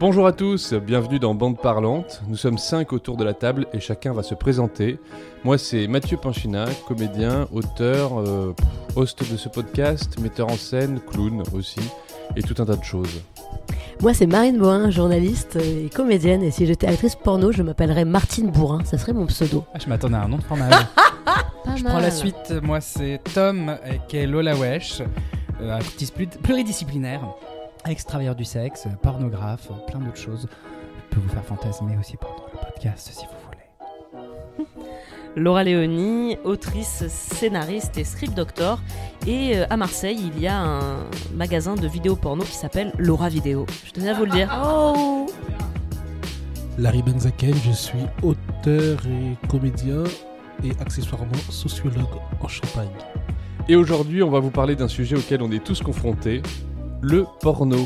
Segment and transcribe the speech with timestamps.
[0.00, 2.22] Bonjour à tous, bienvenue dans Bande Parlante.
[2.28, 5.00] Nous sommes cinq autour de la table et chacun va se présenter.
[5.42, 8.54] Moi c'est Mathieu Panchina, comédien, auteur, euh,
[8.94, 11.80] host de ce podcast, metteur en scène, clown aussi,
[12.36, 13.22] et tout un tas de choses.
[14.00, 16.44] Moi, c'est Marine Bohin, journaliste et comédienne.
[16.44, 18.84] Et si j'étais actrice porno, je m'appellerais Martine Bourrin.
[18.84, 19.64] Ça serait mon pseudo.
[19.74, 20.72] Ah, je m'attendais à un nom de fromage.
[21.76, 22.54] je prends la suite.
[22.62, 23.76] Moi, c'est Tom,
[24.06, 25.02] qui est Lola Wesh,
[25.60, 27.22] euh, artiste pluridisciplinaire,
[27.90, 30.48] ex-travailleur du sexe, pornographe, plein d'autres choses.
[31.10, 34.68] Je peux vous faire fantasmer aussi pendant le podcast si vous voulez.
[35.36, 38.80] Laura Léonie, autrice, scénariste et script doctor.
[39.26, 43.28] Et euh, à Marseille, il y a un magasin de vidéos porno qui s'appelle Laura
[43.28, 43.66] Vidéo.
[43.84, 44.50] Je tenais à vous le dire.
[44.64, 45.26] Oh
[46.78, 50.04] Larry Benzaken, je suis auteur et comédien
[50.62, 52.06] et accessoirement sociologue
[52.40, 52.88] en Champagne.
[53.68, 56.42] Et aujourd'hui, on va vous parler d'un sujet auquel on est tous confrontés,
[57.00, 57.76] le porno.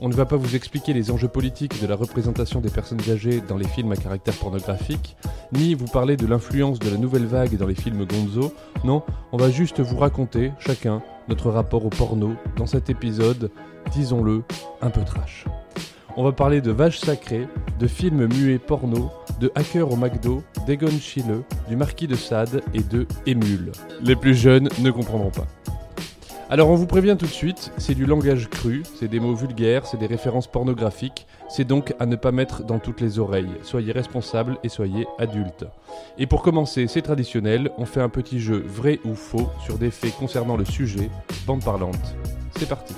[0.00, 3.40] On ne va pas vous expliquer les enjeux politiques de la représentation des personnes âgées
[3.40, 5.16] dans les films à caractère pornographique,
[5.52, 8.52] ni vous parler de l'influence de la nouvelle vague dans les films gonzo.
[8.84, 13.50] Non, on va juste vous raconter, chacun, notre rapport au porno dans cet épisode,
[13.92, 14.42] disons-le,
[14.80, 15.46] un peu trash.
[16.16, 20.90] On va parler de vaches sacrées, de films muets porno, de hackers au McDo, d'Egon
[20.90, 23.72] Schiele, du marquis de Sade et de Émule.
[24.02, 25.46] Les plus jeunes ne comprendront pas.
[26.52, 29.86] Alors on vous prévient tout de suite, c'est du langage cru, c'est des mots vulgaires,
[29.86, 33.48] c'est des références pornographiques, c'est donc à ne pas mettre dans toutes les oreilles.
[33.62, 35.64] Soyez responsables et soyez adultes.
[36.18, 39.90] Et pour commencer, c'est traditionnel, on fait un petit jeu vrai ou faux sur des
[39.90, 41.08] faits concernant le sujet,
[41.46, 42.14] bande parlante.
[42.58, 42.92] C'est parti.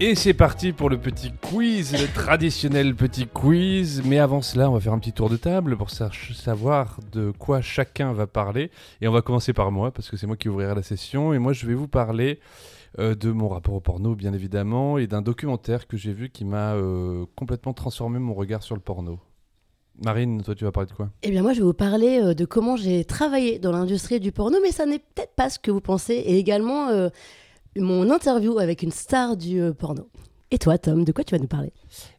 [0.00, 4.00] Et c'est parti pour le petit quiz, le traditionnel petit quiz.
[4.04, 7.32] Mais avant cela, on va faire un petit tour de table pour sa- savoir de
[7.36, 8.70] quoi chacun va parler.
[9.00, 11.34] Et on va commencer par moi, parce que c'est moi qui ouvrirai la session.
[11.34, 12.38] Et moi, je vais vous parler
[13.00, 16.44] euh, de mon rapport au porno, bien évidemment, et d'un documentaire que j'ai vu qui
[16.44, 19.18] m'a euh, complètement transformé mon regard sur le porno.
[20.04, 21.10] Marine, toi, tu vas parler de quoi?
[21.24, 24.30] Eh bien, moi, je vais vous parler euh, de comment j'ai travaillé dans l'industrie du
[24.30, 26.14] porno, mais ça n'est peut-être pas ce que vous pensez.
[26.14, 26.88] Et également,
[27.80, 30.08] mon interview avec une star du euh, porno.
[30.50, 31.72] Et toi, Tom, de quoi tu vas nous parler?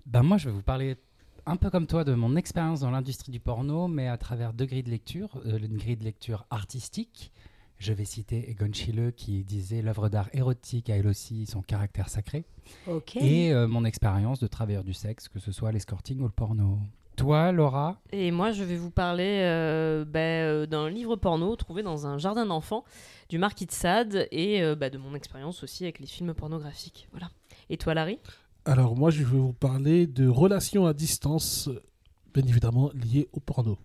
[0.05, 0.97] Ben moi, je vais vous parler
[1.45, 4.65] un peu comme toi de mon expérience dans l'industrie du porno, mais à travers deux
[4.65, 5.41] grilles de lecture.
[5.45, 7.31] Euh, une grille de lecture artistique.
[7.79, 12.09] Je vais citer Egon Schiele qui disait l'œuvre d'art érotique a elle aussi son caractère
[12.09, 12.43] sacré.
[12.87, 13.15] Ok.
[13.15, 16.77] Et euh, mon expérience de travailleur du sexe, que ce soit l'escorting ou le porno.
[17.19, 21.83] Toi, Laura Et moi, je vais vous parler euh, bah, euh, d'un livre porno trouvé
[21.83, 22.85] dans un jardin d'enfants
[23.27, 27.09] du marquis de Sade et euh, bah, de mon expérience aussi avec les films pornographiques.
[27.11, 27.29] Voilà.
[27.69, 28.19] Et toi, Larry
[28.63, 31.69] Alors moi, je vais vous parler de relations à distance,
[32.33, 33.77] bien évidemment liées au porno.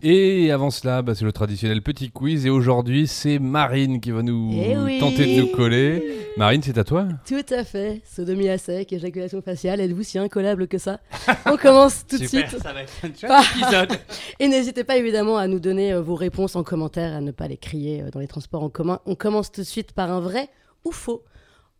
[0.00, 2.46] Et avant cela, bah, c'est le traditionnel petit quiz.
[2.46, 5.00] Et aujourd'hui, c'est Marine qui va nous Eh oui.
[5.00, 6.23] tenter de nous coller.
[6.36, 8.02] Marine, c'est à toi Tout à fait.
[8.04, 10.98] Sodomie à sec, éjaculation faciale, êtes-vous si incollable que ça?
[11.46, 12.48] On commence tout de suite.
[12.60, 13.98] ça va être un épisode.
[14.40, 17.46] Et n'hésitez pas évidemment à nous donner euh, vos réponses en commentaire, à ne pas
[17.46, 18.98] les crier euh, dans les transports en commun.
[19.06, 20.48] On commence tout de suite par un vrai
[20.84, 21.22] ou faux.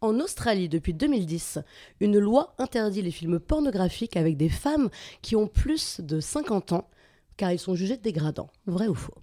[0.01, 1.59] En Australie, depuis 2010,
[2.01, 4.89] une loi interdit les films pornographiques avec des femmes
[5.21, 6.89] qui ont plus de 50 ans,
[7.37, 8.51] car ils sont jugés dégradants.
[8.67, 9.15] Vrai ou faux?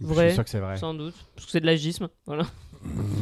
[0.00, 0.28] Je Vrai.
[0.28, 0.76] suis sûr que c'est vrai.
[0.78, 1.14] Sans doute.
[1.34, 2.08] Parce que c'est de l'agisme.
[2.26, 2.44] Voilà.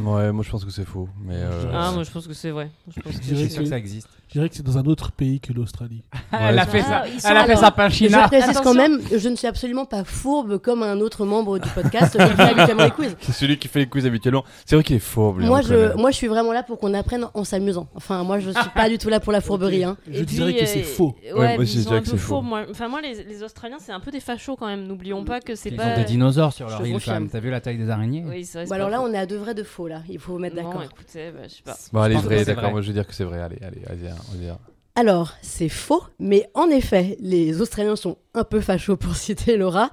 [0.04, 1.08] Ouais, moi je pense que c'est faux.
[1.24, 2.70] Mais euh, Ah, moi, je pense que c'est vrai.
[2.94, 4.08] Je pense que Je suis c'est sûr que ça existe.
[4.28, 6.02] Je dirais que c'est dans un autre pays que l'Australie.
[6.32, 7.08] elle a fait Ah, ça.
[7.08, 8.28] ils sont Elle a fait alors- sa Je pinchina.
[8.28, 8.62] précise Attention.
[8.64, 12.34] quand même, je ne suis absolument pas fourbe comme un autre membre du podcast qui
[12.34, 13.16] fait habituellement les quiz.
[13.20, 14.44] c'est celui qui fait les quiz habituellement.
[14.64, 15.38] C'est vrai qu'il est fourbe.
[15.40, 15.92] lui, Moi on le connaît.
[15.92, 17.86] je, moi, je suis vraiment là pour qu'on apprenne en s'amusant.
[17.94, 19.84] Enfin, moi, je suis pas du tout là pour la fourberie.
[19.84, 19.96] hein.
[20.10, 21.14] Je Et dirais puis, que c'est euh, faux.
[21.24, 22.34] Ouais, Ouais, moi, je ils sont dirais un que peu c'est faux.
[22.36, 22.42] faux.
[22.42, 24.86] Moi, enfin, moi, les, les Australiens, c'est un peu des fachos quand même.
[24.86, 25.86] N'oublions pas que c'est Ils pas.
[25.92, 27.14] ont des dinosaures sur Je leur île, confirme.
[27.16, 27.30] quand même.
[27.30, 28.24] T'as vu la taille des araignées?
[28.28, 29.08] Oui, c'est vrai, Bon, c'est alors pas là, faux.
[29.08, 30.02] on est à deux vrais de faux là.
[30.08, 30.82] Il faut vous mettre Non, d'accord.
[30.82, 31.76] écoutez, bah, je sais pas.
[31.92, 32.62] Bon, allez, Je pense que vrai, c'est d'accord.
[32.64, 32.72] vrai.
[32.72, 33.40] Moi je vais dire que c'est vrai.
[33.40, 34.58] Allez, allez, allez, on.
[34.98, 39.90] Alors, c'est faux, mais en effet, les Australiens sont un peu fachos pour citer Laura.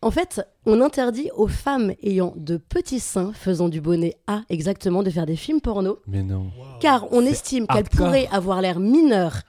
[0.00, 5.02] En fait, on interdit aux femmes ayant de petits seins faisant du bonnet A exactement
[5.04, 6.50] de faire des films porno, Mais non.
[6.80, 9.42] car on estime qu'elles pourraient avoir l'air mineures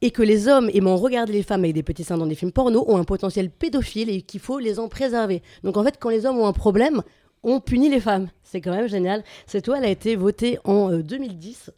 [0.00, 2.52] et que les hommes aimant regarder les femmes avec des petits seins dans des films
[2.52, 5.42] porno ont un potentiel pédophile et qu'il faut les en préserver.
[5.64, 7.02] Donc en fait, quand les hommes ont un problème,
[7.42, 8.28] on punit les femmes.
[8.44, 9.24] C'est quand même génial.
[9.46, 11.70] Cette loi, elle a été votée en euh, 2010.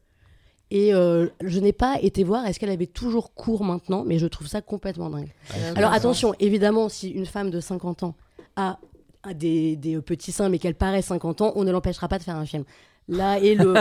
[0.74, 4.26] Et euh, je n'ai pas été voir est-ce qu'elle avait toujours cours maintenant, mais je
[4.26, 5.28] trouve ça complètement dingue.
[5.76, 8.14] Alors attention, évidemment, si une femme de 50 ans
[8.56, 8.78] a,
[9.22, 12.22] a des, des petits seins mais qu'elle paraît 50 ans, on ne l'empêchera pas de
[12.22, 12.64] faire un film.
[13.08, 13.74] Là est le,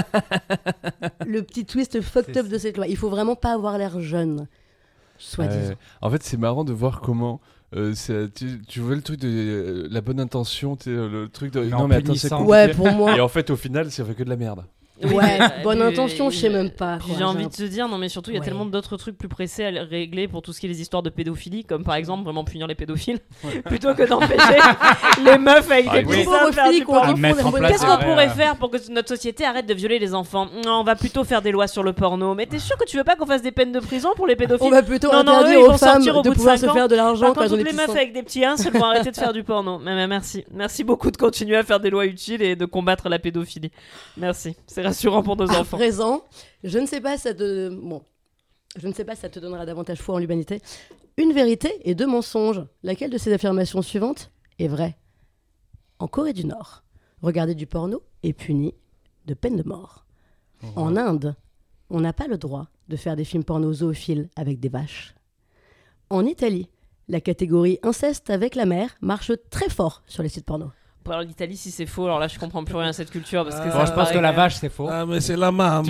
[1.26, 2.88] le petit twist fucked up de cette loi.
[2.88, 4.48] Il faut vraiment pas avoir l'air jeune.
[5.18, 5.70] Soi-disant.
[5.70, 5.78] Ouais.
[6.02, 7.40] En fait, c'est marrant de voir comment.
[7.76, 11.64] euh, c'est- tu, tu vois le truc de euh, la bonne intention, le truc de
[11.64, 12.34] non mais attends c'est.
[12.34, 13.16] Ouais, pour moi.
[13.16, 14.66] Et en fait au final ça fait que de la merde.
[15.04, 17.00] Ouais, bonne intention, je sais même pas.
[17.18, 18.46] J'ai envie de te dire, non mais surtout il y a Ouais.
[18.46, 21.10] tellement d'autres trucs plus pressés à régler pour tout ce qui est les histoires de
[21.10, 23.20] pédophilie, comme par exemple vraiment punir les pédophiles,
[23.66, 24.60] plutôt que d'empêcher
[25.26, 26.26] les meufs avec Ah, des oui.
[26.26, 26.86] petits
[27.68, 30.48] Qu'est-ce qu'on pourrait faire pour que notre société arrête de violer les enfants?
[30.66, 32.34] Non, On va plutôt faire des lois sur le porno.
[32.36, 34.36] Mais t'es sûr que tu veux pas qu'on fasse des peines de prison pour les
[34.36, 34.66] pédophiles?
[34.68, 36.74] On va plutôt interdire aux femmes sortir au de bout de pouvoir se ans.
[36.74, 39.12] faire de l'argent Par quand toutes les meufs avec des petits uns, elles vont arrêter
[39.12, 39.80] de faire du porno.
[39.80, 40.44] Mais merci.
[40.52, 43.72] Merci beaucoup de continuer à faire des lois utiles et de combattre la pédophilie.
[44.18, 44.56] Merci.
[44.68, 45.78] C'est rassurant pour nos À enfants.
[45.78, 46.24] présent,
[46.64, 47.70] je ne sais pas si ça te...
[47.70, 48.04] Bon,
[48.78, 50.62] je ne sais pas si ça te donnera davantage foi en l'humanité.
[51.18, 52.64] Une vérité et deux mensonges.
[52.84, 54.98] Laquelle de ces affirmations suivantes est vraie?
[56.00, 56.84] En Corée du Nord,
[57.22, 58.74] regarder du porno est puni
[59.26, 60.06] de peine de mort.
[60.76, 61.36] En Inde,
[61.90, 65.16] on n'a pas le droit de faire des films porno zoophiles avec des vaches.
[66.10, 66.70] En Italie,
[67.08, 70.72] la catégorie inceste avec la mère marche très fort sur les sites porno.
[71.04, 73.44] Pour alors, l'Italie, si c'est faux, alors là, je comprends plus rien à cette culture
[73.44, 73.72] parce que Ah.
[73.72, 74.88] ça me je pense que la vache, c'est faux.
[74.92, 75.82] Ah, mais c'est la mama.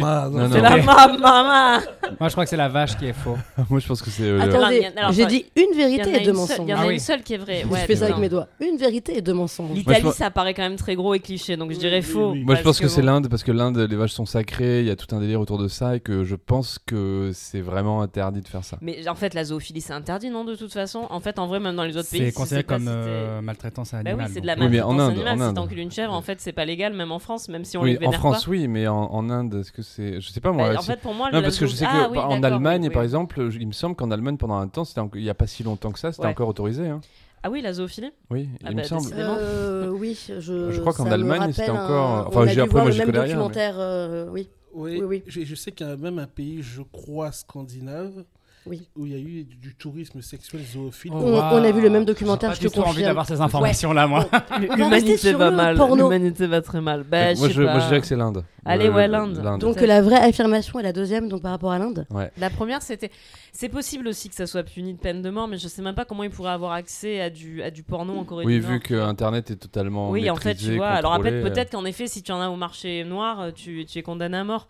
[0.51, 0.85] C'est la Ok.
[0.85, 1.79] maman.
[2.19, 3.37] Moi, je crois que c'est la vache qui est faux.
[3.69, 6.21] Moi je pense que c'est euh, Attendez, j'ai dit une Il y en vérité a
[6.21, 6.85] et deux une seule- il y en mensonges.
[6.85, 7.61] a Ah une seule qui est vraie.
[7.63, 8.47] je Ouais, fais ça avec mes doigts.
[8.59, 9.71] Une vérité et deux mensonges.
[9.73, 12.01] L'Italie, Moi, je- ça paraît quand même très gros et cliché, donc je dirais oui,
[12.03, 12.31] faux.
[12.31, 12.43] oui.
[12.43, 13.07] Moi je pense que, c'est bon.
[13.07, 15.57] l'Inde parce que l'Inde les vaches sont sacrées, il y a tout un délire autour
[15.57, 18.77] de ça et que je pense que c'est vraiment interdit de faire ça.
[18.81, 21.59] Mais en fait, la zoophilie, c'est interdit, non, de toute façon En fait, en vrai,
[21.59, 22.19] même dans les autres pays.
[22.21, 24.25] C'est si considéré comme euh, maltraitance Bah animale.
[24.27, 25.41] oui, c'est de la maltraitance Inde, animale.
[25.41, 27.77] en Si t'encules une chèvre, en fait, c'est pas légal, même en France, même si
[27.77, 28.51] on oui, les en vénère France pas.
[28.51, 30.69] oui, mais en, en Inde est-ce que c'est je sais pas moi.
[30.73, 32.29] Bah, en fait, pour moi, Non, la parce que je sais que Ah, oui, par-
[32.29, 32.93] en Allemagne, oui, oui.
[32.93, 35.33] par exemple, il me semble qu'en Allemagne, pendant un temps, c'était en- il n'y a
[35.33, 36.31] pas si longtemps que ça, c'était Ouais.
[36.31, 36.87] encore autorisé.
[36.87, 37.01] hein.
[37.43, 38.11] Ah oui, la zoophilie?
[38.29, 39.01] Oui, Ah il bah, me semble.
[39.01, 39.35] décidément.
[39.39, 40.39] Euh, oui, je,
[40.71, 44.47] Je crois qu'en Allemagne, c'était encore- enfin, j'ai- après, moi, rien, mais- documentaire, euh, oui.
[44.73, 48.23] Oui, Oui, je sais qu'il y a même un pays, je crois, scandinave,
[48.67, 48.87] Oui.
[48.95, 51.11] où il y a eu du, tourisme sexuel zoophile.
[51.15, 53.07] Oh, On- a vu le même documentaire, J'ai je te tout envie confirme.
[53.07, 54.27] d'avoir ces informations-là, moi.
[54.59, 55.77] L'humanité va mal.
[55.77, 57.03] L'humanité va très mal.
[57.03, 58.43] Bah, moi, je moi, je dirais que c'est l'Inde.
[58.63, 59.57] Allez, Euh, ouais, l'Inde.
[59.59, 62.05] Donc la vraie affirmation est la deuxième, donc par rapport à l'Inde.
[62.11, 62.31] Ouais.
[62.37, 63.09] La première, c'était.
[63.51, 65.95] C'est possible aussi que ça soit puni de peine de mort, mais je sais même
[65.95, 68.61] pas comment ils pourraient avoir accès à du, à du porno en Corée Oui, du
[68.61, 68.71] Nord.
[68.71, 70.89] vu que Internet est totalement Oui, en fait, tu vois.
[70.89, 73.97] Alors contrôlé, peut-être qu'en effet, si tu en as au marché noir, euh, tu, tu
[73.97, 74.67] es condamné à mort.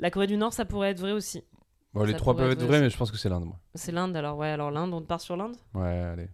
[0.00, 1.42] La Corée du Nord, ça pourrait être vrai aussi.
[1.98, 3.56] Bon, les trois peuvent être être vrai vrais, mais je pense que c'est l'Inde, moi.
[3.74, 5.56] C'est l'Inde, alors ouais, alors l'Inde, on part sur l'Inde?
[5.74, 6.28] Ouais, allez.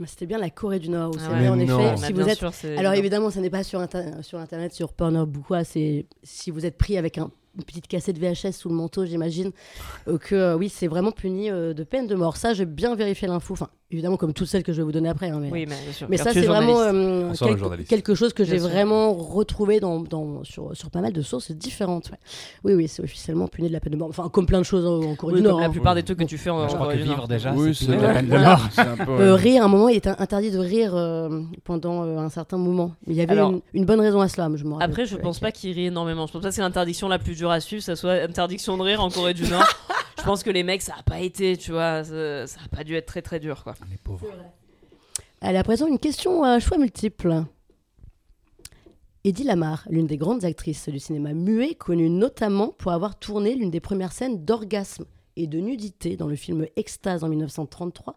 [0.00, 1.48] Mais C'était bien la Corée du Nord, où c'est Ah vrai, ouais.
[1.50, 1.72] en Mais effet.
[1.72, 1.90] non.
[1.92, 2.38] Bah, Si bien vous êtes...
[2.38, 5.62] sûr, c'est Alors évidemment, ça n'est pas sur, inter- sur Internet, sur Pornhub ou quoi,
[5.62, 9.52] c'est si vous êtes pris avec un- une petite cassette VHS sous le manteau, j'imagine,
[10.08, 12.36] euh, que euh, oui, c'est vraiment puni euh, de peine de mort.
[12.36, 15.08] Ça, j'ai bien vérifié l'info, enfin, évidemment, comme toutes celles que je vais vous donner
[15.08, 15.30] après.
[15.30, 15.50] hein, mais...
[15.50, 16.06] Oui, mais bien sûr.
[16.10, 17.32] Mais ça, c'est vraiment euh,
[17.88, 22.10] quelque, chose que j'ai vraiment retrouvé dans, dans- sur, sur pas mal de sources différentes.
[22.10, 22.18] ouais.
[22.64, 24.08] Oui, oui, c'est officiellement puni de la peine de mort.
[24.10, 25.60] Enfin, comme plein de choses en, en Corée Oui, du comme Nord.
[25.60, 25.70] la hein.
[25.70, 27.14] plupart des trucs que tu fais en, Je en crois que Corée du Nord.
[27.16, 28.60] vivre déjà, Oui, c'est la peine de mort.
[28.72, 32.04] C'est un peu, Euh, rire, à un moment, il était interdit de rire euh, pendant
[32.04, 32.92] euh, un certain moment.
[33.06, 35.16] Il y avait Alors- une, une bonne raison à cela, je me rappelle Après, je
[35.16, 36.26] pense pas qu'il rit énormément.
[36.26, 38.82] Je pense pas que c'est l'interdiction la plus dure à suivre, ça soit interdiction de
[38.82, 39.62] rire en Corée du Nord.
[40.24, 42.82] je pense que les mecs, ça a pas été, tu vois, ça, ça a pas
[42.82, 43.74] dû être très très dur, quoi.
[43.90, 44.26] Les pauvres.
[45.42, 47.44] Allez, à présent, une question à choix multiples.
[49.24, 53.70] Eddie Lamar, l'une des grandes actrices du cinéma muet, connue notamment pour avoir tourné l'une
[53.70, 55.04] des premières scènes d'orgasme
[55.36, 58.16] et de nudité dans le film Extase en 1933,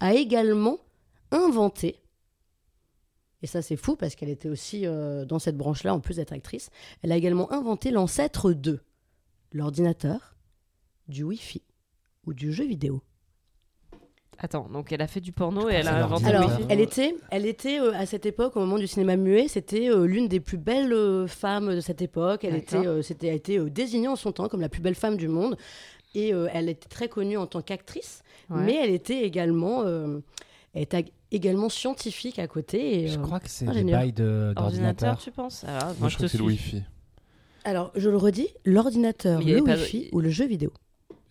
[0.00, 0.76] a également
[1.30, 2.02] inventé,
[3.42, 6.32] et ça c'est fou parce qu'elle était aussi euh, dans cette branche-là en plus d'être
[6.32, 6.68] actrice,
[7.02, 8.80] elle a également inventé l'ancêtre de
[9.52, 10.35] l'ordinateur,
[11.08, 11.62] du Wi-Fi
[12.26, 13.02] ou du jeu vidéo.
[14.38, 17.14] Attends, donc elle a fait du porno et elle a inventé Alors, wifi elle était,
[17.30, 20.40] elle était euh, à cette époque, au moment du cinéma muet, c'était euh, l'une des
[20.40, 22.44] plus belles euh, femmes de cette époque.
[22.44, 24.94] Elle était, euh, c'était, a été euh, désignée en son temps comme la plus belle
[24.94, 25.56] femme du monde.
[26.14, 28.62] Et euh, elle était très connue en tant qu'actrice, Ouais.
[28.62, 30.18] mais elle était également, euh,
[30.74, 33.04] elle était également scientifique à côté.
[33.04, 34.00] et, Je euh, crois que c'est des ingénieur.
[34.00, 35.16] bails d'ordinateur.
[35.18, 35.64] tu penses?
[35.64, 36.44] Alors, Moi, je crois que c'est le.
[36.44, 36.82] Wi-Fi.
[37.64, 40.72] Alors, je le redis, l'ordinateur, le Wi-Fi ou le jeu vidéo.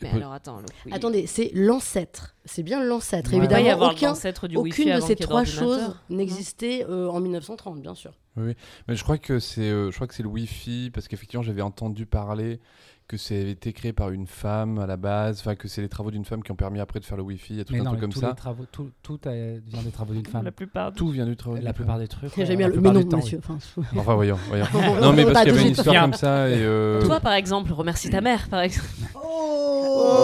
[0.02, 0.58] Mais alors, attends.
[0.60, 0.92] le- oui.
[0.94, 2.36] Attendez, c'est l'ancêtre.
[2.46, 3.32] C'est bien l'ancêtre.
[3.32, 3.38] Ouais.
[3.38, 7.08] il va y Évidemment, avoir aucun, du wifi aucune de ces trois choses n'existait euh,
[7.10, 8.14] en 1930, bien sûr.
[8.38, 8.56] Mais
[8.90, 12.06] je crois que c'est, euh, je crois que c'est le Wi-Fi parce qu'effectivement j'avais entendu
[12.06, 12.60] parler
[13.08, 16.10] que avait été créé par une femme à la base, enfin que c'est les travaux
[16.10, 17.82] d'une femme qui ont permis après de faire le Wi-Fi, il y a tout Mais
[17.82, 18.30] un non, truc mais comme tous ça.
[18.30, 20.44] les travaux, tout, tout euh, vient des travaux d'une femme.
[20.44, 20.92] La plupart.
[20.94, 21.62] Tout vient du travail.
[21.62, 22.32] La plupart des trucs.
[22.36, 22.82] J'aime bien la le.
[22.82, 23.40] Mais plupart non, temps, monsieur.
[23.48, 23.58] Enfin,
[23.96, 24.66] Enfin voyons, voyons.
[24.74, 26.56] on- non mais parce qu'il y avait une histoire comme ça et.
[26.58, 28.88] euh, Toi, par exemple, remercie ta mère, par exemple.
[29.16, 30.16] Oh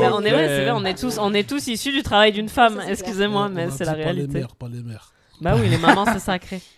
[0.00, 2.32] Mais on est, ouais, c'est vrai, on est tous, on est tous issus du travail
[2.32, 2.80] d'une femme.
[2.84, 4.38] C'est Excusez-moi, mais a c'est la Pas les réalité.
[4.40, 5.12] mères, pas les mères.
[5.40, 6.60] Bah oui, les mamans, c'est sacré.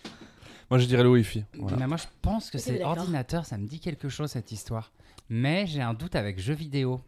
[0.69, 1.45] Moi je dirais le Wi-Fi.
[1.57, 1.77] Voilà.
[1.77, 4.91] Mais moi, je pense que c'est ordinateur, ça me dit quelque chose cette histoire.
[5.29, 7.01] Mais j'ai un doute avec jeux vidéo.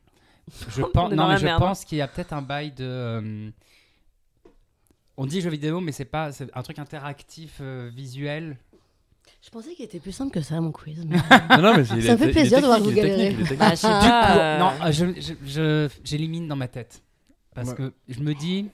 [0.70, 1.60] Je pense, est non, dans mais la je merde.
[1.62, 2.84] pense qu'il y a peut-être un bail de.
[2.84, 3.50] euh,
[5.18, 8.58] On dit jeu vidéo, mais c'est pas c'est un truc interactif euh, visuel.
[9.44, 11.06] Je pensais qu'il était plus simple que ça, mon quiz.
[11.06, 11.18] mais-
[11.58, 13.00] Non, non, mais il Ça est- me fait il est plaisir de voir technique, vous
[13.00, 13.34] il est technique, galérer.
[13.34, 13.60] il est technique.
[13.60, 14.34] Bah, je sais Du pas.
[14.34, 17.02] coup, euh, non, euh, je, je- je- j'élimine dans ma tête
[17.54, 17.76] parce Ouais.
[17.76, 18.70] que je me dis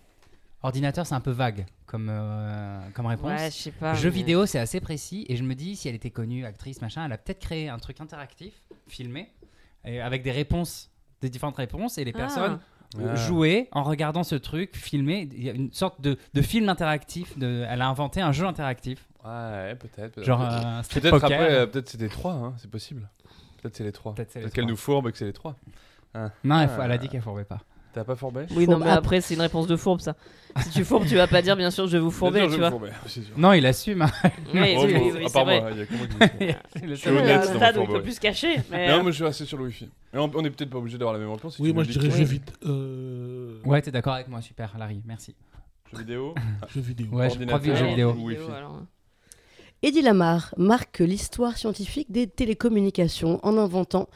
[0.63, 3.31] ordinateur c'est un peu vague comme euh, comme réponse.
[3.31, 3.95] Ouais, je sais pas.
[3.95, 5.25] Jeu mais- vidéo, c'est assez précis.
[5.29, 7.79] Et je me dis, si elle était connue, actrice, machin, elle a peut-être créé un
[7.79, 8.53] truc interactif,
[8.87, 9.31] filmé,
[9.85, 10.91] et avec des réponses,
[11.21, 12.17] des différentes réponses, et les Ah.
[12.19, 12.59] personnes
[12.99, 13.15] Ah.
[13.15, 15.27] jouaient en regardant ce truc, filmé.
[15.33, 17.37] Il y a une sorte de, de film interactif.
[17.37, 19.07] De, elle a inventé un jeu interactif.
[19.25, 20.13] Ouais, peut-être.
[20.13, 20.23] peut-être.
[20.23, 23.09] Genre euh, Peut-être après, euh, peut-être c'est les trois, hein, c'est possible.
[23.61, 24.13] Peut-être c'est les trois.
[24.15, 25.55] Peut-être qu'elle nous fourbe et que c'est les trois.
[26.43, 26.97] Non, elle, elle a Ah.
[26.97, 27.59] dit qu'elle fourbait pas.
[27.97, 30.15] T'as pas fourbé Oui, non, mais après, c'est une réponse de fourbe, ça.
[30.61, 32.49] Si tu fourbes, tu vas pas dire, bien sûr, je vais vous fourber, Bien sûr,
[32.49, 32.69] tu je vois.
[32.69, 33.33] vais me fourber, c'est sûr.
[33.39, 34.03] Non, il assume.
[34.03, 34.11] hein.
[34.53, 35.61] Oui, Oh, oui, bon, oui, oui, à c'est part vrai.
[35.61, 36.55] moi, il y a que moi qui me fourbe.
[36.75, 37.13] C'est le suis seul.
[37.15, 37.97] Oui, honnête à dans un mon stade où il fourbe.
[37.97, 38.55] peut plus se cacher.
[38.69, 39.89] Mais Non, euh, mais je suis resté sur le wifi.
[40.13, 41.55] On on est peut-être pas obligé d'avoir la même réponse.
[41.55, 44.13] si Oui, tu moi me je dis dirais que- jeu, vid- euh, Ouais, t'es d'accord
[44.13, 45.35] avec moi, super, Larry, merci.
[45.91, 46.35] Jeux vidéo?
[46.73, 47.07] jeu vidéo.
[47.13, 47.75] Ouais, je crois que Ordinateur.
[47.75, 48.13] jeu ouais, vidéo.
[48.15, 48.51] les Wi-Fi.
[48.55, 48.81] alors.
[49.83, 54.07] Eddie Lamar marque l'histoire scientifique des télécommunications en inventant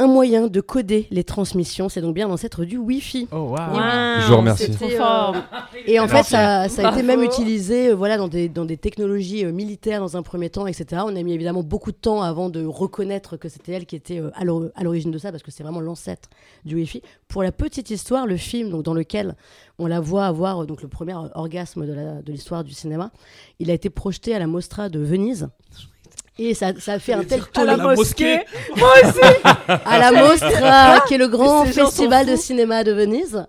[0.00, 1.88] un moyen de coder les transmissions.
[1.88, 3.28] C'est donc bien l'ancêtre du Wi-Fi.
[3.30, 3.74] Oh, waouh.
[3.74, 4.64] Wow, Je vous remercie.
[4.64, 5.36] c'est trop fort.
[5.86, 8.76] Et en fait, ça, ça a été même utilisé euh, voilà, dans, des, dans des
[8.76, 11.02] technologies euh, militaires dans un premier temps, etc.
[11.06, 14.18] On a mis évidemment beaucoup de temps avant de reconnaître que c'était elle qui était
[14.20, 16.28] euh, à l'or- à l'origine de ça, parce que c'est vraiment l'ancêtre
[16.64, 17.00] du Wi-Fi.
[17.28, 19.36] Pour la petite histoire, le film donc, dans lequel
[19.78, 23.12] on la voit avoir euh, donc, le premier orgasme de l'histoire du cinéma,
[23.60, 25.48] il a été projeté à la Mostra de Venise.
[26.38, 28.40] Et ça, ça a fait un tel À tollé la mosquée.
[29.68, 33.46] à la Mostra, qui est le grand festival de cinéma de Venise.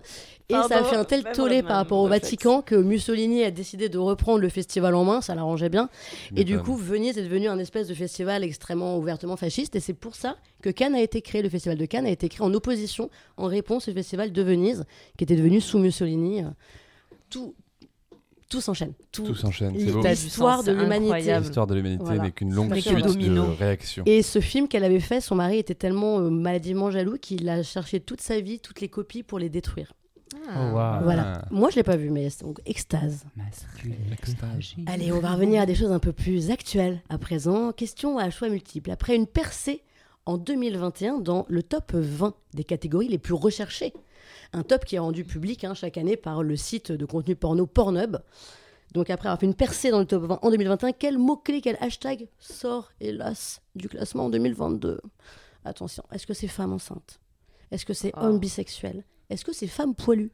[0.50, 2.08] Et ça a fait un tel même tollé par rapport au.
[2.08, 5.90] Vatican que Mussolini a décidé de reprendre le festival en main, ça l'arrangeait bien.
[6.36, 9.76] Et du coup, Venise est devenu un espèce de festival extrêmement ouvertement fasciste.
[9.76, 11.42] Et c'est pour ça que Cannes a été créé.
[11.42, 14.86] Le festival de Cannes a été créé en opposition, en réponse au festival de Venise,
[15.18, 16.44] qui était devenu sous Mussolini.
[16.44, 16.50] Euh,
[17.32, 17.56] Tout,
[18.50, 18.94] tout s'enchaîne.
[19.12, 20.02] Tout, Tout s'enchaîne, c'est beau.
[20.02, 20.96] T'as du L'histoire sens, de l'humanité.
[21.14, 21.46] incroyable.
[21.46, 22.24] L'histoire de l'humanité Voilà.
[22.24, 23.48] n'est qu'une longue suite domino.
[23.48, 24.04] de réactions.
[24.06, 27.64] Et ce film qu'elle avait fait, son mari était tellement euh, maladivement jaloux qu'il a
[27.64, 29.94] cherché toute sa vie, toutes les copies pour les détruire.
[30.50, 31.04] Oh, waouh.
[31.04, 31.46] Voilà.
[31.50, 33.26] Moi, je l'ai pas vu, mais c'est donc extase.
[33.36, 33.96] Masculin.
[34.88, 37.72] Allez, on va revenir à des choses un peu plus actuelles à présent.
[37.72, 38.92] Question à choix multiples.
[38.92, 39.82] Après une percée
[40.26, 43.94] en 2021 dans le top 20 des catégories les plus recherchées,
[44.56, 47.66] un top qui est rendu public hein, chaque année par le site de contenu porno
[47.66, 48.18] Pornhub.
[48.94, 51.78] Donc après avoir fait une percée dans le top 20 en 2021, quel mot-clé, quel
[51.82, 55.02] hashtag sort, hélas, du classement en 2022
[55.66, 57.20] Attention, est-ce que c'est femme enceinte?
[57.72, 58.22] Est-ce que c'est Oh.
[58.22, 59.04] homme bisexuel?
[59.30, 60.32] Est-ce que c'est femme poilue?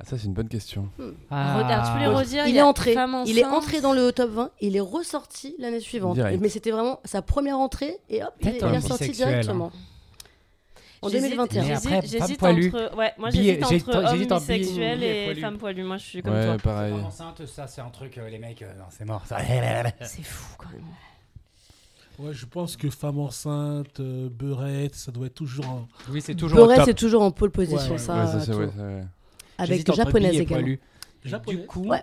[0.00, 0.88] Ah, ça, c'est une bonne question.
[1.30, 1.58] Ah.
[1.62, 2.96] Regarde, tu peux les redire il est entré.
[3.26, 4.50] Il est entré dans le top 20.
[4.60, 6.14] Il est ressorti l'année suivante.
[6.14, 6.40] Direct.
[6.40, 9.70] Mais c'était vraiment sa première entrée et hop, il est, Peut-être il est ressorti directement.
[11.02, 11.62] En J'hésite- 2021.
[11.62, 12.66] Mais J'hésite, après, femme j'hésite poilue.
[12.68, 15.40] entre, ouais, moi j'hésite entre homme j'hésite en bi- bisexuel bi et et poilu.
[15.40, 15.82] femme poilue.
[15.84, 16.56] Moi, je suis comme Ouais, toi.
[16.58, 16.92] pareil.
[16.94, 19.26] Enceinte, ça c'est un truc, euh, les mecs, euh, non, c'est mort.
[19.26, 19.38] Ça.
[20.02, 20.84] C'est fou quand même.
[22.18, 25.88] Ouais, je pense que femme enceinte, euh, beurette, ça doit être toujours en...
[26.10, 26.84] Oui, c'est toujours top.
[26.84, 28.14] c'est toujours en pole position, Ouais, ça.
[28.36, 29.04] ouais, ça, ouais, vrai.
[29.58, 30.76] Avec et également.
[31.46, 32.02] Du coup, Ouais.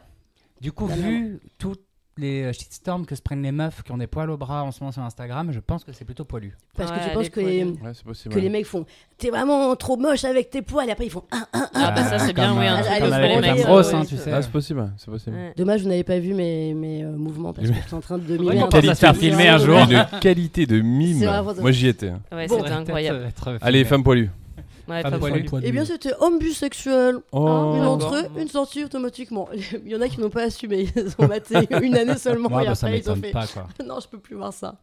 [0.60, 1.84] du coup La vu toutes
[2.20, 4.72] les euh, shitstorms que se prennent les meufs qui ont des poils au bras en
[4.72, 6.56] ce moment sur Instagram, je pense que c'est plutôt poilu.
[6.76, 7.66] Parce que penses les que les,
[8.06, 8.36] possible.
[8.36, 8.86] que mecs font
[9.18, 10.88] T'es vraiment trop moche avec tes poils.
[10.88, 11.82] Et après, ils font Ah, ah, ah.
[11.82, 14.04] Ah, bah ça, c'est bien, oui, un truc mecs, grosses, euh, hein.
[14.32, 15.36] Ah, c'est possible, c'est possible.
[15.36, 15.54] Ouais.
[15.58, 18.18] Dommage, vous n'avez pas vu mes, mes euh, mouvements parce que je suis en train
[18.18, 19.78] de pense faire filmer un jour.
[19.90, 21.26] Une qualité de mime.
[21.60, 22.10] Moi, j'y étais.
[22.10, 22.22] hein.
[22.32, 23.30] Ouais, c'était incroyable.
[23.62, 24.30] Allez, femme poilue.
[24.90, 25.46] Ouais, Femme femme poilue.
[25.46, 25.66] poilue.
[25.68, 27.18] Eh bien, c'était homme bisexuel.
[27.32, 27.74] Oh.
[27.76, 27.94] Une d'accord.
[27.94, 29.48] entre eux, une sortie automatiquement.
[29.86, 30.90] Il y en a qui n'ont pas assumé.
[30.96, 32.50] Ils ont maté une année seulement.
[32.50, 33.68] Moi, et bah, ça après, ils ont fait pas quoi.
[33.86, 34.82] non, je peux plus voir ça.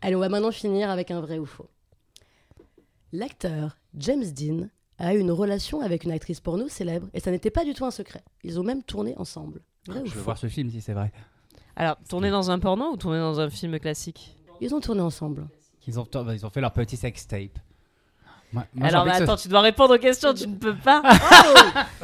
[0.00, 1.68] Allez, on va maintenant finir avec un vrai ou faux.
[3.12, 7.50] L'acteur James Dean a eu une relation avec une actrice porno célèbre et ça n'était
[7.50, 8.22] pas du tout un secret.
[8.42, 9.60] Ils ont même tourné ensemble.
[9.86, 11.12] Vrai ou Je veux faux voir ce film si c'est vrai.
[11.76, 14.36] Alors, tourner dans un porno ou tourner dans un film classique?
[14.60, 15.46] Ils ont tourné ensemble.
[15.86, 17.58] Ils ont, ils ont fait leur petit sex tape.
[18.52, 21.02] Moi- moi, j'ai Alors, mais attends, tu dois répondre aux questions, tu ne peux pas.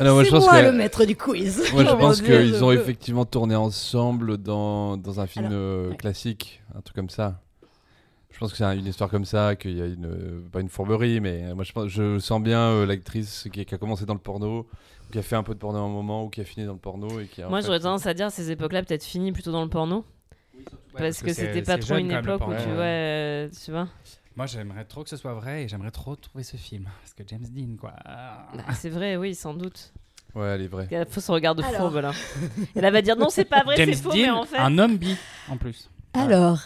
[0.00, 0.64] Ah non, moi, je C'est pense moi que.
[0.67, 1.62] le maître du quiz.
[1.73, 5.88] Moi, je Oh pense qu'ils ont effectivement tourné ensemble dans, dans un film Alors, euh,
[5.90, 5.97] ouais.
[5.97, 7.40] classique, un truc comme ça.
[8.31, 10.07] Je pense que c'est un- une histoire comme ça, qu'il y a une.
[10.07, 13.64] euh, pas une fourberie, mais euh, moi, je, pense, je sens bien euh, l'actrice qui,
[13.64, 14.61] qui a commencé dans le porno,
[15.09, 16.64] ou qui a fait un peu de porno à un moment, ou qui a fini
[16.64, 17.19] dans le porno.
[17.21, 19.62] Et qui a, Moi, fait, j'aurais tendance à dire ces époques-là peut-être finies plutôt dans
[19.64, 20.05] le porno.
[20.95, 22.76] Ouais, parce que c'était pas trop une époque où tu, Ouais.
[22.76, 23.88] ouais, euh, tu vois.
[24.38, 26.85] Moi, j'aimerais trop que ce soit vrai et j'aimerais trop trouver ce film.
[27.02, 27.92] Parce que James Dean, quoi.
[28.04, 28.47] Ah.
[28.54, 29.92] Bah, c'est vrai, oui, sans doute.
[30.33, 30.87] Ouais, elle est vraie.
[30.92, 31.90] Il y a faut ce regard de Alors.
[31.90, 32.12] fourbe là.
[32.76, 34.59] Et elle va dire non, c'est pas vrai, c'est faux, mais Dean, en fait.
[34.59, 35.16] un homme bi
[35.49, 35.90] en plus.
[36.14, 36.61] Alors,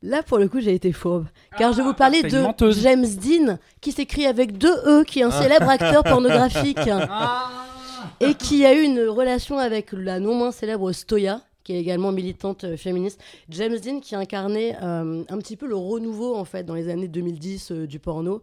[0.00, 1.26] Là, pour le coup, j'ai été fauve.
[1.58, 2.80] Car je vais vous une de menteuse.
[2.82, 6.78] James Dean, qui s'écrit avec deux E, qui est un célèbre acteur pornographique
[8.20, 12.12] et qui a eu une relation avec la non moins célèbre Stoya, qui est également
[12.12, 13.20] militante euh, féministe.
[13.48, 17.08] James Dean, qui incarnait euh, un petit peu le renouveau, en fait, dans les années
[17.08, 18.40] 2010 euh, du porno.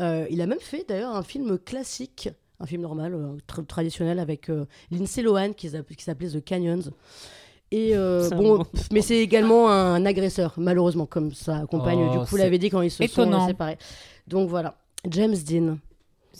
[0.00, 2.30] Euh, il a même fait, d'ailleurs, un film classique,
[2.60, 3.14] un film normal,
[3.46, 4.50] tra- traditionnel, avec
[4.90, 6.90] Lindsay Lohan, qui s'app- qui s'appelait The Canyons.
[7.70, 12.24] Et euh, bon, mais c'est également un agresseur, malheureusement, comme sa compagne, Oh, du coup,
[12.36, 13.46] c'est l'avait dit quand ils se sont étonnant.
[13.46, 13.76] séparés.
[14.26, 14.78] Donc voilà,
[15.10, 15.76] James Dean.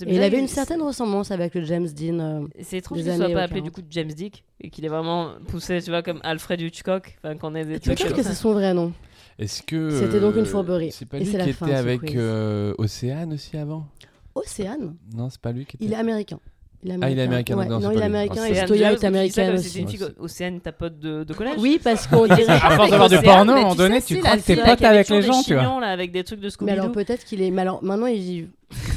[0.06, 2.18] Il avait une certaine ressemblance avec le James Dean.
[2.20, 3.74] euh, C'est étrange qu'il soit années, pas appelé du 40.
[3.84, 7.16] coup James Dick et qu'il est vraiment poussé, tu vois, comme Alfred Hitchcock.
[7.22, 8.92] Enfin, qu'on ait des trucs Peut-être que c'est son vrai nom.
[9.38, 9.90] Est-ce que.
[9.90, 10.92] C'était donc une euh, fourberie.
[10.92, 13.86] C'est pas lui qui était avec euh, Océane aussi avant?
[14.34, 14.96] Océane?
[15.14, 15.84] Non, c'est pas lui qui était.
[15.84, 16.40] Il est américain.
[17.00, 19.55] Ah, il est américain, Ouais, non, c'est non, il est américain et Stoya est américaine
[19.55, 19.69] aussi.
[19.69, 22.45] c'était une fille- Océane, ta pote de, de collège Oui, parce qu'on dirait.
[22.62, 24.57] À force d'avoir du porno, à un mais moment tu donné, tu crois que t'es
[24.57, 25.85] pote avec les gens, tu vois.
[25.87, 27.50] avec des trucs de Mais alors peut-être qu'il est.
[27.50, 28.49] Mais alors maintenant, il...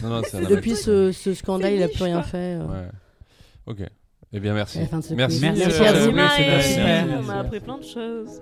[0.04, 2.38] Non, non, c'est un depuis ce, ce scandale, il a plus rien fait.
[2.60, 2.66] euh.
[2.66, 2.88] Ouais.
[3.68, 3.78] Ok.
[4.34, 4.80] Eh bien, merci.
[5.02, 5.40] C'est Merci.
[5.40, 5.42] quiz.
[5.42, 5.80] Merci.
[5.80, 7.14] Merci Euh, Merci c'est merci, merci.
[7.26, 8.42] on a appris plein de choses.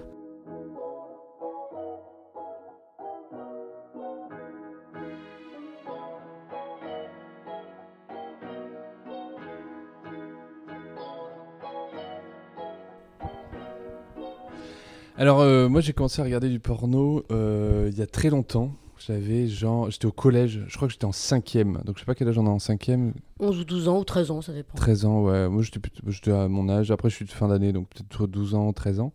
[15.18, 18.72] Alors, euh, moi, j'ai commencé à regarder du porno euh, il y a très longtemps.
[19.08, 19.90] J'avais genre.
[19.90, 21.80] J'étais au collège, je crois que j'étais en cinquième.
[21.86, 23.14] Donc, je sais pas quel âge on a en cinquième.
[23.40, 24.76] 11 ou 12 ans ou 13 ans, ça dépend.
[24.76, 25.48] 13 ans, ouais.
[25.48, 26.92] Moi, j'étais à mon âge.
[26.92, 29.14] Après, je suis de fin d'année, donc peut-être 12 ans, 13 ans.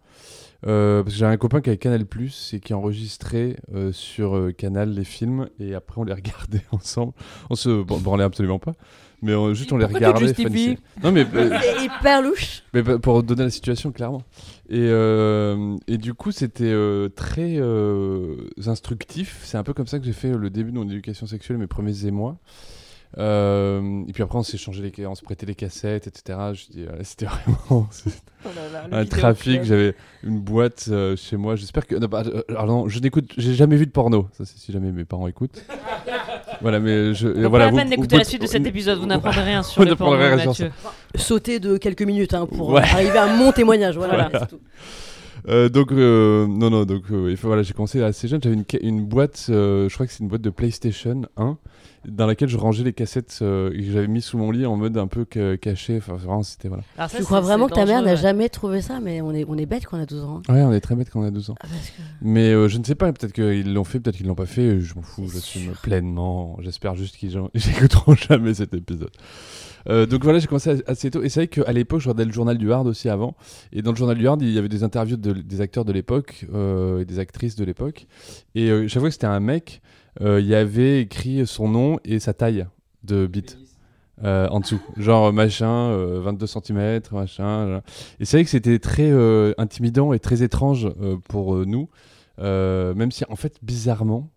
[0.66, 4.36] Euh, parce que j'avais un copain qui avait Canal Plus et qui enregistrait euh, sur
[4.36, 7.12] euh, Canal les films et après on les regardait ensemble.
[7.48, 8.72] On se bran- branlait absolument pas,
[9.22, 10.34] mais on- juste on les Pourquoi tu te regardait.
[10.34, 10.78] funny.
[11.02, 12.62] Non mais euh, C'est hyper louche.
[12.74, 14.22] mais pa- pour donner la situation, clairement.
[14.68, 18.36] Et, euh, et du coup, c'était euh, très euh,
[18.66, 19.40] instructif.
[19.44, 21.66] C'est un peu comme ça que j'ai fait le début de mon éducation sexuelle, mes
[21.66, 22.36] premiers émois.
[23.18, 26.38] Euh, et puis après, on s'est changé les, on se prêtait les cassettes, etc.
[26.52, 27.88] Je dis, voilà, c'était vraiment
[28.44, 29.64] Oh là là, un trafic.
[29.64, 31.56] J'avais une boîte euh, chez moi.
[31.56, 31.94] J'espère que.
[31.96, 33.32] Non, bah, euh, alors non, je n'écoute.
[33.36, 34.28] J'ai jamais vu de porno.
[34.32, 35.62] Ça, c'est si jamais mes parents écoutent.
[36.62, 37.28] voilà, mais je.
[37.28, 39.62] Donc, voilà, pas vous- la peine d'écouter la suite de cet épisode, vous n'apprendrez rien
[39.64, 40.72] sur le porno, n'apprendrez rien sur Mathieu.
[41.16, 42.80] Sauter de quelques minutes hein, pour Ouais.
[42.80, 43.96] euh, arriver à mon témoignage.
[43.98, 44.14] Voilà.
[44.14, 44.38] Voilà.
[44.40, 44.60] c'est tout.
[45.48, 48.40] Euh, donc euh, non non donc euh, voilà j'ai commencé assez jeune.
[48.42, 51.56] J'avais une, boîte euh, je crois que c'est une boîte de PlayStation 1
[52.08, 54.76] dans laquelle je rangeais les cassettes euh, et que j'avais mis sous mon lit en
[54.76, 55.96] mode un peu que- caché.
[55.98, 56.82] Enfin vraiment c'était voilà.
[56.96, 58.16] Alors ça, Tu crois vraiment que ta mère n'a ouais.
[58.16, 60.42] jamais trouvé ça Mais on est, on est bête quand on a 12 ans.
[60.48, 61.56] ouais on est très bête quand on a 12 ans.
[61.60, 64.26] Ah, parce que- mais euh, je ne sais pas peut-être qu'ils l'ont fait peut-être qu'ils
[64.26, 66.56] l'ont pas fait je m'en fous C'est j'assume pleinement.
[66.60, 69.10] J'espère juste qu'ils n'écouteront jamais cet épisode
[69.88, 71.22] Euh, donc voilà, j'ai commencé assez tôt.
[71.22, 73.36] Et c'est vrai qu'à l'époque, je regardais le journal du Hard aussi avant.
[73.72, 75.92] Et dans le journal du Hard, il y avait des interviews de- des acteurs de
[75.92, 78.06] l'époque euh, et des actrices de l'époque.
[78.54, 79.80] Et euh, fois que c'était un mec,
[80.20, 82.66] euh, il y avait écrit son nom et sa taille
[83.04, 83.26] de
[84.22, 87.80] euh, en dessous, genre machin, euh, 22 cm, machin.
[88.18, 90.88] Et c'est vrai que c'était très euh, intimidant et très étrange
[91.28, 91.88] pour nous,
[92.38, 94.30] même si en fait, bizarrement,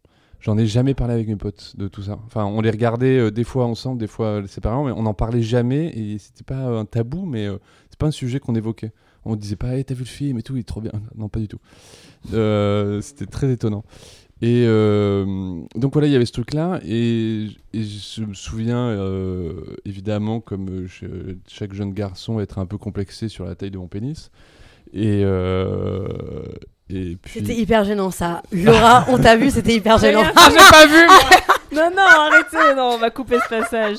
[0.44, 2.20] J'en ai jamais parlé avec mes potes de tout ça.
[2.26, 5.14] Enfin, on les regardait euh, des fois ensemble, des fois euh, séparément, mais on n'en
[5.14, 7.48] parlait jamais et c'était pas euh, un tabou, mais
[7.90, 8.92] c'est pas un sujet qu'on évoquait.
[9.24, 10.92] On disait pas, hey, t'as vu le film et tout, il est trop bien.
[11.16, 11.60] Non, pas du tout.
[12.26, 13.86] C'était très étonnant.
[14.42, 14.66] Et
[15.76, 18.94] donc voilà, il y avait ce truc-là, et, je me souviens
[19.86, 20.88] évidemment, comme
[21.48, 24.30] chaque jeune garçon, être un peu complexé sur la taille de mon pénis.
[24.92, 25.24] Et
[26.88, 27.18] puis.
[27.26, 28.42] C'était hyper gênant ça.
[28.52, 30.24] Laura, on t'a vu, c'était hyper gênant.
[30.36, 31.08] Ah, j'ai pas vu
[31.76, 33.98] Non, non, arrêtez, non, on va couper ce passage.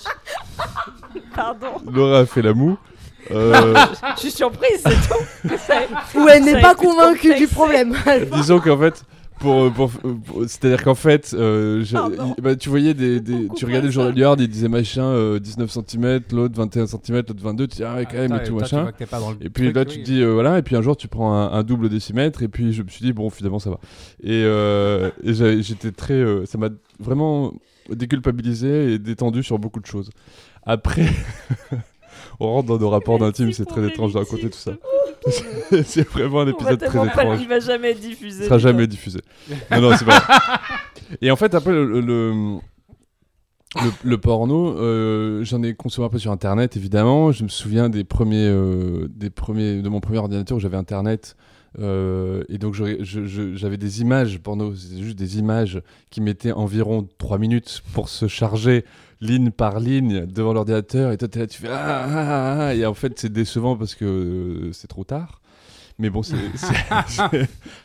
[1.34, 1.80] Pardon.
[1.90, 2.76] Laura a fait la moue.
[3.30, 3.74] Euh,
[4.16, 6.18] Je suis surprise, c'est tout.
[6.20, 7.96] Ou elle n'est pas convaincue du problème.
[8.32, 9.02] disons qu'en fait,
[9.44, 9.90] pour, pour-
[10.22, 12.34] pour- c'est-à-dire qu'en fait, euh, je- Pardon.
[12.36, 13.22] il- bah, tu voyais des,
[13.54, 17.16] tu regardais le journal du Hard, il disait machin euh, 19 cm, l'autre 21 cm,
[17.16, 18.84] l'autre 22, tu dis ah ouais, quand même et tout machin.
[19.40, 21.52] Et puis là, tu te dis, euh, voilà, et puis un jour, tu prends un,
[21.52, 23.78] un double décimètre, et puis je me suis dit, bon, finalement, ça va.
[24.22, 26.14] Et, euh, et j'avais- j'étais très.
[26.14, 27.52] euh, ça m'a vraiment
[27.90, 30.10] déculpabilisé et détendu sur beaucoup de choses.
[30.64, 31.06] Après,
[32.40, 34.72] on rentre dans nos rapports d'intime, c'est très étrange de raconter tout ça.
[35.84, 37.38] c'est vraiment un épisode très tellement pas- étrange.
[37.42, 38.44] Il va jamais diffusé.
[38.44, 38.68] Il sera putain.
[38.70, 39.20] jamais diffusé.
[39.70, 40.22] Non, non, c'est pas.
[41.20, 46.18] Et en fait, après, le, le, le, le porno, euh, j'en ai consommé un peu
[46.18, 47.32] sur Internet, évidemment.
[47.32, 51.36] Je me souviens des premiers, euh, des premiers, de mon premier ordinateur où j'avais Internet.
[51.80, 57.38] euh, et donc, j'avais des images porno, c'était juste des images qui mettaient environ 3
[57.38, 58.84] minutes pour se charger
[59.20, 61.12] ligne par ligne devant l'ordinateur.
[61.12, 62.74] Et toi, t'es tu fais ah, ah, ah, ah.
[62.74, 65.40] Et en fait, c'est décevant parce que euh, c'est trop tard.
[65.98, 66.36] Mais bon, c'est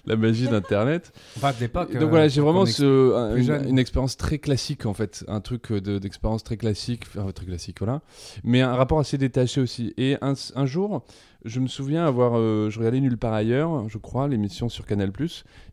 [0.05, 1.11] la magie d'Internet.
[1.37, 1.93] Enfin, d'époque.
[1.93, 5.41] Donc euh, voilà, j'ai vraiment ce, un- plus une, expérience très classique en fait, un
[5.41, 8.01] truc euh, de- d'expérience très classique, enfin très classique, voilà.
[8.43, 9.93] Mais un rapport assez détaché aussi.
[9.97, 11.03] Et un, un jour,
[11.45, 15.11] je me souviens avoir, euh, je regardais nulle part ailleurs, je crois, l'émission sur Canal+,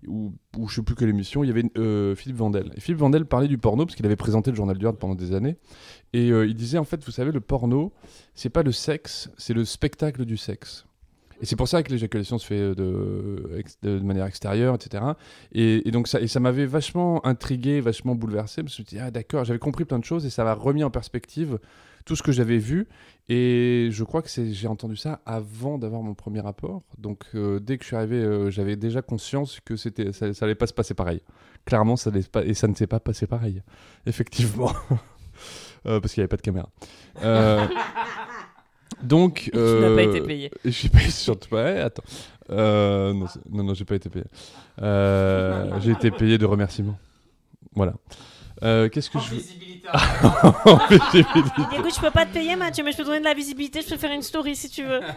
[0.06, 2.72] ou ou je sais plus quelle émission, il y avait euh, Philippe Vandel.
[2.76, 5.14] Et Philippe Vandel parlait du porno parce qu'il avait présenté le journal du Hard pendant
[5.14, 5.56] des années.
[6.12, 7.92] Et euh, il disait en fait, vous savez, le porno,
[8.34, 10.85] c'est pas le sexe, c'est le spectacle du sexe.
[11.40, 15.04] Et c'est pour ça que l'éjaculation se fait de, ex- de manière extérieure, etc.
[15.52, 18.60] Et, donc ça, ça m'avait vachement intrigué, vachement bouleversé.
[18.60, 20.84] Je me suis dit, ah d'accord, j'avais compris plein de choses et ça m'a remis
[20.84, 21.58] en perspective
[22.04, 22.86] tout ce que j'avais vu.
[23.28, 26.82] Et je crois que j'ai entendu ça avant d'avoir mon premier rapport.
[26.98, 30.54] Donc euh, dès que je suis arrivé, euh, j'avais déjà conscience que ça, ça allait
[30.54, 31.20] pas se passer pareil.
[31.64, 32.12] Clairement, ça
[32.44, 33.62] et ça ne s'est pas passé pareil.
[34.06, 34.72] Effectivement.
[35.86, 36.68] Euh, parce qu'il n'y avait pas de caméra.
[38.98, 39.50] Euh, donc.
[39.52, 40.50] Tu n'as pas euh, été payé.
[40.64, 41.64] je suis payé surtout pas.
[41.64, 42.04] Ouais, attends.
[42.50, 44.24] Euh, non, non, non, j'ai pas été payé.
[44.82, 46.98] Euh, j'ai été payé de remerciements.
[47.74, 47.94] Voilà.
[48.62, 49.42] Euh, Qu'est-ce que je veux
[49.92, 51.62] En visibilité.
[51.78, 53.82] Écoute, je peux pas te payer, Mathieu, mais je peux te donner de la visibilité.
[53.82, 55.00] Je peux faire une story si tu veux.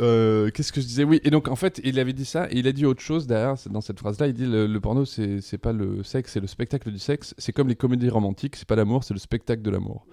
[0.00, 1.04] Euh, Qu'est-ce que je disais?
[1.04, 3.26] Oui, et donc en fait, il avait dit ça, et il a dit autre chose
[3.28, 4.26] derrière, dans cette phrase-là.
[4.26, 7.32] Il dit le, le porno, c'est c'est pas le sexe, c'est le spectacle du sexe.
[7.38, 10.04] C'est comme les comédies romantiques, c'est pas l'amour, c'est le spectacle de l'amour.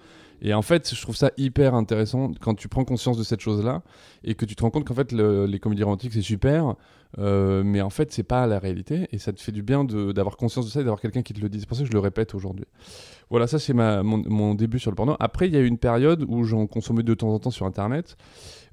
[0.44, 3.82] Et en fait, je trouve ça hyper intéressant quand tu prends conscience de cette chose-là
[4.24, 6.74] et que tu te rends compte qu'en fait, le- les comédies romantiques, c'est super,
[7.18, 9.06] euh, mais en fait, c'est pas la réalité.
[9.12, 11.40] Et ça te fait du bien d'avoir conscience de ça et d'avoir quelqu'un qui te
[11.40, 11.60] le dit.
[11.60, 12.64] C'est pour ça que je le répète aujourd'hui.
[13.30, 15.16] Voilà, ça, c'est mon, début sur le porno.
[15.20, 17.64] Après, il y a eu une période où j'en consommais de temps en temps sur
[17.64, 18.16] Internet,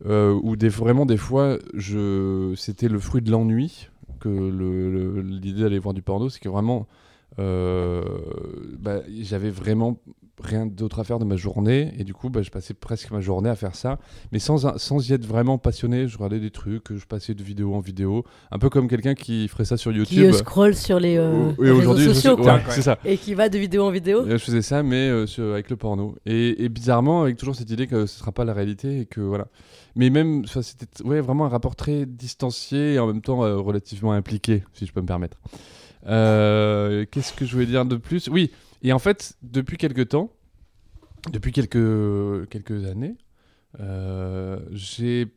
[0.07, 1.59] euh, où vraiment, des fois,
[2.55, 6.87] c'était le fruit de l'ennui que l'idée d'aller voir du porno, c'est que vraiment,
[7.37, 9.99] bah, j'avais vraiment
[10.41, 13.19] rien d'autre à faire de ma journée et du coup bah, je passais presque ma
[13.19, 13.99] journée à faire ça
[14.31, 17.73] mais sans, sans y être vraiment passionné je regardais des trucs je passais de vidéo
[17.75, 20.97] en vidéo un peu comme quelqu'un qui ferait ça sur Qui YouTube euh, scrolle sur
[20.97, 22.55] les euh, réseaux sociaux, quoi.
[22.55, 24.25] ouais, ça Et qui va de vidéo en vidéo.
[24.25, 26.15] et je faisais ça, mais euh, sur- avec le porno.
[26.25, 29.19] Et, et bizarrement, avec toujours cette idée que ce sera pas la réalité et que
[29.19, 29.47] voilà.
[29.95, 34.13] Mais même, c'était ouais, vraiment un rapport très distancié et en même temps euh, relativement
[34.13, 35.37] impliqué, si je peux me permettre.
[36.07, 38.27] Euh, Qu'est-ce que je voulais dire de plus?
[38.29, 38.51] Oui,
[38.83, 40.31] et en fait, depuis quelques temps,
[41.31, 43.15] depuis quelques, quelques années,
[43.79, 45.27] euh, j'ai,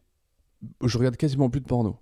[0.85, 1.99] je regarde quasiment plus de porno.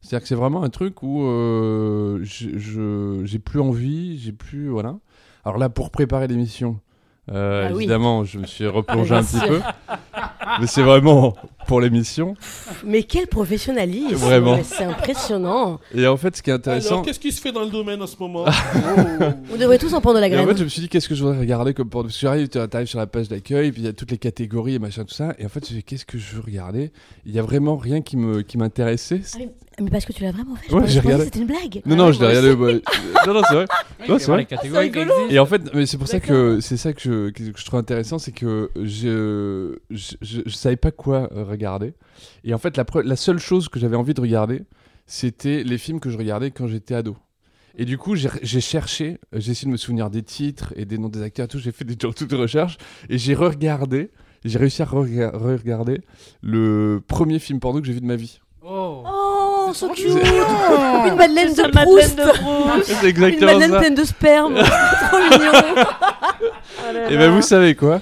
[0.00, 4.68] C'est-à-dire que c'est vraiment un truc où euh, j'ai plus envie, j'ai plus.
[4.68, 4.98] Voilà.
[5.46, 6.78] Alors là, pour préparer l'émission,
[7.30, 7.84] euh, Ah oui.
[7.84, 9.60] évidemment, je me suis replongé Ah, un bien petit peu.
[10.60, 11.34] Mais c'est vraiment
[11.66, 12.34] pour l'émission.
[12.84, 14.58] Mais quel professionnalisme Vraiment.
[14.62, 15.80] C'est impressionnant.
[15.94, 16.90] Et en fait, ce qui est intéressant.
[16.94, 18.44] Alors, qu'est-ce qui se fait dans le domaine en ce moment
[19.52, 20.48] On devrait tous en prendre de la Et en graine.
[20.48, 22.08] fait, je me suis dit, qu'est-ce que je voudrais regarder comme porno?
[22.08, 24.18] Parce que j'arrive, tu arrives sur la page d'accueil, puis il y a toutes les
[24.18, 25.34] catégories et machin, tout ça.
[25.38, 26.92] Et en fait, je me suis dit, qu'est-ce que je veux regarder?
[27.26, 29.20] Il y a vraiment rien qui me qui m'intéressait.
[29.34, 30.68] Ah, mais- Mais parce que tu l'as vraiment fait.
[30.70, 31.18] je Ouais, j'ai je pensais regardé.
[31.18, 31.82] que C'était une blague.
[31.86, 32.80] Non, non, ouais, je l'ai regardé.
[32.82, 33.66] bah, non, non, c'est vrai.
[34.08, 34.46] Non, c'est vrai.
[35.30, 37.80] Et en fait, mais c'est pour ça que c'est ça que je, que je trouve
[37.80, 41.94] intéressant, c'est que je, je, je, je savais pas quoi euh, regarder.
[42.44, 44.62] Et en fait, la, pre- la seule chose que j'avais envie de regarder,
[45.06, 47.16] c'était les films que je regardais quand j'étais ado.
[47.76, 50.84] Et du coup, j'ai j'ai cherché, euh, j'ai essayé de me souvenir des titres et
[50.84, 51.58] des noms des acteurs, et tout.
[51.58, 52.76] J'ai fait des toutes de recherches
[53.08, 54.10] et j'ai re-regardé.
[54.44, 56.02] J'ai réussi à re- re-regarder
[56.42, 58.40] le premier film porno que j'ai vu de ma vie.
[58.62, 59.02] Oh.
[59.74, 60.06] Oh, so cute.
[60.06, 62.20] Une madeleine de Proust.
[62.84, 63.78] C'est Une exactement madeleine ça.
[63.80, 65.52] pleine de sperme C'est trop mignon
[66.86, 67.18] Oh Et là.
[67.18, 68.00] ben vous savez quoi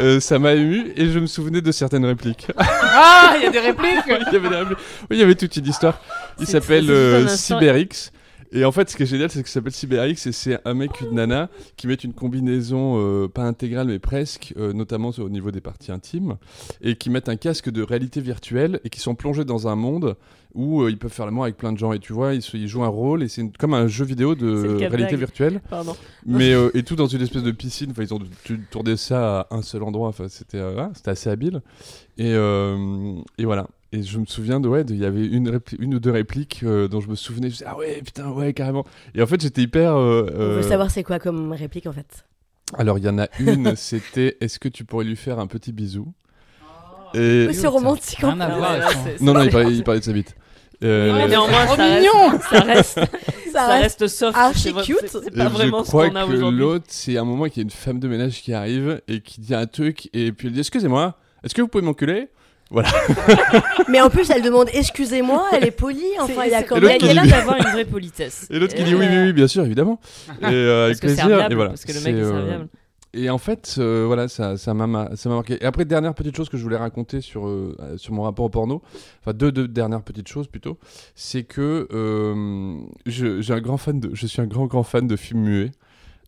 [0.00, 2.46] Euh, Ça m'a ému et je me souvenais de certaines répliques.
[2.58, 4.78] Ah, il y a des répliques il, y avait des répliques.
[5.02, 5.94] Oui, il y avait toute une histoire.
[6.40, 7.60] Il C'est- s'appelle c'est euh, juste un instant.
[7.60, 8.10] CyberX.
[8.56, 11.00] Et en fait, ce qui est génial, c'est qu'il s'appelle CyberX et c'est un mec,
[11.00, 15.50] une nana, qui met une combinaison, euh, pas intégrale, mais presque, euh, notamment au niveau
[15.50, 16.36] des parties intimes,
[16.80, 20.16] et qui mettent un casque de réalité virtuelle et qui sont plongés dans un monde
[20.54, 21.92] où euh, ils peuvent faire l'amour avec plein de gens.
[21.92, 24.04] Et tu vois, ils, se- ils jouent un rôle et c'est une- comme un jeu
[24.04, 24.46] vidéo de
[24.88, 25.60] réalité virtuelle.
[25.68, 25.96] Pardon.
[26.24, 27.90] Mais et tout dans une espèce de piscine.
[27.90, 28.20] Enfin, ils ont
[28.70, 30.06] tourné ça à un seul endroit.
[30.06, 31.60] Enfin, c'était voilà, c'était assez habile.
[32.18, 33.66] Et, et voilà.
[33.96, 36.88] Et je me souviens de ouais, il y avait une, une ou deux répliques euh,
[36.88, 37.46] dont je me souvenais.
[37.48, 38.84] Je disais, ah ouais, putain, ouais, carrément.
[39.14, 39.94] Et en fait, j'étais hyper.
[39.94, 42.24] euh, On euh, veut savoir c'est quoi comme réplique en fait.
[42.76, 43.76] Alors, il y en a une.
[43.76, 46.12] c'était Est-ce que tu pourrais lui faire un petit bisou
[47.14, 50.00] Et Mais c'est romantique en Rien à voir c'est- non, non, il parlait, il parlait
[50.00, 50.34] de sa bite.
[50.82, 52.40] Euh, Mais néanmoins, ça reste, mignon.
[52.50, 53.00] ça reste,
[53.52, 54.36] ça reste soft.
[54.36, 54.96] archi cute.
[55.06, 56.58] c'est- pas je vraiment ce crois qu'on a que aujourd'hui.
[56.60, 59.40] l'autre, c'est un moment qu'il y a une femme de ménage qui arrive et qui
[59.40, 62.28] dit un truc et puis elle dit Excusez-moi, est-ce que vous pouvez m'enculer?
[63.88, 66.02] Mais en plus, elle demande excusez-moi, elle est polie.
[66.20, 66.84] Enfin, il y a quand même.
[66.84, 68.46] Il y a qui l'air dit- d'avoir une vraie politesse.
[68.50, 70.00] Et l'autre qui dit oui, oui, oui, bien sûr, évidemment.
[70.42, 71.28] Et euh, avec Parce que c'est plaisir.
[71.28, 71.70] serviable, Et voilà.
[71.70, 72.68] parce que le mec est euh, serviable.
[73.12, 75.58] et en fait, euh, voilà, ça, ça m'a marqué.
[75.62, 78.50] Et après, dernière petite chose que je voulais raconter sur, euh, sur mon rapport au
[78.50, 78.82] porno,
[79.20, 80.78] enfin deux, deux dernières petites choses plutôt,
[81.14, 85.06] c'est que euh, je, j'ai un grand fan de, je suis un grand grand fan
[85.06, 85.70] de films muets.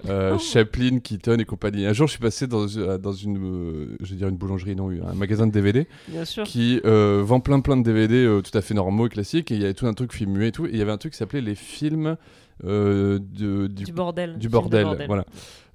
[0.09, 0.39] Euh, Oh.
[0.39, 1.87] Chaplin, Keaton et compagnie.
[1.87, 4.91] Un jour, je suis passé dans, euh, dans une, euh, je dire une boulangerie, non,
[4.91, 6.45] un magasin de DVD Bien sûr.
[6.45, 9.51] qui euh, vend plein plein de DVD euh, tout à fait normaux et classiques.
[9.51, 10.67] Et il y avait tout un truc film muet et tout.
[10.67, 12.17] Et il y avait un truc qui s'appelait les films
[12.65, 14.37] euh, de, du, Du bordel.
[14.39, 15.25] du bordel, voilà.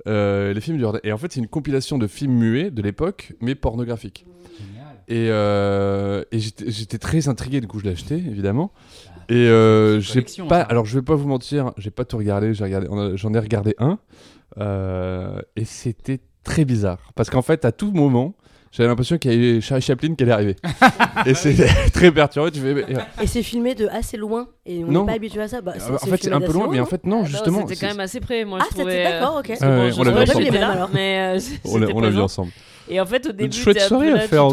[0.08, 1.02] Euh, les films du bordel.
[1.04, 4.26] Et en fait, c'est une compilation de films muets de l'époque, mais pornographiques.
[4.58, 4.86] Génial.
[5.08, 8.72] Et, euh, et j'étais j'étais très intrigué, du coup je l'ai acheté, évidemment.
[9.32, 10.66] Et euh, c'est une j'ai pas, ça.
[10.66, 13.34] alors je vais pas vous mentir, j'ai pas tout regardé, j'ai regardé, on a- j'en
[13.34, 13.98] ai regardé un,
[14.60, 18.34] euh, et c'était très bizarre, parce qu'en fait à tout moment,
[18.74, 20.56] j'avais l'impression qu'il y avait Charlie Chaplin qui allait arriver,
[21.26, 22.50] et c'était très perturbant.
[22.50, 22.86] Tu fais, mais-
[23.22, 25.62] Et c'est filmé de assez loin et on n'est pas habitué à ça.
[25.62, 27.60] Bah, en fait c'est un peu loin, mais en fait non, Ah, non, justement.
[27.62, 29.06] C'était c'est- quand même assez près, moi Ah, c'était trouvais.
[29.06, 29.58] euh, d'accord, ok.
[29.62, 30.90] on l'a vu ensemble.
[30.94, 31.40] mais euh,
[31.96, 32.52] on l'a vu ensemble.
[32.90, 34.50] Et en fait, au début, chouette t'es un peu soirée à faire,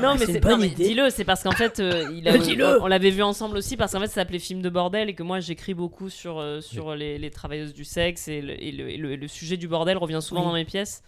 [0.00, 0.84] Non, mais C'est bonne non, mais idée.
[0.88, 2.80] dis-le, c'est parce qu'en fait, euh, il a- Dis-le.
[2.82, 5.22] on l'avait vu ensemble aussi parce qu'en fait, ça s'appelait film de bordel et que
[5.22, 8.90] moi, j'écris beaucoup sur euh, sur les, les travailleuses du sexe et le, et le,
[8.90, 10.46] et le- et le sujet du bordel revient souvent Oui.
[10.48, 11.02] dans mes pièces.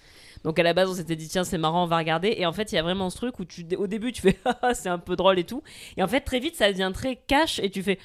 [0.45, 2.35] Donc à la base, on s'était dit tiens, c'est marrant, on va regarder.
[2.39, 4.39] Et en fait, il y a vraiment ce truc où tu, au début, tu fais
[4.63, 5.63] Ah, c'est un peu drôle et tout.
[5.99, 7.99] Et en fait, très vite, ça devient très cash et tu fais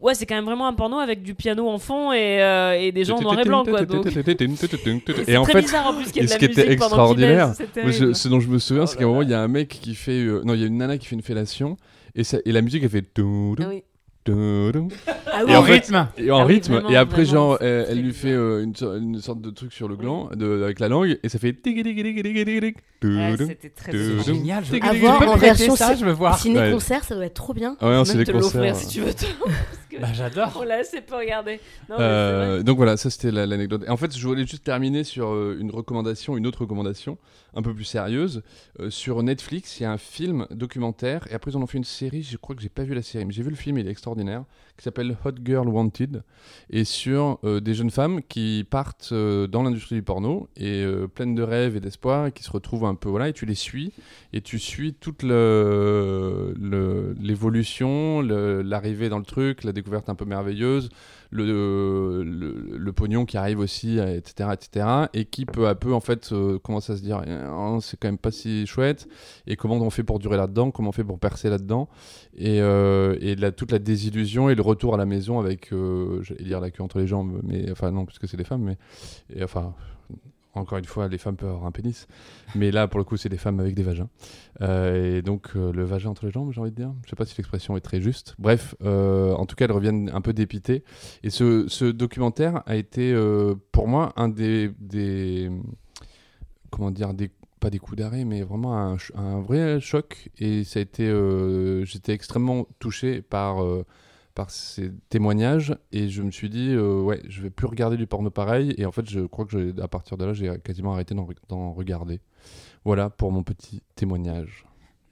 [0.00, 2.92] ouais, c'est quand même vraiment un porno avec du piano en fond et, euh, et
[2.92, 3.84] des gens en noir et blanc quoi.
[3.84, 4.12] Donc Et
[5.24, 6.44] c'est en très fait, bizarre en plus qu'il y ait et de ce la qui
[6.46, 9.04] était musique pendant qu'il extraordinaire, baise, je- ce dont je me souviens, Oh c'est qu'à
[9.04, 10.12] un moment, il y a un mec qui fait.
[10.24, 11.76] euh, non, il y a une nana qui fait une fellation.
[12.14, 13.04] Et, ça, et la musique, elle fait.
[13.18, 13.22] Ah
[13.68, 13.82] oui.
[14.28, 16.08] Ah Et oui, en en fait- rythme.
[16.18, 16.72] Et en Ah oui, rythme.
[16.74, 19.50] vraiment, et après, vraiment, genre, elle, elle lui fait euh, une, so- une sorte de
[19.50, 21.18] truc sur le gland de- avec la langue.
[21.22, 21.56] Et ça fait.
[23.02, 23.92] Ouais, c'était très
[24.24, 24.64] génial.
[24.64, 24.76] Je...
[24.76, 26.38] À Tu voir peux en version ça, je veux voir.
[26.38, 27.76] Ciné-concert, ça doit être trop bien.
[27.80, 29.12] Ah ouais, non, c'est Même les te l'offrir si tu veux.
[29.90, 30.56] Que Bah, j'adore.
[30.60, 31.60] On l'a assez peu regardé.
[31.88, 33.82] Non, Euh, donc voilà, ça c'était la- l'anecdote.
[33.86, 37.18] Et En fait, je voulais juste terminer sur euh, une recommandation, une autre recommandation,
[37.54, 38.42] un peu plus sérieuse.
[38.78, 41.78] Euh, sur Netflix, il y a un film documentaire, et après ils en ont fait
[41.78, 43.78] une série, je crois que j'ai pas vu la série, mais j'ai vu le film,
[43.78, 44.44] il est extraordinaire,
[44.80, 46.22] qui s'appelle Hot Girl Wanted,
[46.70, 51.06] et sur euh, des jeunes femmes qui partent euh, dans l'industrie du porno, et euh,
[51.06, 53.54] pleines de rêves et d'espoir, et qui se retrouvent un peu, voilà, et tu les
[53.54, 53.92] suis,
[54.32, 60.14] et tu suis toute le- le- l'évolution, le- l'arrivée dans le truc, la découverte un
[60.14, 60.88] peu merveilleuse,
[61.32, 66.30] le, le, pognon qui arrive aussi, etc., etc., et qui peu à peu en fait
[66.32, 69.06] euh, commence à se dire Eh, oh, c'est quand même pas si chouette,
[69.46, 71.88] et comment on fait pour durer là-dedans, comment on fait pour percer là-dedans,
[72.36, 76.44] et, et la- toute la désillusion et le retour à la maison avec, euh, j'allais
[76.44, 78.78] dire la queue entre les jambes, mais enfin non, puisque c'est des femmes, mais
[79.42, 79.74] enfin.
[80.54, 82.08] Encore une fois, les femmes peuvent avoir un pénis,
[82.56, 84.08] mais là, pour le coup, c'est des femmes avec des vagins.
[84.62, 86.92] Euh, et donc, euh, le vagin entre les jambes, j'ai envie de dire.
[87.04, 88.34] Je sais pas si l'expression est très juste.
[88.38, 90.82] Bref, euh, en tout cas, elles reviennent un peu dépitées.
[91.22, 93.14] Et ce, documentaire a été,
[93.70, 95.50] pour moi, un des.
[96.70, 97.30] Comment dire des,
[97.60, 100.30] Pas des coups d'arrêt, mais vraiment un, un vrai choc.
[100.38, 101.06] Et ça a été.
[101.84, 103.64] J'étais extrêmement touché par.
[104.40, 108.06] Par ces témoignages et je me suis dit euh, ouais je vais plus regarder du
[108.06, 110.94] porno pareil et en fait je crois que j'ai- à partir de là j'ai quasiment
[110.94, 111.14] arrêté
[111.48, 112.20] d'en regarder
[112.86, 114.64] voilà pour mon petit témoignage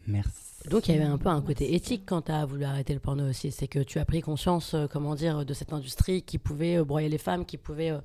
[0.06, 0.30] Merci.
[0.70, 2.98] Donc il y avait un peu un côté éthique quand tu as voulu arrêter le
[3.00, 3.50] porno aussi.
[3.52, 6.84] C'est que tu as pris conscience, euh, comment dire, de cette industrie qui pouvait euh,
[6.84, 7.90] broyer les femmes, qui pouvait.
[7.90, 7.98] euh,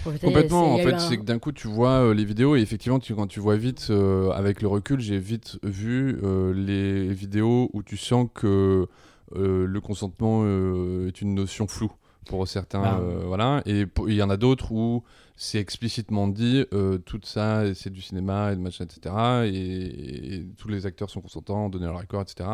[0.00, 0.26] profiter.
[0.28, 2.98] Complètement, en fait, un- c'est que d'un coup, tu vois euh, les vidéos, et effectivement,
[2.98, 7.68] tu, quand tu vois vite, euh, avec le recul, j'ai vite vu euh, les vidéos
[7.74, 8.86] où tu sens que euh,
[9.34, 11.92] le consentement euh, est une notion floue
[12.26, 12.80] pour certains.
[12.80, 12.98] Bah.
[13.02, 15.02] euh, voilà, et il y en a d'autres où
[15.36, 19.14] c'est explicitement dit, euh, tout ça, c'est du cinéma et de machin, etc.
[19.44, 22.48] Et, et tous les acteurs sont consentants, donner leur accord, etc.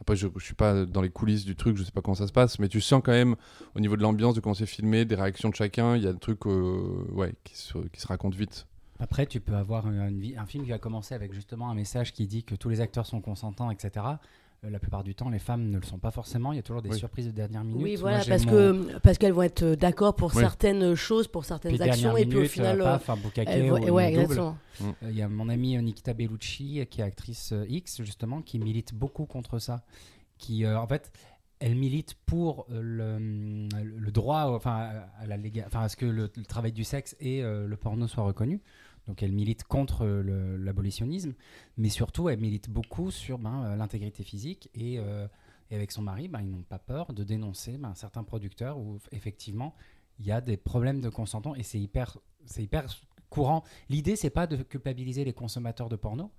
[0.00, 2.26] Après, je, je suis pas dans les coulisses du truc, je sais pas comment ça
[2.26, 3.36] se passe, mais tu sens quand même
[3.76, 6.12] au niveau de l'ambiance, de comment c'est filmé, des réactions de chacun, il y a
[6.12, 8.66] des trucs euh, ouais, qui, se, qui se racontent vite.
[9.00, 11.74] Après, tu peux avoir une- une vi- un film qui va commencer avec justement un
[11.74, 14.04] message qui dit que tous les acteurs sont consentants, etc.
[14.64, 16.52] Euh, La plupart du temps, les femmes ne le sont pas forcément.
[16.52, 16.98] Il y a toujours des Oui.
[16.98, 17.82] surprises de dernière minute.
[17.82, 20.40] Oui, voilà, parce mon- que parce qu'elles vont être euh, d'accord pour Oui.
[20.42, 23.68] certaines choses, pour certaines actions, et puis au final, euh, euh, paf, un boucaquet elles
[23.70, 24.22] vont- ou une ouais, double.
[24.22, 24.56] exactement.
[24.82, 28.02] Euh, Il y a mon amie euh, Nikita Bellucci, euh, qui est actrice euh, X,
[28.02, 29.84] justement, qui milite beaucoup contre ça.
[30.38, 31.12] Qui, euh, en fait,
[31.60, 34.90] elle milite pour euh, le, le droit, euh, enfin,
[35.20, 37.76] à, la léga- enfin, à ce que le, le travail du sexe et euh, le
[37.76, 38.60] porno soient reconnus.
[39.06, 41.34] Donc, elle milite contre l'abolitionnisme,
[41.76, 45.26] mais surtout, elle milite beaucoup sur ben, euh, l'intégrité physique et, euh,
[45.70, 48.98] et avec son mari, ben, ils n'ont pas peur de dénoncer ben, certains producteurs où
[49.12, 49.74] effectivement
[50.18, 52.86] il y a des problèmes de consentement et c'est hyper, c'est hyper
[53.28, 53.64] courant.
[53.88, 56.30] L'idée, c'est pas de culpabiliser les consommateurs de porno,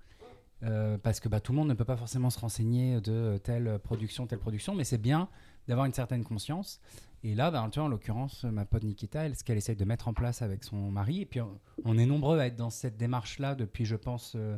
[0.62, 3.78] euh, parce que bah, tout le monde ne peut pas forcément se renseigner de telle
[3.78, 5.28] production, telle production, mais c'est bien
[5.68, 6.80] d'avoir une certaine conscience.
[7.22, 10.08] Et là, bah, tu vois, en l'occurrence, ma pote Nikita, ce qu'elle essaye de mettre
[10.08, 11.40] en place avec son mari, et puis
[11.84, 14.56] on, est nombreux à être dans cette démarche-là depuis, je pense, euh,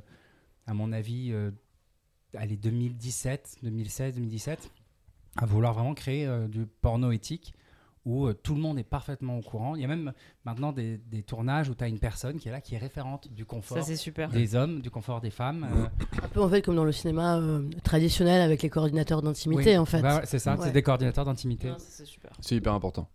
[0.67, 1.51] à mon avis, euh,
[2.35, 4.71] allez, 2017, 2016, 2017,
[5.37, 7.55] à vouloir vraiment créer euh, du porno éthique
[8.09, 9.77] où euh, tout le monde est parfaitement au courant.
[9.77, 10.13] Il y a même
[10.45, 13.29] maintenant des, des tournages où tu as une personne qui est là, qui est référente
[13.33, 14.31] du confort Ça, c'est super.
[14.31, 15.67] des hommes, du confort des femmes.
[15.71, 15.87] euh,
[16.25, 19.77] Un peu en fait comme dans le cinéma euh, traditionnel avec les coordinateurs d'intimité oui.
[19.79, 20.01] en fait.
[20.01, 20.65] Bah ouais, c'est ça, Ouais.
[20.67, 21.71] c'est des coordinateurs d'intimité.
[21.79, 22.31] C'est super.
[22.41, 23.09] C'est hyper important.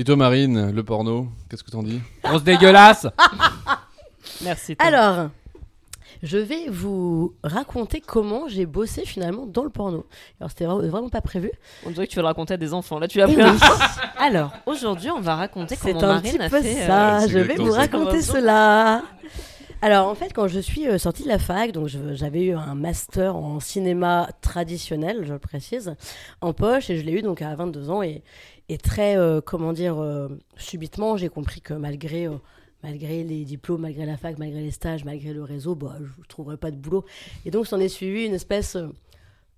[0.00, 2.00] Et toi, Marine, le porno, qu'est-ce que t'en dis?
[2.24, 3.06] Grosse dégueulasse
[4.42, 4.74] Merci.
[4.74, 4.86] Tom.
[4.88, 5.28] Alors,
[6.22, 10.06] je vais vous raconter comment j'ai bossé finalement dans le porno.
[10.40, 11.50] Alors c'était vra- vraiment pas prévu.
[11.84, 12.98] On dirait que tu vas le raconter à des enfants.
[12.98, 13.36] Là, tu l'as pris.
[13.36, 13.58] oui.
[14.18, 16.82] Alors, aujourd'hui, on va raconter C'est comment un Marine petit a peu fait.
[16.82, 17.20] euh, ça.
[17.20, 17.80] c'est je vais exactement vous ça.
[17.80, 19.02] raconter cela.
[19.82, 22.74] Alors en fait, quand je suis euh, sortie de la fac, donc j'avais eu un
[22.74, 25.94] master en cinéma traditionnel, je le précise,
[26.42, 28.22] en poche, et je l'ai eu donc à 22 ans, et,
[28.82, 32.28] très, euh, comment dire, euh, subitement, j'ai compris que malgré,
[32.82, 36.26] malgré les diplômes, malgré la fac, malgré les stages, malgré le réseau, bah, je ne
[36.28, 37.06] trouverais pas de boulot.
[37.46, 38.76] Et donc, s'en est suivi une espèce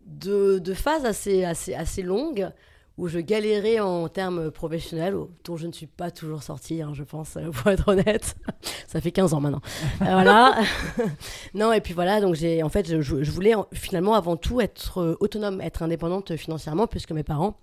[0.06, 2.48] de, de phase assez, assez, assez longue
[2.98, 7.02] où je galérais en termes professionnels, dont je ne suis pas toujours sortie, hein, je
[7.02, 8.36] pense, euh, pour être honnête.
[8.86, 9.62] Ça fait 15 ans maintenant.
[10.02, 10.62] Euh, voilà.
[11.54, 14.98] non, et puis voilà, donc j'ai, en fait, je, voulais en- finalement avant tout être
[14.98, 17.58] euh, autonome, être indépendante financièrement, puisque mes parents,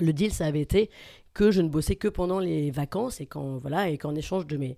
[0.00, 0.90] le deal, ça avait été
[1.34, 4.56] que je ne bossais que pendant les vacances et qu'en voilà, et qu'en échange de
[4.56, 4.76] mes,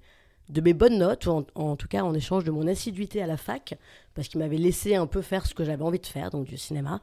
[0.49, 3.37] de mes bonnes notes, ou en, tout cas en échange de mon assiduité à la
[3.37, 3.79] fac,
[4.15, 6.57] parce qu'ils m'avaient laissé un peu faire ce que j'avais envie de faire, donc du
[6.57, 7.01] cinéma,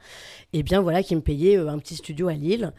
[0.54, 2.74] et bien voilà, qu'ils me payaient euh, un petit studio à Lille.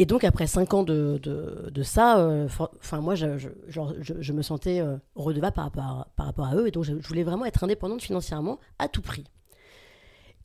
[0.00, 2.46] Et donc après cinq ans de, de, ça, euh,
[2.78, 6.68] enfin moi je, je, me sentais euh, redevable par rapport, à, par rapport à eux,
[6.68, 9.24] et donc je, je voulais vraiment être indépendante financièrement à tout prix.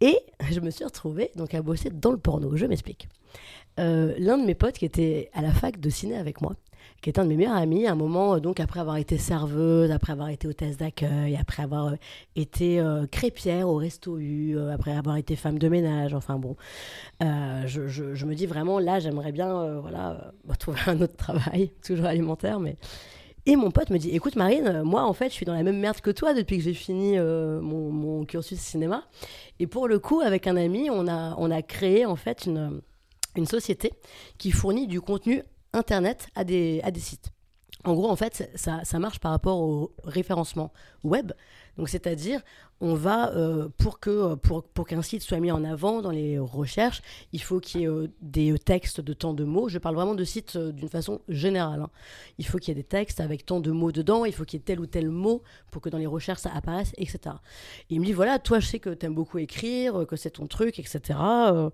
[0.02, 0.20] Et
[0.52, 2.56] je me suis retrouvée donc à bosser dans le porno.
[2.58, 3.08] Je m'explique.
[3.80, 6.56] Euh, L'un de mes potes qui était à la fac de ciné avec moi,
[7.04, 9.18] qui est un de mes meilleurs amis, à un moment, euh, donc après avoir été
[9.18, 11.96] serveuse, après avoir été hôtesse d'accueil, après avoir euh,
[12.38, 16.56] été euh, crépière au resto U, euh, après avoir été femme de ménage, enfin bon,
[17.20, 22.60] je, me dis vraiment là, j'aimerais bien voilà, bah, trouver un autre travail, toujours alimentaire,
[22.60, 22.78] mais.
[23.46, 25.78] Et mon pote me dit Écoute, Marine, moi, en fait, je suis dans la même
[25.78, 29.04] merde que toi depuis que j'ai fini mon, mon cursus cinéma.
[29.60, 32.80] Et pour le coup, avec un ami, on a, on a créé en fait une,
[33.36, 33.92] une société
[34.38, 37.32] qui fournit du contenu internet à des, à des sites.
[37.84, 40.72] En gros, en fait, ça, ça marche par rapport au référencement
[41.04, 41.34] web.
[41.78, 42.42] Donc, c'est-à-dire,
[42.82, 46.38] on va, euh, pour que pour, pour qu'un site soit mis en avant dans les
[46.38, 49.70] recherches, il faut qu'il y ait euh, des textes de tant de mots.
[49.70, 51.82] Je parle vraiment de sites euh, d'une façon générale.
[51.82, 51.90] hein.
[52.38, 54.60] Il faut qu'il y ait des textes avec tant de mots dedans, il faut qu'il
[54.60, 57.36] y ait tel ou tel mot pour que dans les recherches ça apparaisse, etc.
[57.90, 60.16] Et il me dit voilà, toi, je sais que tu aimes beaucoup écrire, euh, que
[60.16, 61.00] c'est ton truc, etc.
[61.20, 61.70] Euh,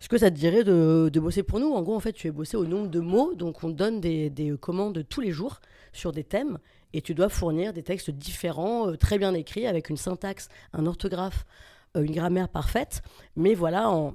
[0.00, 1.72] Est-ce que ça te dirait de, de bosser pour nous?
[1.72, 4.30] En gros, en fait, tu es bossé au nombre de mots, donc on donne des,
[4.30, 5.60] des commandes tous les jours
[5.92, 6.58] sur des thèmes
[6.92, 10.86] et tu dois fournir des textes différents, euh, très bien écrits, avec une syntaxe, un
[10.86, 11.44] orthographe,
[11.96, 13.02] euh, une grammaire parfaite,
[13.36, 14.14] mais voilà, en,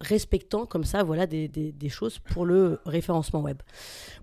[0.00, 3.58] respectant comme ça, voilà, des, des- choses pour le référencement web.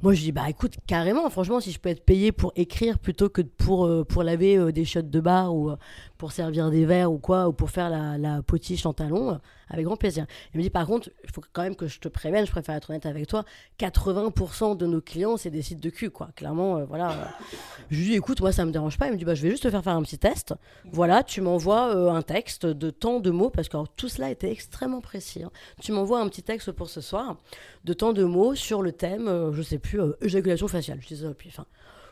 [0.01, 3.29] Moi, je dis, bah écoute, carrément, franchement, si je peux être payé pour écrire plutôt
[3.29, 5.71] que pour, euh, pour laver des chiottes de bar ou
[6.17, 9.37] pour servir des verres ou quoi, ou pour faire la, la potiche en talons, euh,
[9.69, 10.25] avec grand plaisir.
[10.53, 12.75] Il me dit, par contre, il faut quand même que je te prévienne, je préfère
[12.75, 13.43] être honnête avec toi,
[13.79, 16.29] 80% de nos clients, c'est des sites de cul, quoi.
[16.35, 17.33] Clairement, euh, voilà.
[17.89, 19.07] Je lui dis, écoute, moi, ça me dérange pas.
[19.07, 20.53] Il me dit, bah, je vais juste te faire faire un petit test.
[20.91, 24.29] Voilà, tu m'envoies euh, un texte de tant de mots, parce que alors, tout cela
[24.29, 25.43] était extrêmement précis.
[25.43, 25.51] hein.
[25.81, 27.37] Tu m'envoies un petit texte pour ce soir,
[27.85, 30.99] de tant de mots sur le thème, euh, je sais plus, éjaculation faciale.
[31.01, 31.65] Je dis ça, puis enfin.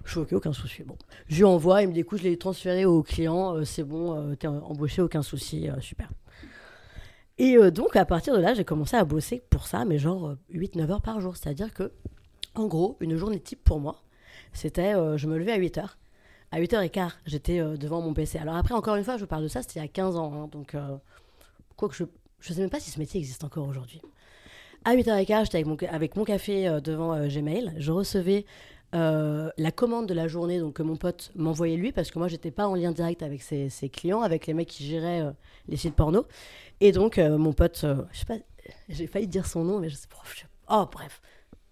[0.06, 0.84] Je suis ok, aucun souci.
[0.84, 0.96] Bon,
[1.28, 4.16] je lui envoie, il me dit écoute, je l'ai transféré au client, euh, c'est bon,
[4.16, 6.10] euh, t'es embauché, aucun souci, euh, super.
[7.38, 10.90] Et donc, à partir de là, j'ai commencé à bosser pour ça, mais genre 8-9
[10.90, 11.36] heures par jour.
[11.36, 11.92] C'est-à-dire que,
[12.54, 14.04] en gros, une journée type pour moi,
[14.54, 15.98] c'était je me levais à 8 heures.
[16.52, 18.38] À 8h15, j'étais devant mon PC.
[18.38, 20.34] Alors après, encore une fois, je parle de ça, c'était il y a 15 ans.
[20.34, 20.78] hein, donc,
[21.76, 24.00] quoi que je ne sais même pas si ce métier existe encore aujourd'hui.
[24.86, 27.74] À 8h15, j'étais avec mon, avec mon café devant Gmail.
[27.80, 28.46] Je recevais
[28.96, 32.28] euh, la commande de la journée donc, que mon pote m'envoyait lui, parce que moi,
[32.28, 35.32] j'étais pas en lien direct avec ses, clients, avec les mecs qui géraient euh,
[35.68, 36.26] les sites porno.
[36.80, 38.38] Et donc, euh, mon pote, je sais pas,
[38.90, 40.16] j'ai failli dire son nom, mais je sais pas.
[40.70, 41.22] Oh, bref.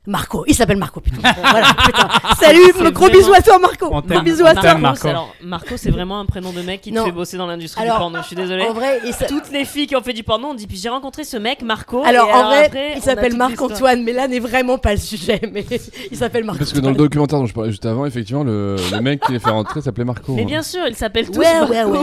[0.06, 1.18] Marco, il s'appelle Marco, putain.
[1.42, 2.10] voilà, putain.
[2.38, 2.60] Salut,
[2.92, 3.88] gros vraiment- bisous à toi, Marco.
[3.90, 4.64] On Gros bisous à On toi.
[4.76, 5.08] Marco, Marco.
[5.08, 7.06] alors, Marco, c'est vraiment un prénom de mec qui te Non.
[7.06, 8.20] fait bosser dans l'industrie Alors, du porno.
[8.22, 8.64] Je suis désolée.
[8.64, 10.90] En vrai, il Toutes les filles qui ont fait du porno ont dit puis j'ai
[10.90, 12.04] rencontré ce mec Marco.
[12.04, 13.36] alors, et en vrai, après, on il a s'appelle.
[13.38, 15.40] Marc-Antoine, mais là n'est vraiment pas le sujet.
[15.54, 15.66] Mais
[16.12, 16.58] il s'appelle Marc.
[16.58, 19.32] Parce que dans le documentaire dont je parlais juste avant, effectivement, le, le mec qui
[19.32, 20.34] les fait rentrer s'appelait Marco.
[20.34, 20.46] Mais hein.
[20.46, 21.74] bien sûr, ils s'appellent tous Ouais, Marco.
[21.74, 21.96] ouais,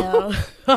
[0.69, 0.75] ouais.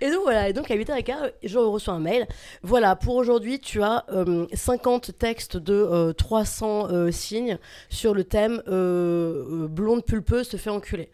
[0.00, 2.26] et donc voilà, et donc à 8h15, je reçois un mail.
[2.62, 8.24] Voilà, pour aujourd'hui, tu as euh, 50 textes de euh, 300 euh, signes sur le
[8.24, 11.10] thème euh, euh, blonde pulpeuse se fait enculer.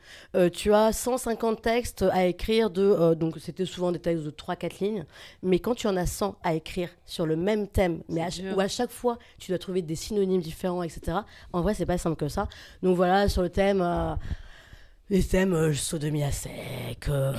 [0.52, 4.80] Tu as 150 textes à écrire de donc c'était souvent des textes de 3 4
[4.80, 5.04] lignes,
[5.42, 8.60] mais quand tu en as 100 à écrire sur le même thème, mais à, où
[8.60, 11.18] à chaque fois tu dois trouver des synonymes différents, etc.
[11.52, 12.48] En vrai, c'est pas simple que ça.
[12.82, 13.82] Donc voilà, sur le thème
[15.10, 17.32] les thèmes euh, sodomie à sec, euh,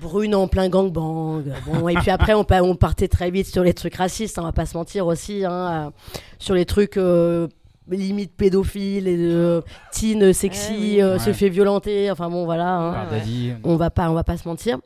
[0.00, 1.44] brune en plein gangbang.
[1.64, 4.42] Bon, et puis après, on, pa- on partait très vite sur les trucs racistes, hein,
[4.42, 5.90] on va pas se mentir aussi, hein, euh,
[6.38, 7.46] sur les trucs euh,
[7.88, 9.62] limite pédophiles et de
[9.92, 11.02] teen sexy Eh oui.
[11.02, 12.10] euh, se fait violenter.
[12.10, 12.68] Enfin bon, voilà.
[12.76, 12.92] hein.
[13.10, 13.56] Ouais.
[13.64, 14.78] On va pas, on va pas se mentir.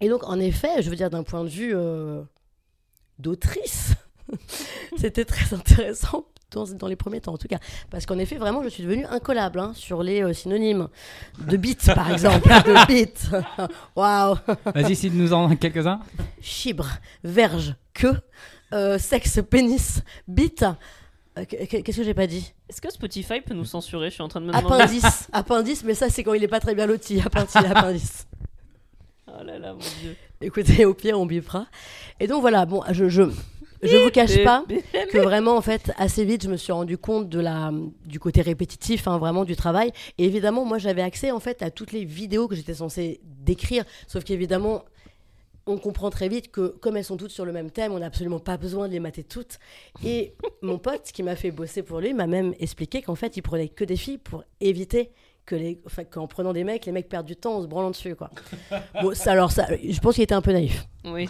[0.00, 2.22] Et donc, en effet, je veux dire, d'un point de vue euh,
[3.18, 3.92] d'autrice,
[4.98, 6.24] c'était très intéressant.
[6.52, 7.58] Dans, dans les premiers temps, en tout cas.
[7.90, 10.88] Parce qu'en effet, vraiment, je suis devenue incollable hein, sur les euh, synonymes.
[11.46, 12.48] De bite, par exemple.
[12.48, 13.28] de bite.
[13.96, 14.36] Waouh.
[14.74, 16.00] Vas-y, si nous en quelques-uns.
[16.40, 16.88] Chibre,
[17.24, 18.20] verge, queue,
[18.72, 20.64] euh, sexe, pénis, bite.
[21.38, 22.52] Euh, qu- qu- Qu'est-ce que j'ai pas dit?
[22.68, 24.10] Est-ce que Spotify peut nous censurer?
[24.10, 24.74] Je suis en train de me demander.
[24.82, 25.28] Appendice.
[25.32, 27.20] Appendice, mais ça, c'est quand il est pas très bien loti.
[27.24, 27.56] Appendice.
[27.56, 28.26] appendice.
[29.28, 30.14] Oh là là, mon dieu.
[30.42, 31.66] Écoutez, au pire, on bipera.
[32.20, 33.22] Et donc voilà, bon, je je,
[33.82, 34.64] je vous cache pas
[35.10, 37.72] que vraiment, en fait, assez vite, je me suis rendu compte de la,
[38.06, 39.92] du côté répétitif, hein, vraiment, du travail.
[40.18, 43.84] Et évidemment, moi, j'avais accès, en fait, à toutes les vidéos que j'étais censée décrire.
[44.06, 44.84] Sauf qu'évidemment,
[45.66, 48.06] on comprend très vite que, comme elles sont toutes sur le même thème, on n'a
[48.06, 49.58] absolument pas besoin de les mater toutes.
[50.04, 53.42] Et mon pote, qui m'a fait bosser pour lui, m'a même expliqué qu'en fait, il
[53.42, 55.10] prenait que des filles pour éviter
[55.44, 57.90] que les, enfin, qu'en prenant des mecs, les mecs perdent du temps en se branlant
[57.90, 58.30] dessus, quoi.
[59.02, 60.86] Bon, ça, alors ça, je pense qu'il était un peu naïf.
[61.12, 61.28] Oui.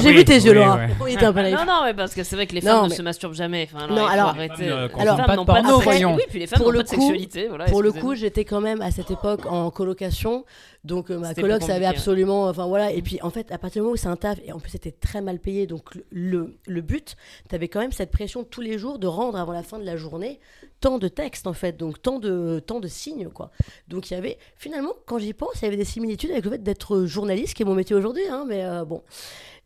[0.00, 0.76] J'ai Oui, vu tes yeux, oui, Laura.
[0.78, 0.88] ouais.
[1.08, 1.56] Il était un peu naïf.
[1.56, 3.34] Non, non, mais parce que c'est vrai que les Non, femmes ne mais- se masturbent
[3.34, 3.68] jamais.
[3.72, 4.68] Enfin, Non, faut alors- arrêter.
[4.68, 6.14] Euh, femmes pas de porno, voyons.
[6.16, 7.46] Oui, puis les femmes Pour le pas de coup- sexualité.
[7.48, 10.44] Voilà, Pour le coup, j'étais quand même à cette époque en colocation.
[10.84, 12.46] Donc euh, ma coloc savait absolument.
[12.48, 12.90] Enfin voilà.
[12.90, 14.70] Et puis en fait, à partir du moment où c'est un taf, et en plus
[14.72, 15.68] c'était très mal payé.
[15.68, 17.14] Donc le, le, but,
[17.48, 19.84] tu avais quand même cette pression tous les jours de rendre avant la fin de
[19.84, 20.40] la journée
[20.80, 21.76] tant de textes en fait.
[21.76, 23.52] Donc tant de, tant de signes quoi.
[23.86, 24.38] Donc il y avait.
[24.56, 27.62] Finalement, quand j'y pense, il y avait des similitudes avec le fait d'être journaliste, qui
[27.62, 28.24] est mon métier aujourd'hui.
[28.28, 29.02] hein, mais euh, bon.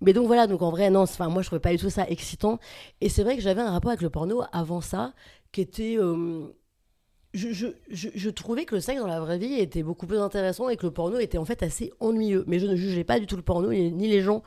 [0.01, 2.07] Mais donc voilà, donc en vrai, non, enfin, moi je trouvais pas du tout ça
[2.09, 2.59] excitant.
[3.01, 5.13] Et c'est vrai que j'avais un rapport avec le porno avant ça,
[5.53, 5.97] qui était.
[5.99, 6.49] euh,
[7.35, 10.71] je, je, je, trouvais que le sexe dans la vraie vie était beaucoup plus intéressant
[10.71, 12.45] et que le porno était en fait assez ennuyeux.
[12.47, 14.43] Mais je ne jugeais pas du tout le porno ni les gens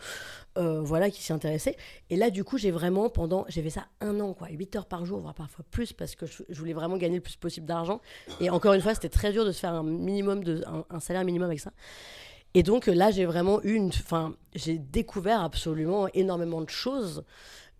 [0.57, 1.77] euh, voilà, qui s'y intéressaient.
[2.09, 3.45] Et là, du coup, j'ai vraiment, pendant.
[3.47, 6.25] J'ai fait ça un an, quoi, 8 heures par jour, voire parfois plus, parce que
[6.25, 8.01] je, voulais vraiment gagner le plus possible d'argent.
[8.41, 11.23] Et encore une fois, c'était très dur de se faire un minimum, de, un salaire
[11.23, 11.71] minimum avec ça.
[12.55, 13.89] Et donc là, j'ai vraiment eu une.
[13.89, 17.23] Enfin, j'ai découvert absolument énormément de choses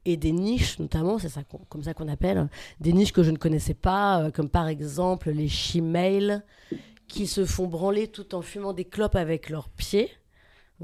[0.05, 2.47] et des niches notamment, c'est ça comme ça qu'on appelle,
[2.79, 6.43] des niches que je ne connaissais pas, euh, comme par exemple les chimales
[7.07, 10.09] qui se font branler tout en fumant des clopes avec leurs pieds.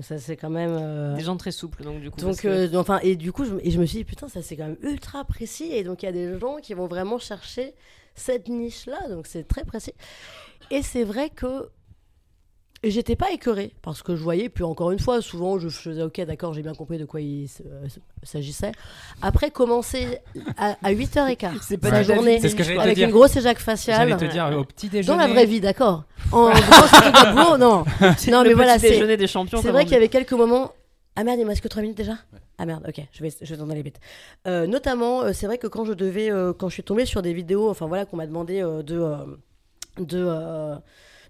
[0.01, 0.77] Ça c'est quand même.
[0.77, 2.19] euh, Des gens très souples, donc du coup.
[2.41, 4.57] que- euh, enfin, et du coup, je, et je me suis dit, putain, ça c'est
[4.57, 5.71] quand même ultra précis.
[5.71, 7.73] Et donc, il y a des gens qui vont vraiment chercher
[8.15, 9.07] cette niche-là.
[9.07, 9.93] Donc, c'est très précis.
[10.71, 11.69] Et c'est vrai que
[12.83, 16.21] j'étais pas écœurée parce que je voyais, puis encore une fois, souvent je faisais, ok,
[16.21, 17.87] d'accord, j'ai bien compris de quoi il euh,
[18.23, 18.71] s'agissait.
[19.21, 20.19] Après, commencer
[20.57, 21.93] à, à 8h15, C'est pas Ouais.
[21.93, 23.07] la journée, ce que avec dire.
[23.07, 24.15] une grosse éjac faciale.
[24.17, 25.17] Te dire au petit déjeuner.
[25.17, 26.03] Dans la vraie vie, d'accord.
[26.31, 26.91] En grosse
[27.33, 27.85] boulot, non.
[28.31, 28.93] Non, mais voilà, c'est.
[28.93, 30.71] C'est vrai qu'il y avait quelques moments.
[31.17, 32.17] Ah merde, il me reste que 3 minutes déjà
[32.57, 34.01] Ah merde, ok, je vais, je vais t'en aller vite.
[34.47, 37.21] Euh, notamment, euh, c'est vrai que quand je devais, euh, quand je suis tombée sur
[37.21, 39.15] des vidéos, enfin voilà, qu'on m'a demandé euh, de, euh,
[39.97, 40.75] de, euh,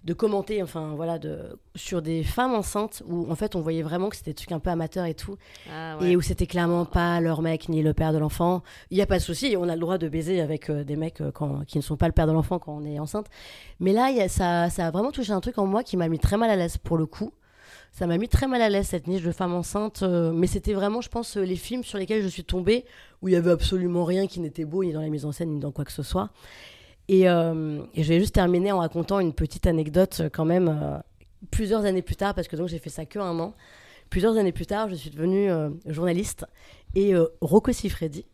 [0.06, 4.08] de commenter, enfin voilà, de, sur des femmes enceintes où en fait on voyait vraiment
[4.08, 5.36] que c'était des trucs un peu amateurs et tout,
[5.70, 6.12] Ah ouais.
[6.12, 8.62] et où c'était clairement pas leur mec ni le père de l'enfant.
[8.92, 10.94] Il n'y a pas de souci, on a le droit de baiser avec euh, des
[10.96, 13.26] mecs euh, quand, qui ne sont pas le père de l'enfant quand on est enceinte.
[13.80, 15.96] Mais là, il y a- ça, ça a vraiment touché un truc en moi qui
[15.96, 17.32] m'a mis très mal à l'aise pour le coup.
[17.90, 20.02] Ça m'a mis très mal à l'aise cette niche de femme enceinte.
[20.04, 22.84] euh, mais c'était vraiment, je pense, les films sur lesquels je suis tombée
[23.22, 25.50] où il y avait absolument rien qui n'était beau ni dans la mise en scène
[25.50, 26.30] ni dans quoi que ce soit.
[27.08, 30.68] Et, euh, et je vais juste terminer en racontant une petite anecdote euh, quand même.
[30.68, 30.98] euh,
[31.50, 33.54] plusieurs années plus tard, parce que donc j'ai fait ça que un an.
[34.10, 35.50] Plusieurs années plus tard, je suis devenue
[35.86, 36.46] journaliste
[36.94, 38.24] et Rocco Siffredi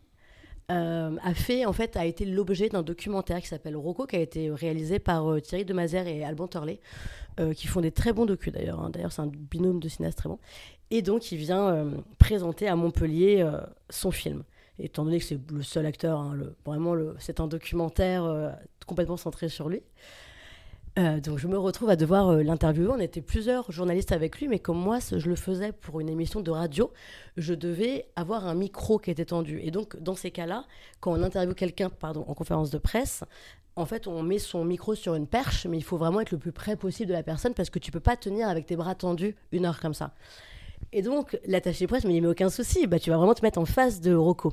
[0.69, 4.51] a fait en fait a été l'objet d'un documentaire qui s'appelle Rocco qui a été
[4.51, 6.81] réalisé par Thierry Demazer et Alban Torlé
[7.57, 8.91] qui font des très bons docus d'ailleurs hein.
[8.91, 10.39] d'ailleurs c'est un binôme de cinéastes très bon
[10.91, 13.47] et donc il vient présenter à Montpellier
[13.89, 14.45] son film
[14.79, 18.51] étant donné que c'est le seul acteur, hein, vraiment, c'est un documentaire euh,
[18.87, 19.83] complètement centré sur lui.
[20.99, 22.89] Euh, donc je me retrouve à devoir euh, l'interviewer.
[22.93, 26.41] On était plusieurs journalistes avec lui, mais comme moi, je le faisais pour une émission
[26.41, 26.93] de radio,
[27.39, 29.59] je devais avoir un micro qui était tendu.
[29.63, 30.67] Et donc dans ces cas-là,
[31.01, 33.25] quand on interviewe quelqu'un, pardon, en conférence de presse,
[33.75, 36.37] en fait, on met son micro sur une perche, mais il faut vraiment être le
[36.37, 38.95] plus près possible de la personne parce que tu peux pas tenir avec tes bras
[38.95, 40.13] tendus une heure comme ça.
[40.93, 43.59] Et donc, l'attaché presse me dit, mais aucun souci, bah, tu vas vraiment te mettre
[43.59, 44.53] en face de Rocco.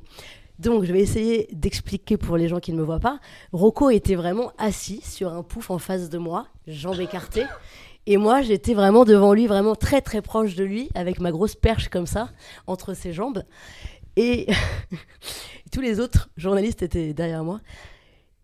[0.57, 3.19] Donc, je vais essayer d'expliquer pour les gens qui ne me voient pas.
[3.51, 7.45] Rocco était vraiment assis sur un pouf en face de moi, jambes écartées.
[8.05, 11.55] Et moi, j'étais vraiment devant lui, vraiment très très proche de lui, avec ma grosse
[11.55, 12.29] perche comme ça,
[12.67, 13.43] entre ses jambes.
[14.15, 14.47] Et
[15.71, 17.61] tous les autres journalistes étaient derrière moi.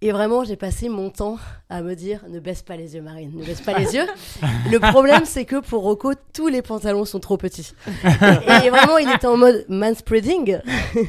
[0.05, 3.31] Et vraiment, j'ai passé mon temps à me dire ne baisse pas les yeux, Marine,
[3.35, 4.05] ne baisse pas les yeux.
[4.71, 7.73] Le problème, c'est que pour Rocco, tous les pantalons sont trop petits.
[7.87, 10.59] Et, et vraiment, il était en mode manspreading.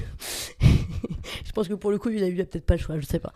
[1.45, 3.19] je pense que pour le coup, il a eu peut-être pas le choix, je sais
[3.19, 3.35] pas.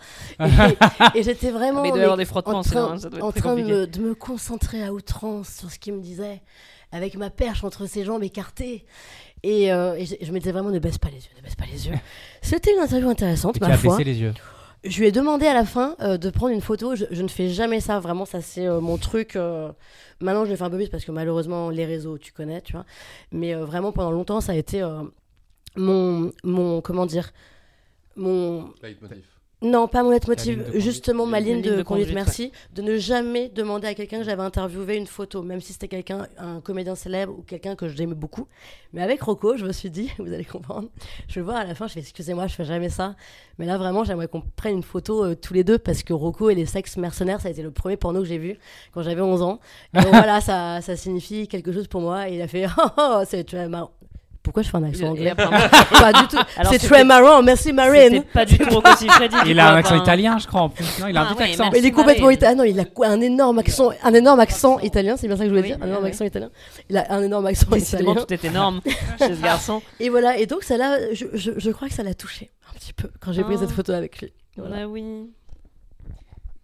[1.15, 3.31] Et, et j'étais vraiment Mais mais des frottements, en sinon, train, hein, ça doit en
[3.31, 6.41] train de, me, de me concentrer à outrance sur ce qu'il me disait,
[6.91, 8.87] avec ma perche entre ses jambes écartées.
[9.43, 11.55] Et, euh, et je, je me disais vraiment ne baisse pas les yeux, ne baisse
[11.55, 11.95] pas les yeux.
[12.41, 13.99] C'était une interview intéressante, Et tu ma as foi.
[13.99, 14.33] baissé les yeux.
[14.83, 16.95] Je lui ai demandé à la fin euh, de prendre une photo.
[16.95, 19.37] Je, je ne fais jamais ça, vraiment, ça c'est euh, mon truc.
[19.37, 19.71] euh,
[20.21, 22.73] Maintenant, je le fais un peu plus parce que malheureusement, les réseaux, tu connais, tu
[22.73, 22.85] vois.
[23.33, 25.03] Mais euh, vraiment, pendant longtemps, ça a été euh,
[25.77, 27.33] mon, mon, comment dire,
[28.17, 28.73] mon.
[29.63, 30.59] Non, pas mon de conduite.
[30.75, 34.97] justement ma ligne, de, conduite, merci, de ne jamais demander à quelqu'un que j'avais interviewé
[34.97, 38.49] une photo, même si c'était quelqu'un, un comédien célèbre ou quelqu'un que j'aimais beaucoup.
[38.95, 40.89] Mais avec Rocco, je me suis dit, vous allez comprendre,
[41.29, 43.17] je vais voir à la fin, je fais excusez-moi, je fais jamais ça.
[43.59, 46.49] Mais là, vraiment, j'aimerais qu'on prenne une photo euh, tous les deux parce que Rocco
[46.49, 48.57] et les sexes mercenaires, ça a été le premier porno que j'ai vu
[48.93, 49.61] quand j'avais 11 ans.
[49.95, 52.31] Et donc voilà, ça, ça signifie quelque chose pour moi.
[52.31, 53.93] Et il a fait, oh, oh, c'est très marrant.
[54.51, 56.37] Pourquoi je fais un accent anglais Pas du tout.
[56.71, 58.25] C'est très marrant, merci Marine.
[58.35, 59.37] Pas du tout Rocco Siffredi.
[59.45, 60.85] du Il a un accent italien, je crois, en plus.
[60.99, 61.71] Non, il a un Ah petit accent.
[61.71, 62.57] il est complètement italien.
[62.57, 65.55] Non, il a Un énorme accent, un énorme accent italien, c'est bien ça que je
[65.55, 66.51] voulais dire, un énorme accent italien.
[66.89, 68.17] Il a un énorme accent italien.
[68.17, 68.81] tout est énorme
[69.19, 69.83] chez ce garçon.
[70.01, 73.09] Et voilà, et donc ça l'a, je, crois que ça l'a touché un petit peu
[73.21, 73.61] quand j'ai pris Ah.
[73.61, 74.33] cette photo avec lui.
[74.57, 74.79] Voilà.
[74.79, 75.31] Bah oui.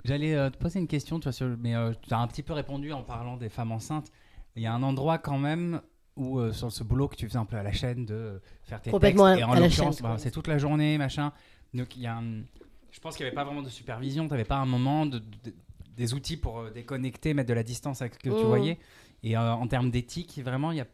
[0.05, 2.53] J'allais euh, te poser une question, tu vois, mais euh, tu as un petit peu
[2.53, 4.11] répondu en parlant des femmes enceintes.
[4.57, 5.81] Il y a un endroit quand même
[6.17, 8.81] où, euh, sur ce boulot que tu faisais un peu à la chaîne, de faire
[8.81, 11.33] tes Complètement textes, et en l'occurrence, bah, c'est toute la journée, machin.
[11.75, 12.43] Donc il y a un-
[12.91, 15.19] Je pense qu'il n'y avait pas vraiment de supervision, tu n'avais pas un moment de,
[15.19, 15.55] de-
[15.97, 18.49] des outils pour euh, déconnecter, mettre de la distance avec ce que tu Mm.
[18.49, 18.79] voyais.
[19.23, 20.87] Et euh, en termes d'éthique, vraiment, il y a...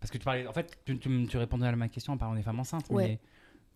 [0.00, 0.46] Parce que tu parlais...
[0.46, 3.04] En fait, tu, tu- tu répondais à ma question en parlant des femmes enceintes, Ouais.
[3.06, 3.18] mais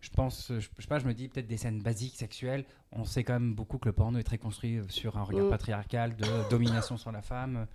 [0.01, 2.65] je pense, je, je sais pas, je me dis peut-être des scènes basiques sexuelles.
[2.91, 5.45] On sait quand même beaucoup que le porno est très construit euh, sur un regard
[5.45, 5.49] Mm.
[5.49, 7.65] patriarcal de domination sur la femme.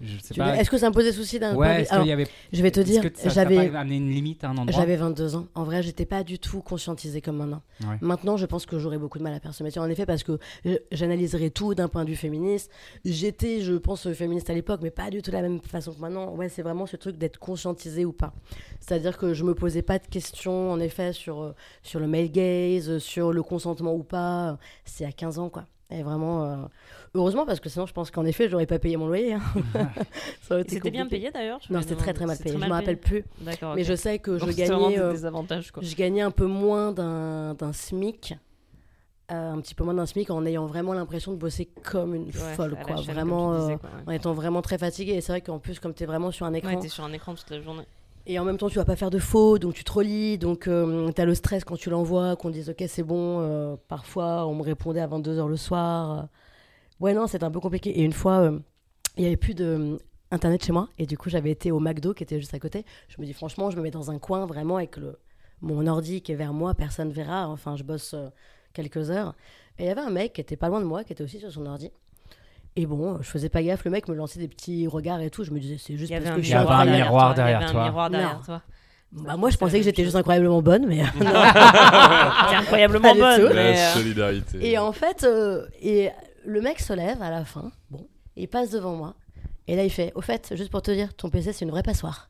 [0.00, 0.56] Je sais pas.
[0.56, 2.26] Est-ce que ça me posait souci d'un point de Ouais, vue- avait.
[2.52, 4.78] je vais te dire, j'avais, amené une limite à un endroit.
[4.80, 5.46] j'avais 22 ans.
[5.54, 7.62] En vrai, j'étais pas du tout conscientisée comme maintenant.
[7.82, 7.96] Ouais.
[8.00, 9.80] Maintenant, je pense que j'aurais beaucoup de mal à faire ce métier.
[9.80, 12.70] En effet, parce que euh, j'analyserais tout d'un point de vue féministe.
[13.04, 16.00] J'étais, je pense, féministe à l'époque, mais pas du tout de la même façon que
[16.00, 16.34] maintenant.
[16.34, 18.32] Ouais, c'est vraiment ce truc d'être conscientisé ou pas.
[18.80, 22.30] C'est-à-dire que je me posais pas de questions, en effet, sur, euh, sur le male
[22.30, 24.58] gaze, sur le consentement ou pas.
[24.84, 25.66] C'est à 15 ans, quoi.
[25.92, 26.56] Et vraiment, euh,
[27.14, 29.34] heureusement, parce que sinon, je pense qu'en effet, j'aurais pas payé mon loyer.
[29.34, 29.40] hein.
[30.68, 32.54] C'était bien payé d'ailleurs je Non, c'était très très mal payé.
[32.54, 33.24] Je mal me rappelle plus.
[33.74, 34.88] Mais je sais que je Donc, gagnais.
[34.94, 35.82] des euh, désavantages quoi.
[35.82, 38.34] je gagnais un peu moins d'un SMIC,
[39.30, 42.24] euh, un petit peu moins d'un SMIC en ayant vraiment l'impression de bosser comme une
[42.26, 42.96] Ouais, folle, quoi.
[42.96, 44.02] chaîne, Vraiment, disais, euh, quoi, ouais.
[44.08, 45.12] en étant vraiment très fatiguée.
[45.12, 47.04] Et c'est vrai qu'en plus, comme tu es vraiment sur un écran, Ouais, t'es sur
[47.04, 47.84] un écran toute la journée.
[48.26, 50.64] et en même temps, tu vas pas faire de faux, donc tu te relis, donc
[50.64, 50.70] tu
[51.22, 53.38] as le stress quand tu l'envoies, qu'on dise ok, c'est bon.
[53.40, 56.26] euh, parfois, on me répondait à 22h le soir.
[57.00, 57.04] Euh.
[57.04, 57.90] Ouais, non, c'était un peu compliqué.
[57.90, 58.58] Et une fois, euh,
[59.16, 59.96] il y avait plus de euh,
[60.30, 62.84] internet chez moi, et du coup, j'avais été au McDo qui était juste à côté.
[63.08, 65.18] Je me dis, franchement, je me mets dans un coin vraiment avec le,
[65.60, 67.48] mon ordi qui est vers moi, personne verra.
[67.48, 68.28] Enfin, je bosse euh,
[68.72, 69.34] quelques heures.
[69.78, 71.38] Et il y avait un mec qui était pas loin de moi, qui était aussi
[71.40, 71.90] sur son ordi.
[72.76, 75.42] Et bon, je faisais pas gaffe, le mec me lançait des petits regards et tout.
[75.42, 77.44] Je me disais, c'est juste parce que je suis Il y avait un miroir toi,
[77.44, 77.80] il y derrière avait toi.
[77.80, 78.42] un miroir derrière Non.
[78.44, 78.62] toi.
[79.12, 81.02] Bah, moi, je pensais que j'étais juste incroyablement bonne, mais.
[81.18, 81.26] T'es
[82.56, 83.52] incroyablement bonne.
[83.52, 84.70] La euh, solidarité.
[84.70, 86.10] et en fait, euh, et
[86.44, 89.14] le mec se lève à la fin, bon, il passe devant moi,
[89.68, 91.82] et là il fait, au fait, juste pour te dire, ton PC c'est une vraie
[91.82, 92.28] passoire.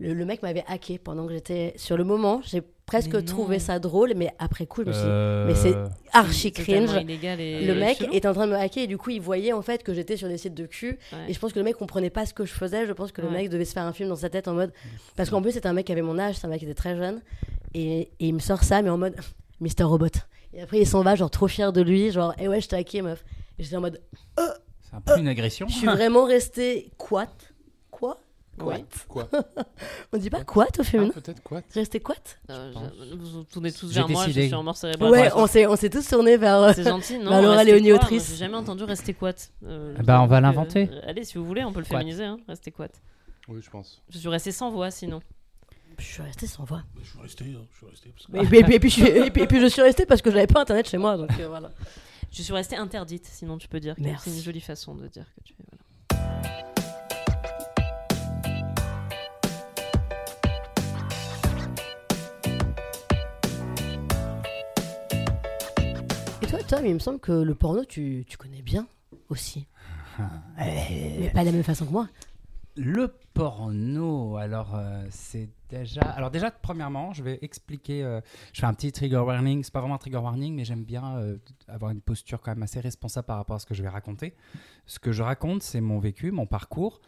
[0.00, 3.80] Le, le mec m'avait hacké pendant que j'étais sur le moment, j'ai presque trouvé ça
[3.80, 5.74] drôle, mais après coup, je me suis dit, Euh, mais c'est
[6.12, 6.92] archi cringe.
[7.02, 8.12] illégal et Le mec chelou.
[8.12, 10.16] est en train de me hacker et du coup il voyait en fait que j'étais
[10.16, 11.18] sur des sites de cul Ouais.
[11.28, 13.20] et je pense que le mec comprenait pas ce que je faisais je pense que
[13.22, 13.34] le Ouais.
[13.34, 14.72] mec devait se faire un film dans sa tête en mode
[15.16, 16.74] parce qu'en plus c'était un mec qui avait mon âge c'est un mec qui était
[16.74, 17.20] très jeune
[17.74, 19.16] et, et il me sort ça mais en mode
[19.60, 20.06] Mister Robot
[20.52, 22.76] et après il s'en va genre trop fier de lui genre eh ouais je t'ai
[22.76, 23.24] hacké meuf
[23.58, 24.00] et j'étais en mode
[24.36, 25.66] C'est un peu une agression.
[25.68, 27.26] je suis vraiment restée quoi
[27.90, 28.18] quoi?
[28.58, 28.84] Quoi Oui.
[29.06, 29.28] Quoi?
[30.12, 32.16] On dit pas quoi au Ah, féminin Peut-être quoi Restez quoi
[32.50, 35.12] Euh, je- vous vous tournez tous vers moi, je suis en mort cérébrale.
[35.12, 36.56] Ouais, on s'est, on s'est tous tournés vers.
[36.56, 38.28] euh, C'est gentil, non Bah, Laura restez Léonie, quoi autrice.
[38.28, 39.32] Moi, J'ai jamais entendu rester quat.
[39.64, 40.88] Euh, ben, on va donc, l'inventer.
[40.92, 41.98] euh, allez, si vous voulez, on peut le Quat.
[42.00, 42.88] féminiser, hein, rester quat.
[43.46, 44.02] Oui, je pense.
[44.10, 45.20] Je suis restée sans voix sinon.
[45.98, 46.82] Je suis restée sans voix.
[47.02, 48.10] Je suis resté, hein, je suis resté.
[48.10, 48.36] Parce que...
[48.36, 50.06] Et puis, et puis- et puis je, suis, et puis- et puis je suis restée
[50.06, 51.16] parce que j'avais pas internet chez moi.
[51.16, 51.70] Donc euh, voilà.
[52.30, 53.94] Je suis restée interdite, sinon tu peux dire.
[53.96, 54.02] que.
[54.22, 55.56] C'est une jolie façon de dire que tu es.
[55.70, 56.48] Voilà.
[66.42, 68.86] Et toi, Tom, il me semble que le porno, tu, tu connais bien
[69.28, 69.66] aussi.
[70.58, 72.08] Mais pas de la même façon que moi.
[72.76, 76.00] Le porno, alors euh, c'est déjà.
[76.00, 78.02] Alors déjà, premièrement, je vais expliquer.
[78.02, 78.20] euh,
[78.52, 79.62] je fais un petit trigger warning.
[79.62, 82.64] C'est pas vraiment un trigger warning, mais j'aime bien euh, avoir une posture quand même
[82.64, 84.34] assez responsable par rapport à ce que je vais raconter.
[84.86, 87.00] Ce que je raconte, c'est mon vécu, mon parcours,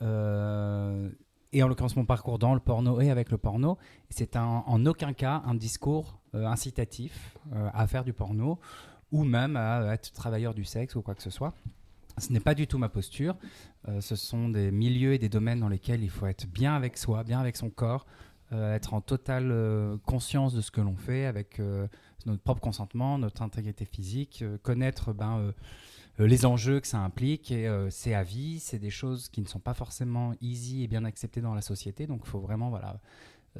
[0.00, 3.76] et en l'occurrence mon parcours dans le porno et avec le porno.
[4.08, 7.36] C'est en aucun cas un discours incitatif
[7.72, 8.58] à faire du porno
[9.12, 11.54] ou même à être travailleur du sexe ou quoi que ce soit.
[12.18, 13.36] Ce n'est pas du tout ma posture.
[13.88, 16.96] Euh, ce sont des milieux et des domaines dans lesquels il faut être bien avec
[16.96, 18.06] soi, bien avec son corps,
[18.52, 21.60] euh, être en totale euh, conscience de ce que l'on fait, avec
[22.26, 25.52] notre propre consentement, notre intégrité physique, connaître ben,
[26.18, 27.50] les enjeux que ça implique.
[27.50, 31.04] Et c'est à vie, c'est des choses qui ne sont pas forcément easy et bien
[31.04, 32.06] acceptées dans la société.
[32.06, 33.00] Donc il faut vraiment, voilà,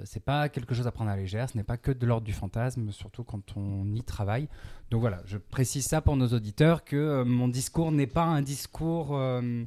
[0.05, 2.27] c'est pas quelque chose à prendre à la légère, ce n'est pas que de l'ordre
[2.27, 4.49] du fantasme, surtout quand on y travaille.
[4.91, 8.43] Donc voilà, je précise ça pour nos auditeurs que euh, mon discours n'est pas un
[8.43, 9.65] discours euh,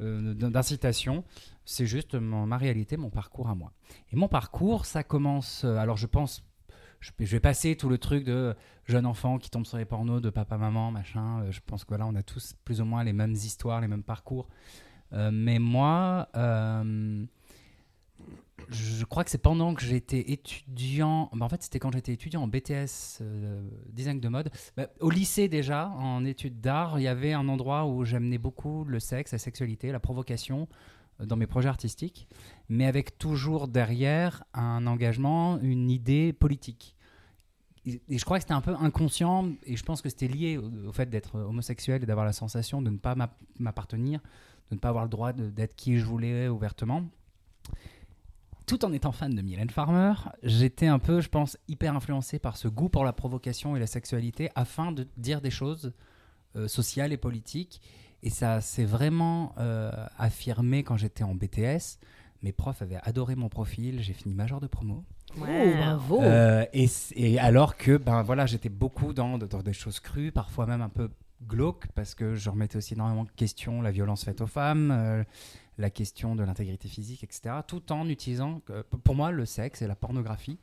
[0.00, 1.24] euh, d'incitation,
[1.64, 3.72] c'est juste mon- ma réalité, mon parcours à moi.
[4.12, 5.64] Et mon parcours, ça commence.
[5.64, 6.44] euh, alors je pense,
[7.00, 8.54] je, vais passer tout le truc de
[8.84, 11.40] jeune enfant qui tombe sur les pornos de papa maman machin.
[11.44, 13.88] euh, je pense que voilà, on a tous plus ou moins les mêmes histoires, les
[13.88, 14.48] mêmes parcours.
[15.14, 16.28] Euh, mais moi.
[18.70, 21.30] Je crois que c'est pendant que j'étais étudiant.
[21.32, 24.50] bah, en fait, c'était quand j'étais étudiant en BTS euh, design de mode.
[24.76, 28.84] Bah, au lycée déjà, en études d'art, il y avait un endroit où j'amenais beaucoup
[28.84, 30.68] le sexe, la sexualité, la provocation
[31.20, 32.28] euh, dans mes projets artistiques,
[32.68, 36.96] mais avec toujours derrière un engagement, une idée politique.
[37.84, 40.92] Et je crois que c'était un peu inconscient, et je pense que c'était lié au,
[40.92, 44.20] fait d'être homosexuel et d'avoir la sensation de ne pas m'app- m'appartenir,
[44.70, 47.04] de ne pas avoir le droit d'être qui je voulais ouvertement
[48.66, 52.56] tout en étant fan de Mylène Farmer, j'étais un peu, je pense, hyper influencé par
[52.56, 55.92] ce goût pour la provocation et la sexualité afin de dire des choses
[56.56, 57.80] euh, sociales et politiques.
[58.22, 61.98] Et ça s'est vraiment euh, affirmé quand j'étais en BTS.
[62.42, 65.04] Mes profs avaient adoré mon profil, j'ai fini major de promo.
[65.40, 66.20] Oh, bravo.
[66.22, 70.82] Euh, et, alors que ben voilà, j'étais beaucoup dans, dans des choses crues, parfois même
[70.82, 71.08] un peu
[71.46, 75.24] glauques, parce que je remettais aussi énormément de questions la violence faite aux femmes, euh,
[75.78, 77.56] la question de l'intégrité physique, etc.
[77.66, 80.58] Tout en utilisant, euh, pour moi, le sexe et la pornographie.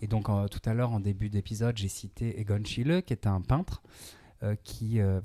[0.00, 3.40] Et donc tout à l'heure, en début d'épisode, j'ai cité Egon Schiele, qui est un
[3.40, 3.82] peintre.
[4.42, 5.20] euh, qui euh,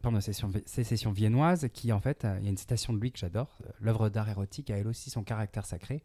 [0.00, 3.12] pendant sécession, sécession viennoise, qui en fait, euh, il y a une citation de lui
[3.12, 3.56] que j'adore.
[3.80, 6.02] L'œuvre d'art érotique a elle aussi son caractère sacré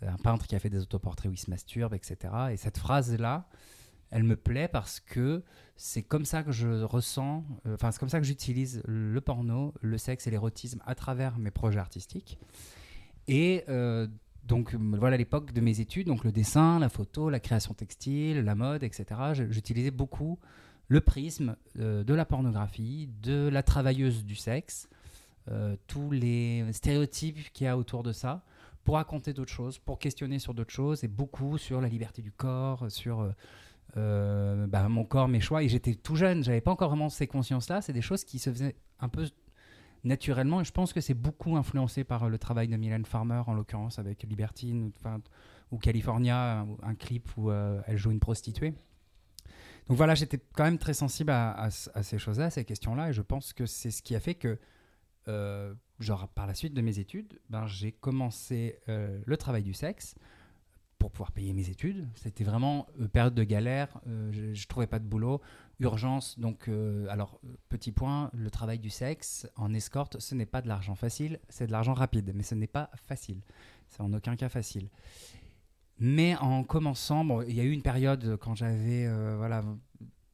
[0.00, 2.32] un peintre qui a fait des autoportraits où il se masturbe, etc.
[2.52, 3.48] Et cette phrase-là,
[4.10, 5.42] elle me plaît parce que
[5.76, 9.72] c'est comme ça que je ressens, euh, enfin c'est comme ça que j'utilise le porno,
[9.80, 12.38] le sexe et l'érotisme à travers mes projets artistiques.
[13.28, 14.08] Et euh,
[14.44, 18.54] donc voilà l'époque de mes études, donc le dessin, la photo, la création textile, la
[18.54, 19.06] mode, etc.
[19.50, 20.38] J'utilisais beaucoup
[20.88, 24.88] le prisme euh, de la pornographie, de la travailleuse du sexe,
[25.86, 28.44] tous les stéréotypes qu'il y a autour de ça
[28.84, 32.32] pour raconter d'autres choses, pour questionner sur d'autres choses, et beaucoup sur la liberté du
[32.32, 33.32] corps, sur
[33.96, 35.62] euh, euh, bah, mon corps, mes choix.
[35.62, 37.80] Et j'étais tout jeune, j'avais pas encore vraiment ces consciences-là.
[37.80, 39.26] C'est des choses qui se faisaient un peu
[40.04, 43.54] naturellement, et je pense que c'est beaucoup influencé par le travail de Mylène Farmer, en
[43.54, 44.92] l'occurrence avec Libertine,
[45.70, 48.74] ou, California, un, un clip où euh, elle joue une prostituée.
[49.88, 53.22] Donc voilà, j'étais quand même très sensible à, ces choses-là, à ces questions-là, et je
[53.22, 54.58] pense que c'est ce qui a fait que
[55.28, 59.74] euh, genre par la suite de mes études, ben, j'ai commencé euh, le travail du
[59.74, 60.14] sexe
[60.98, 62.08] pour pouvoir payer mes études.
[62.14, 65.40] C'était vraiment euh, période de galère, euh, je, je trouvais pas de boulot,
[65.80, 66.38] urgence.
[66.38, 70.68] Donc, euh, alors petit point, le travail du sexe en escorte, ce n'est pas de
[70.68, 73.40] l'argent facile, c'est de l'argent rapide, mais ce n'est pas facile.
[73.88, 74.88] C'est en aucun cas facile.
[76.00, 79.64] Mais en commençant, bon, il y a eu une période quand j'avais voilà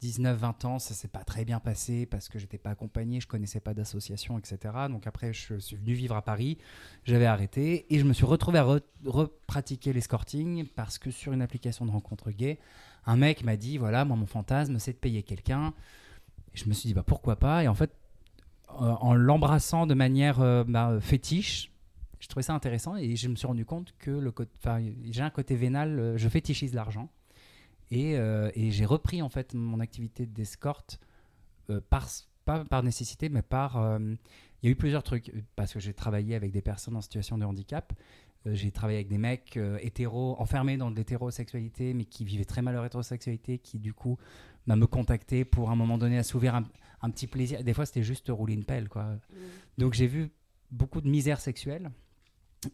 [0.05, 3.61] 19-20 ans, ça s'est pas très bien passé parce que j'étais pas accompagné, je connaissais
[3.61, 4.59] pas d'association, etc.
[4.91, 6.59] Donc après, je suis venu vivre à Paris,
[7.05, 11.43] j'avais arrêté et je me suis retrouvé à re- repratiquer l'escorting parce que sur une
[11.43, 12.59] application de rencontre gay,
[13.07, 15.73] un mec m'a dit voilà, moi mon fantasme c'est de payer quelqu'un.
[16.53, 17.65] Je me suis dit bah pourquoi pas?
[17.65, 17.91] Et en fait
[18.69, 21.71] en l'embrassant de manière euh, bah, fétiche,
[22.21, 24.21] je trouvais ça intéressant et je me suis rendu compte que
[25.11, 27.09] j'ai un côté vénal, euh, je fétichise l'argent.
[27.91, 30.99] Et, euh, et j'ai repris en fait mon activité d'escorte
[31.71, 32.09] euh, par,
[32.45, 33.77] pas par nécessité, mais par.
[34.01, 35.33] il y a eu plusieurs trucs.
[35.57, 37.93] Parce que j'ai travaillé avec des personnes en situation de handicap.
[38.47, 42.85] j'ai travaillé avec des mecs hétéros, enfermés dans l'hétérosexualité, mais qui vivaient très mal leur
[42.85, 44.19] hétérosexualité, qui du coup
[44.67, 46.65] bah, me contactaient pour à un moment donné assouvir un,
[47.03, 47.63] un petit plaisir.
[47.63, 48.89] Des fois, c'était juste rouler une pelle.
[48.89, 49.05] Quoi.
[49.05, 49.19] Mmh.
[49.79, 50.31] Donc j'ai vu
[50.71, 51.91] beaucoup de misère sexuelle.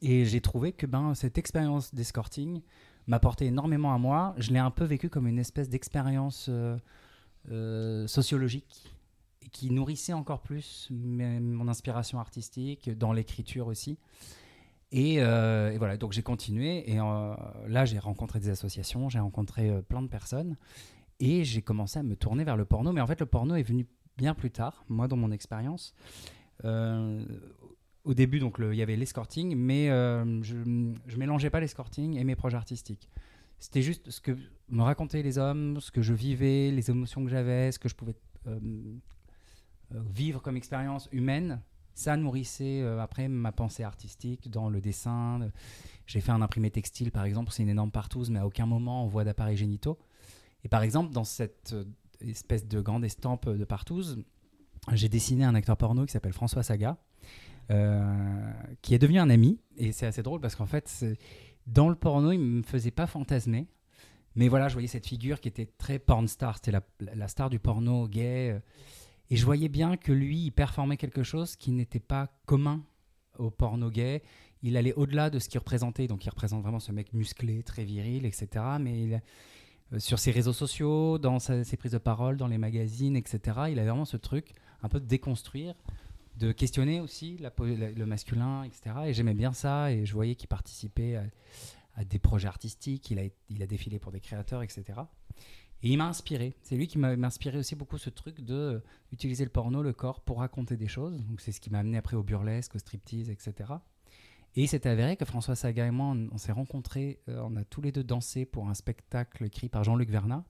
[0.03, 2.63] Et j'ai trouvé que ben, cette expérience d'escorting
[3.07, 4.35] m'apportait énormément à moi.
[4.39, 6.77] Je l'ai un peu vécu comme une espèce d'expérience euh,
[7.51, 8.95] euh, sociologique
[9.53, 13.99] qui nourrissait encore plus mon inspiration artistique, dans l'écriture aussi.
[14.93, 16.89] Et, euh, voilà, donc j'ai continué.
[16.89, 20.57] Et là, j'ai rencontré des associations, j'ai rencontré plein de personnes.
[21.19, 22.93] Et j'ai commencé à me tourner vers le porno.
[22.93, 25.95] Mais en fait, le porno est venu bien plus tard, moi, dans mon expérience
[28.05, 30.57] au début, donc il y avait l'escorting, mais euh, je,
[31.07, 33.11] je mélangeais pas l'escorting et mes projets artistiques.
[33.59, 34.37] C'était juste ce que
[34.71, 37.95] me racontaient les hommes, ce que je vivais, les émotions que j'avais, ce que je
[37.95, 38.15] pouvais
[38.47, 38.59] euh,
[39.95, 41.61] euh, vivre comme expérience humaine.
[41.93, 45.51] Ça nourrissait après ma pensée artistique dans le dessin.
[46.07, 49.05] J'ai fait un imprimé textile, par exemple, c'est une énorme partouze, mais à aucun moment
[49.05, 49.99] on voit d'appareils génitaux.
[50.65, 51.75] Et par exemple, dans cette
[52.21, 54.23] espèce de grande estampe de partouze,
[54.93, 56.97] j'ai dessiné un acteur porno qui s'appelle François Saga
[58.83, 59.61] qui est devenu un ami.
[59.77, 61.05] Et c'est assez drôle parce qu'en fait,
[61.67, 63.69] dans le porno, il me faisait pas fantasmer.
[64.37, 66.57] Mais voilà, je voyais cette figure qui était très porn star.
[66.57, 68.53] C'était la, star du porno gay.
[68.53, 68.61] Euh,
[69.31, 72.83] et je voyais bien que lui, il performait quelque chose qui n'était pas commun
[73.39, 74.23] au porno gay.
[74.63, 76.07] Il allait au-delà de ce qu'il représentait.
[76.07, 78.49] Donc, il représente vraiment ce mec musclé, très viril, etc.
[78.81, 79.21] Mais
[79.93, 83.41] euh, sur ses réseaux sociaux, dans ses prises de parole, dans les magazines, etc.,
[83.71, 84.53] il avait vraiment ce truc
[84.83, 85.75] un peu de déconstruire
[86.41, 88.97] de questionner aussi le masculin, etc.
[89.07, 91.17] Et j'aimais bien ça, et je voyais qu'il participait
[91.97, 94.85] à, des projets artistiques, il a, il a défilé pour des créateurs, etc.
[95.83, 96.55] Et il m'a inspiré.
[96.63, 98.81] C'est lui qui m'a inspiré aussi beaucoup ce truc de euh,
[99.13, 101.23] utiliser le porno, le corps, pour raconter des choses.
[101.27, 103.75] Donc c'est ce qui m'a amené après au burlesque, au striptease, etc.
[104.57, 107.65] Et il s'est avéré que François Saga et moi, on, s'est rencontrés, euh, on a
[107.65, 110.45] tous les deux dansé pour un spectacle écrit par Jean-Luc Vernat.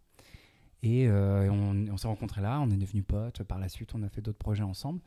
[0.82, 3.42] Et, euh, on, on s'est rencontrés là, on est devenus potes.
[3.42, 5.00] Par la suite, on a fait d'autres projets ensemble.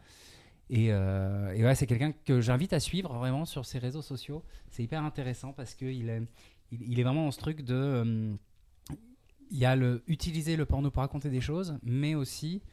[0.69, 4.43] Et, euh, c'est quelqu'un que j'invite à suivre vraiment sur ses réseaux sociaux.
[4.71, 6.21] C'est hyper intéressant parce qu'il est,
[6.71, 7.73] il, est vraiment dans ce truc de.
[7.75, 8.33] Euh,
[9.51, 12.63] il y a le, utiliser le porno pour raconter des choses, mais aussi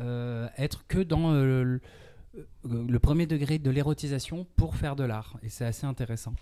[0.00, 1.80] euh, être que dans le,
[3.00, 5.38] premier degré de l'érotisation pour faire de l'art.
[5.42, 6.34] Et c'est assez intéressant.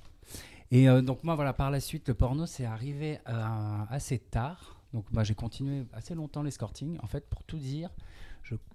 [0.73, 4.81] Et donc, moi, voilà, par la suite, le porno, c'est arrivé assez tard.
[4.93, 6.99] Donc, moi, j'ai continué assez longtemps l'escorting.
[7.01, 7.91] En fait, pour tout dire,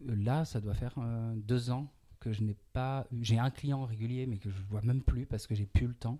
[0.05, 0.95] là, ça doit faire
[1.35, 1.91] deux ans
[2.21, 5.47] que je n'ai pas J'ai un client régulier, mais que je vois même plus parce
[5.47, 6.19] que j'ai plus le temps.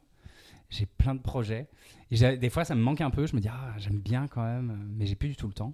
[0.70, 1.68] J'ai plein de projets.
[2.10, 3.26] Et des fois, ça me manque un peu.
[3.26, 5.74] Je me dis, ah, j'aime bien quand même, mais j'ai plus du tout le temps.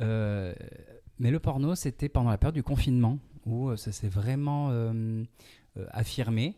[0.00, 0.54] Euh,
[1.18, 5.24] mais le porno, c'était pendant la période du confinement où euh, ça s'est vraiment euh,
[5.90, 6.56] affirmé,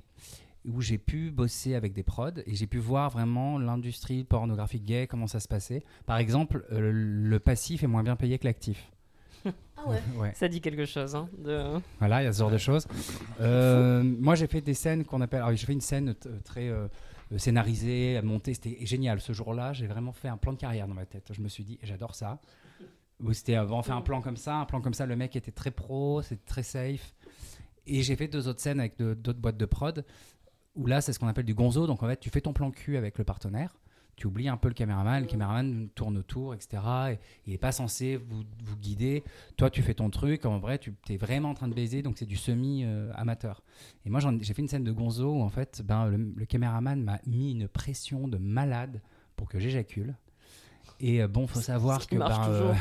[0.65, 5.07] où j'ai pu bosser avec des prods et j'ai pu voir vraiment l'industrie pornographique gay,
[5.07, 5.83] comment ça se passait.
[6.07, 8.91] Par exemple, le passif est moins bien payé que l'actif.
[9.77, 10.33] Ah ouais.
[10.35, 11.15] Ça dit quelque chose.
[11.15, 11.81] Hein, de...
[11.99, 12.87] Voilà, il y a ce genre de choses.
[13.41, 15.43] Euh, moi, j'ai fait des scènes qu'on appelle.
[15.55, 16.15] j'ai fait une scène
[16.45, 16.89] très euh,
[17.37, 18.55] scénarisée, montée.
[18.55, 19.21] C'était génial.
[19.21, 21.31] Ce jour-là, j'ai vraiment fait un plan de carrière dans ma tête.
[21.33, 22.41] Je me suis dit, j'adore ça.
[23.33, 24.57] C'était avant, fait un plan comme ça.
[24.57, 27.15] Un plan comme ça, le mec était très pro, c'est très safe.
[27.87, 30.05] Et j'ai fait deux autres scènes avec d'autres boîtes de prod.
[30.75, 31.87] Où là, c'est ce qu'on appelle du gonzo.
[31.87, 33.75] Donc en fait, tu fais ton plan cul avec le partenaire
[34.21, 36.83] tu oublies un peu le caméraman, le caméraman tourne autour, etc.
[37.13, 39.25] Et il n'est pas censé vous, vous, guider.
[39.57, 42.19] Toi, tu fais ton truc, en vrai, tu es vraiment en train de baiser, donc
[42.19, 43.63] c'est du semi-amateur.
[44.05, 47.03] Et moi, j'ai fait une scène de gonzo où, en fait, ben, le, le caméraman
[47.03, 49.01] m'a mis une pression de malade
[49.37, 50.15] pour que j'éjacule.
[51.01, 52.75] Et euh, bon, faut savoir que ben, euh,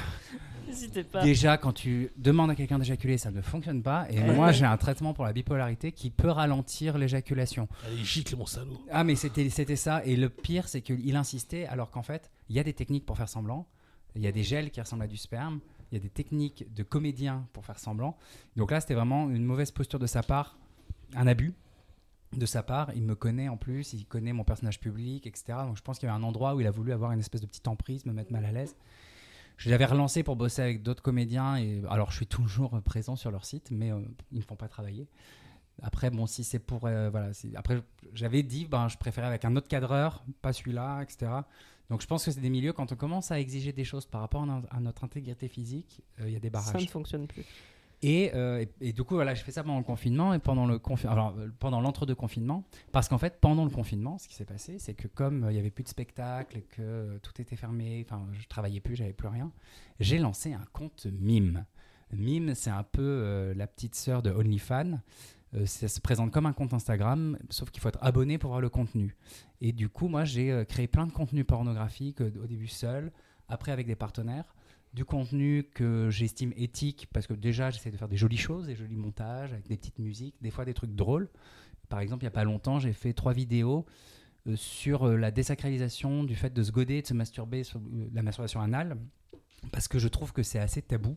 [1.24, 4.08] déjà quand tu demandes à quelqu'un d'éjaculer, ça ne fonctionne pas.
[4.12, 7.68] Et moi, j'ai un traitement pour la bipolarité qui peut ralentir l'éjaculation.
[7.92, 8.80] Il gicle mon salaud.
[8.92, 10.04] Ah mais c'était c'était ça.
[10.06, 13.18] Et le pire, c'est qu'il insistait alors qu'en fait, il y a des techniques pour
[13.18, 13.68] faire semblant.
[14.16, 15.60] Il y a des gels qui ressemblent à du sperme.
[15.92, 18.18] Il y a des techniques de comédien pour faire semblant.
[18.56, 20.58] Donc là, c'était vraiment une mauvaise posture de sa part,
[21.16, 21.54] un abus
[22.34, 22.92] de sa part.
[22.96, 25.60] Il me connaît en plus, il connaît mon personnage public, etc.
[25.66, 27.42] Donc je pense qu'il y avait un endroit où il a voulu avoir une espèce
[27.42, 28.76] de petite emprise, me mettre mal à l'aise.
[29.58, 31.58] Je l'avais relancé pour bosser avec d'autres comédiens.
[31.58, 34.00] Et, alors je suis toujours présent sur leur site, mais euh,
[34.32, 35.08] ils ne font pas travailler.
[35.82, 36.86] Après, bon, si c'est pour.
[36.86, 37.82] Euh, voilà, après,
[38.14, 41.32] j'avais dit, ben, je préférais avec un autre cadreur, pas celui-là, etc.
[41.90, 44.22] Donc je pense que c'est des milieux, quand on commence à exiger des choses par
[44.22, 46.74] rapport à, notre intégrité physique, euh, il y a des barrages.
[46.74, 47.46] Ça ne fonctionne plus.
[48.02, 50.78] Et, euh, et, du coup, voilà, j'ai fait ça pendant le confinement et pendant le
[50.78, 52.64] confi- euh, pendant l'entre-deux confinements.
[52.92, 55.56] Parce qu'en fait, pendant le confinement, ce qui s'est passé, c'est que comme euh, il
[55.56, 59.14] y avait plus de spectacles, que euh, tout était fermé, enfin, je travaillais plus, j'avais
[59.14, 59.52] plus rien,
[60.00, 61.66] j'ai lancé un compte Mime.
[62.14, 65.00] Mime, c'est un peu euh, la petite sœur de OnlyFans.
[65.56, 68.62] Euh, ça se présente comme un compte Instagram, sauf qu'il faut être abonné pour voir
[68.62, 69.16] le contenu.
[69.62, 73.12] Et du coup, moi, j'ai euh, créé plein de contenus pornographiques euh, au début seul,
[73.48, 74.56] après avec des partenaires
[74.94, 78.76] du contenu que j'estime éthique parce que déjà j'essaie de faire des jolies choses, des
[78.76, 81.30] jolis montages avec des petites musiques, des fois des trucs drôles.
[81.90, 83.86] Par exemple, il n'y a pas longtemps, j'ai fait trois vidéos
[84.48, 88.10] euh, sur euh, la désacralisation du fait de se goder, de se masturber sur euh,
[88.14, 88.98] la masturbation anale
[89.72, 91.16] parce que je trouve que c'est assez tabou.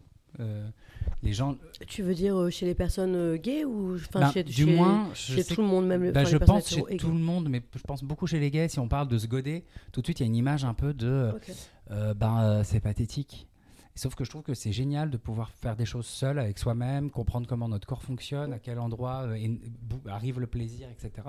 [1.22, 4.64] Les gens, Tu veux dire chez les personnes gays ou enfin Ben, chez, du chez-
[4.64, 7.82] moins, chez tout le monde, même enfin, je pense chez tout le monde, mais je
[7.82, 8.68] pense beaucoup chez les gays.
[8.68, 9.62] Si on parle de se goder,
[9.92, 11.32] tout de suite il y a une image un peu de
[12.16, 13.46] ben, c'est pathétique.
[13.95, 17.11] Sauf que je trouve que c'est génial de pouvoir faire des choses seul avec soi-même,
[17.11, 19.57] comprendre comment notre corps fonctionne, à quel endroit euh,
[20.07, 21.28] arrive le plaisir, etc.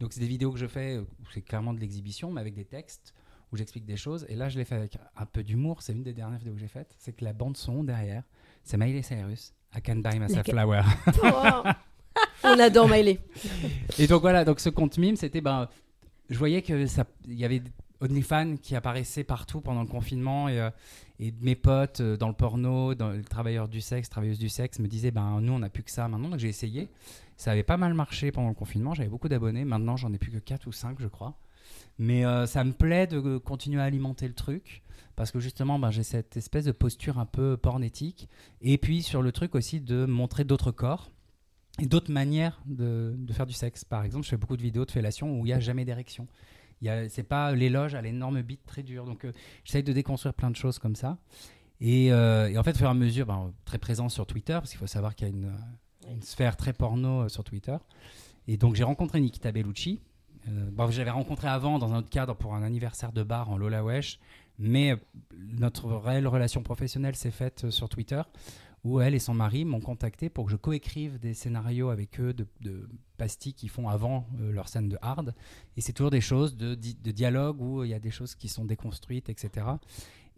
[0.00, 2.54] Donc c'est des vidéos que je fais euh, où c'est clairement de l'exhibition, mais avec
[2.54, 3.14] des textes
[3.52, 4.26] où j'explique des choses.
[4.28, 5.82] Et là, je l'ai fait avec un peu d'humour.
[5.82, 6.94] C'est une des dernières vidéos que j'ai faites.
[6.98, 8.24] C'est que la bande son derrière,
[8.64, 9.54] c'est Miley Cyrus.
[9.76, 10.82] I can buy myself flower.
[11.22, 11.62] Oh.
[12.44, 13.20] On adore Miley.
[13.98, 15.68] Et donc voilà, donc ce compte mime, c'était ben,
[16.28, 17.62] je voyais que ça, il y avait
[18.00, 20.70] OnlyFans qui apparaissait partout pendant le confinement et, euh,
[21.22, 24.80] et mes potes euh, dans le porno, dans les travailleurs du sexe, travailleuses du sexe
[24.80, 26.88] me disaient ben nous on n'a plus que ça maintenant, donc j'ai essayé.
[27.36, 29.64] Ça avait pas mal marché pendant le confinement, j'avais beaucoup d'abonnés.
[29.64, 31.38] Maintenant j'en ai plus que 4 ou 5 je crois.
[31.98, 34.82] Mais euh, ça me plaît de euh, continuer à alimenter le truc
[35.14, 38.28] parce que justement ben, j'ai cette espèce de posture un peu pornétique
[38.60, 41.12] et puis sur le truc aussi de montrer d'autres corps
[41.80, 43.84] et d'autres manières de, de faire du sexe.
[43.84, 46.26] Par exemple, je fais beaucoup de vidéos de fellation où il n'y a jamais d'érection.
[47.08, 49.04] C'est pas l'éloge à l'énorme bite très dur.
[49.04, 49.32] Donc, euh,
[49.64, 51.18] j'essaye de déconstruire plein de choses comme ça.
[51.80, 54.54] Et, euh, et en fait, au fur et à mesure, ben, très présent sur Twitter,
[54.54, 55.52] parce qu'il faut savoir qu'il y a une,
[56.10, 57.76] une sphère très porno euh, sur Twitter.
[58.48, 60.00] Et donc, j'ai rencontré Nikita Bellucci.
[60.72, 63.56] Bon, je l'avais rencontré avant dans un autre cadre pour un anniversaire de bar en
[63.56, 64.18] Lola Wesh.
[64.58, 64.96] Mais
[65.38, 68.22] notre réelle relation professionnelle s'est faite sur Twitter
[68.84, 72.34] où elle et son mari m'ont contacté pour que je coécrive des scénarios avec eux
[72.34, 75.34] de, pastilles qu'ils font avant euh, leur scène de hard.
[75.76, 78.34] Et c'est toujours des choses de, di- de dialogue où il y a des choses
[78.34, 79.66] qui sont déconstruites, etc.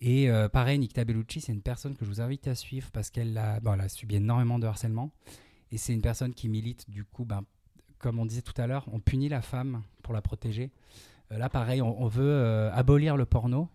[0.00, 3.08] Et euh, pareil, Nikita Bellucci, c'est une personne que je vous invite à suivre parce
[3.10, 5.10] qu'elle a, subi énormément de harcèlement.
[5.72, 7.44] Et c'est une personne qui milite, du coup, ben,
[7.98, 10.70] comme on disait tout à l'heure, on punit la femme pour la protéger.
[11.32, 13.70] Euh, là, pareil, on, on veut euh, abolir le porno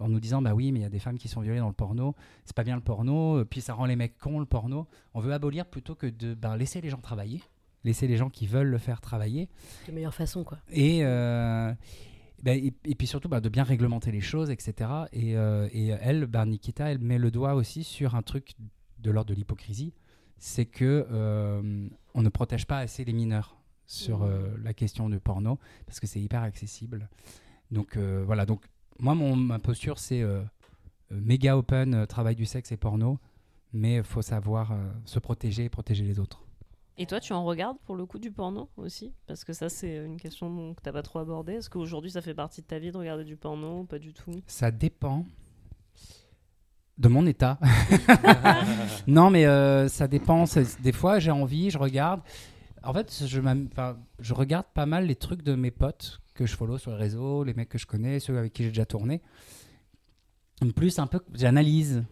[0.00, 1.68] en nous disant bah oui mais il y a des femmes qui sont violées dans
[1.68, 2.14] le porno.
[2.44, 3.38] C'est pas bien le porno.
[3.38, 4.86] Euh, puis ça rend les mecs cons le porno.
[5.14, 7.42] On veut abolir plutôt que de ben, laisser les gens travailler.
[7.84, 9.48] Laisser les gens qui veulent le faire travailler.
[9.88, 10.58] De meilleure façon, quoi.
[10.70, 11.72] et, euh,
[12.42, 14.90] ben, et, et puis surtout ben, de bien réglementer les choses, etc.
[15.12, 18.54] Et, euh, et elle, ben, Nikita, elle met le doigt aussi sur un truc
[19.02, 19.92] de l'ordre de l'hypocrisie,
[20.38, 25.18] c'est que euh, on ne protège pas assez les mineurs sur euh, la question du
[25.18, 27.08] porno parce que c'est hyper accessible.
[27.70, 28.64] Donc euh, voilà, donc
[29.00, 30.42] moi mon, ma posture c'est euh,
[31.10, 33.18] méga open, euh, travail du sexe et porno,
[33.72, 36.42] mais il faut savoir euh, se protéger et protéger les autres.
[36.98, 39.14] Et toi, tu en regardes pour le coup du porno aussi?
[39.26, 41.54] Parce que ça, c'est une question que t'as pas trop abordée.
[41.54, 44.12] Est-ce qu'aujourd'hui, ça fait partie de ta vie de regarder du porno ou Pas du
[44.12, 44.32] tout?
[44.46, 45.24] Ça dépend
[46.98, 47.58] de mon état.
[49.06, 50.44] non, mais euh, ça dépend.
[50.80, 52.20] Des fois, j'ai envie, je regarde.
[52.82, 56.56] En fait, je, enfin, je regarde pas mal les trucs de mes potes que je
[56.56, 59.20] follow sur les réseaux, les mecs que je connais, ceux avec qui j'ai déjà tourné.
[60.62, 62.02] En plus, un peu, j'analyse.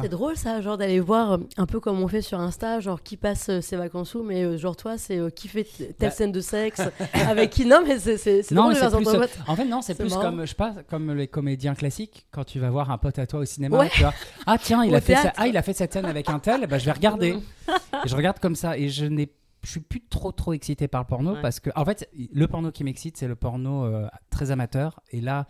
[0.00, 3.02] C'est drôle ça, genre d'aller voir euh, un peu comme on fait sur Insta, genre
[3.02, 5.94] qui passe euh, ses vacances où, mais euh, genre toi, c'est euh, qui fait telle
[5.98, 6.10] Bah.
[6.12, 6.80] scène de sexe
[7.14, 7.66] avec qui.
[7.66, 10.22] Non, mais c'est Non, drôle mais de plus, euh, En fait, non, c'est plus marrant.
[10.22, 13.26] comme, je sais pas, comme les comédiens classiques, quand tu vas voir un pote à
[13.26, 13.90] toi au cinéma, Ouais.
[13.92, 14.14] tu vois,
[14.46, 16.38] ah tiens, il Au a, fait ça- ah, il a fait cette scène avec un
[16.38, 17.34] tel, bah, je vais regarder.
[18.04, 19.28] Et je regarde comme ça, et je n'ai
[19.62, 21.42] je suis plus trop trop excité par le porno Ouais.
[21.42, 25.00] parce que en fait le porno qui m'excite c'est le porno euh, très amateur.
[25.10, 25.46] Et là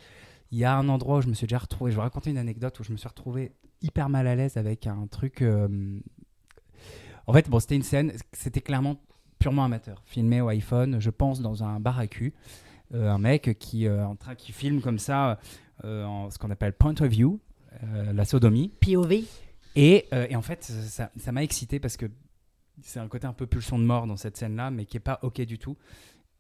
[0.51, 1.91] il y a un endroit où je me suis déjà retrouvé.
[1.93, 4.87] Je vais raconter une anecdote où je me suis retrouvé hyper mal à l'aise avec
[4.87, 5.99] un truc euh,
[7.27, 8.97] en fait bon c'était une scène c'était clairement
[9.39, 10.03] purement amateur.
[10.07, 12.35] Filmé au iPhone je pense dans un bar à cul.
[12.95, 15.39] Euh, un mec qui en train qui filme comme ça
[15.85, 17.41] en ce qu'on appelle point of view
[18.13, 18.69] la sodomie.
[18.81, 19.25] POV.
[19.75, 22.07] et, et en fait, ça ça m'a excité parce que
[22.83, 25.19] c'est un côté un peu pulsion de mort dans cette scène-là, mais qui est pas
[25.23, 25.77] ok du tout.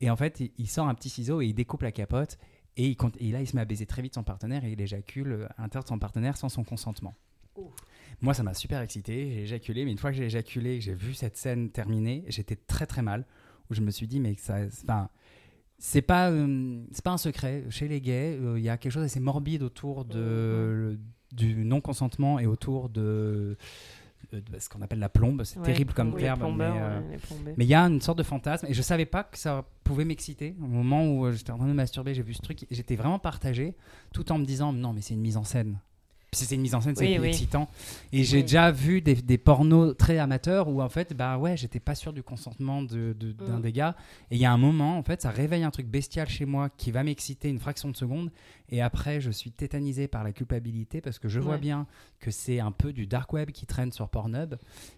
[0.00, 2.38] Et en fait, il, il sort un petit ciseau et il découpe la capote.
[2.76, 4.72] Et, il compte, et là, il se met à baiser très vite son partenaire et
[4.72, 7.14] il éjacule euh, à l'intérieur de son partenaire sans son consentement.
[8.20, 9.30] Moi, ça m'a super excité.
[9.30, 12.86] J'ai éjaculé, mais une fois que j'ai éjaculé, j'ai vu cette scène terminée, j'étais très
[12.86, 13.26] très mal.
[13.70, 15.08] Où je me suis dit, mais ça, enfin,
[15.78, 17.64] c'est pas, euh, c'est pas un secret.
[17.68, 20.98] Chez les gays, euh, il y a quelque chose d'assez morbide autour de,
[21.32, 23.54] du non-consentement et autour de euh,
[24.58, 25.42] ce qu'on appelle la plombe.
[25.44, 26.56] C'est Ouais, terrible comme terme.
[26.56, 27.00] Mais euh,
[27.56, 30.04] mais il y a une sorte de fantasme et je savais pas que ça pouvait
[30.04, 30.54] m'exciter.
[30.62, 32.96] Au moment où euh, j'étais en train de me masturber, j'ai vu ce truc j'étais
[32.96, 33.74] vraiment partagé
[34.12, 35.78] tout en me disant non, mais c'est une mise en scène.
[36.34, 37.68] C'est une mise en scène, c'est Oui, excitant.
[38.10, 38.42] Et j'ai Oui.
[38.42, 42.14] déjà vu des, des pornos très amateurs où en fait, bah ouais, j'étais pas sûr
[42.14, 43.62] du consentement de- de- d'un Mm.
[43.62, 43.96] des gars.
[44.30, 46.70] Et il y a un moment, en fait, ça réveille un truc bestial chez moi
[46.70, 48.30] qui va m'exciter une fraction de seconde.
[48.70, 51.86] Et après, je suis tétanisé par la culpabilité parce que je vois bien
[52.18, 54.54] que c'est un peu du dark web qui traîne sur Pornhub.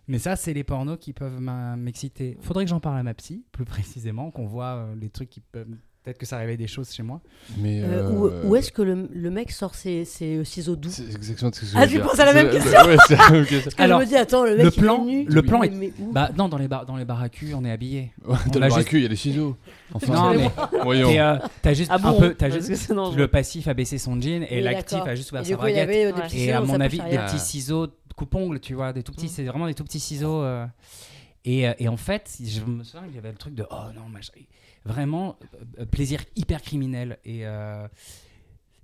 [0.06, 2.38] Mais ça, c'est les pornos qui peuvent m'exciter.
[2.42, 5.40] Faudrait que j'en parle à ma psy, plus précisément, qu'on voit euh, les trucs qui
[5.40, 5.66] peuvent.
[6.04, 7.22] Peut-être que ça réveille des choses chez moi.
[7.58, 8.10] Mais Euh, euh,
[8.44, 11.60] où, où est-ce que le, le mec sort ses, ses ciseaux doux C'est exactement ce
[11.62, 13.70] que je Ah, tu penses à la même question ouais, c'est la même question.
[13.78, 15.24] Alors, je me dis, attends, le mec le il plan- est nu.
[15.26, 17.06] le plan est- où Bah non, dans les, bar dans les
[17.54, 18.12] on est habillé.
[18.26, 18.92] Ouais, Dans l'a le juste- juste...
[18.92, 19.56] il y a les ciseaux.
[19.94, 20.50] Enfin, Non, mais
[20.82, 21.08] voyons.
[21.10, 24.42] euh, t'as juste Ah un peu, t'as Parce juste le passif a baissé son jean
[24.42, 27.16] et Oui, l'actif a juste ouvert sa euh, des petits Et à mon avis, des
[27.16, 29.30] petits ciseaux coupe-ongles, tu vois, des tout petits, Mm.
[29.30, 30.42] c'est vraiment des tout petits ciseaux.
[30.42, 30.66] euh.
[31.46, 33.74] Et, euh, et en fait, je me souviens qu'il y avait le truc de oh
[33.94, 34.32] non, machin.
[34.84, 37.18] Vraiment euh, euh, plaisir hyper criminel.
[37.24, 37.86] Et, euh,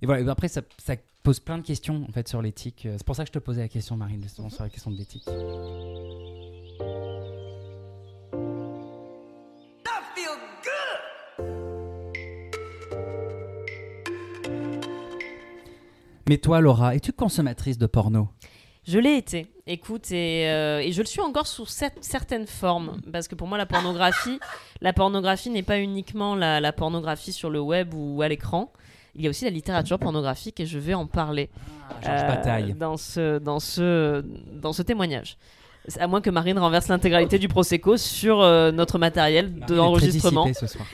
[0.01, 2.87] et voilà, et après, ça, ça pose plein de questions en fait sur l'éthique.
[2.97, 4.97] C'est pour ça que je te posais la question, Marine, justement, sur la question de
[4.97, 5.27] l'éthique.
[16.29, 18.29] Mais toi, Laura, es-tu consommatrice de porno?
[18.87, 22.99] Je l'ai été, écoute, et, euh, et je le suis encore sous cer- certaines formes,
[23.13, 24.39] parce que pour moi la pornographie,
[24.81, 28.71] la pornographie n'est pas uniquement la, la pornographie sur le web ou à l'écran.
[29.13, 31.49] Il y a aussi la littérature pornographique et je vais en parler
[32.01, 34.23] Georges euh, dans ce dans ce
[34.53, 35.37] dans ce témoignage.
[35.99, 40.47] À moins que Marine renverse l'intégralité du prosecco sur euh, notre matériel d'enregistrement.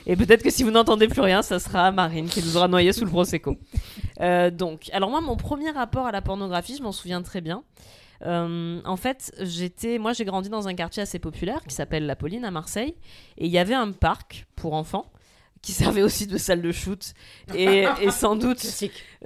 [0.06, 2.92] Et peut-être que si vous n'entendez plus rien, ça sera Marine qui nous aura noyé
[2.92, 3.56] sous le prosecco.
[4.20, 7.62] Euh, donc, alors moi, mon premier rapport à la pornographie, je m'en souviens très bien.
[8.26, 12.16] Euh, en fait, j'étais, moi, j'ai grandi dans un quartier assez populaire qui s'appelle La
[12.16, 12.96] Pauline à Marseille,
[13.36, 15.06] et il y avait un parc pour enfants
[15.62, 17.12] qui servait aussi de salle de shoot
[17.54, 18.58] et, et sans doute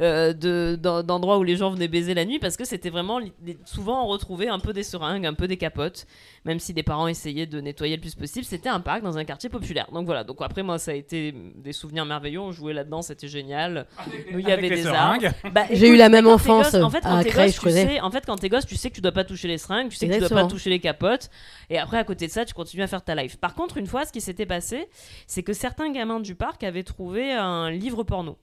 [0.01, 3.21] euh, de- d'en- d'endroits où les gens venaient baiser la nuit parce que c'était vraiment
[3.67, 6.07] souvent on retrouvait un peu des seringues, un peu des capotes,
[6.45, 8.45] même si les parents essayaient de nettoyer le plus possible.
[8.45, 9.89] C'était un parc dans un quartier populaire.
[9.93, 10.25] Donc voilà.
[10.25, 12.41] Donc après moi ça a été des souvenirs merveilleux.
[12.41, 13.87] On jouait là-dedans, c'était génial.
[14.33, 15.27] Nous il y avait des arbres.
[15.53, 17.61] Bah, J'ai eu la même enfance, gosse- en fait, quand à t'es Creil, gosse, je
[17.61, 17.87] tu connais.
[17.87, 19.89] sais- en fait, quand t'es gosse, tu sais que tu dois pas toucher les seringues,
[19.91, 20.49] tu sais que tu dois Exactement.
[20.49, 21.31] pas toucher les capotes.
[21.71, 23.37] Et après, à côté de ça, tu continues à faire ta life.
[23.37, 24.89] Par contre, une fois, ce qui s'était passé,
[25.27, 28.37] c'est que certains gamins du parc avaient trouvé un livre porno.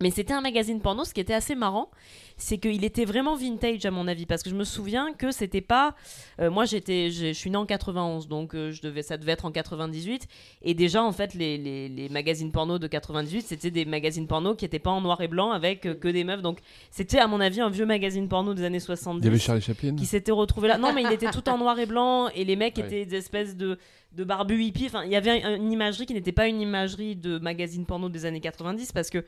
[0.00, 1.88] Mais c'était un magazine porno, ce qui était assez marrant,
[2.36, 5.60] c'est qu'il était vraiment vintage à mon avis, parce que je me souviens que c'était
[5.60, 5.94] pas.
[6.40, 9.44] euh, moi, j'étais, je suis né en 91, donc euh, je devais, ça devait être
[9.44, 10.26] en 98,
[10.62, 14.56] et déjà en fait, les, les- les magazines porno de 98, c'était des magazines porno
[14.56, 16.58] qui étaient pas en noir et blanc avec euh, que des meufs, donc
[16.90, 19.62] c'était à mon avis un vieux magazine porno des années 70 Il y avait Charlie
[19.62, 19.94] Chaplin.
[19.94, 20.76] qui s'était retrouvé là.
[20.76, 22.84] Non, mais il était tout en noir et blanc et les mecs Ouais.
[22.84, 23.78] étaient des espèces de,
[24.12, 24.86] de barbus hippies.
[24.86, 28.08] Enfin, il y avait un- une imagerie qui n'était pas une imagerie de magazine porno
[28.08, 29.24] des années 90 parce que.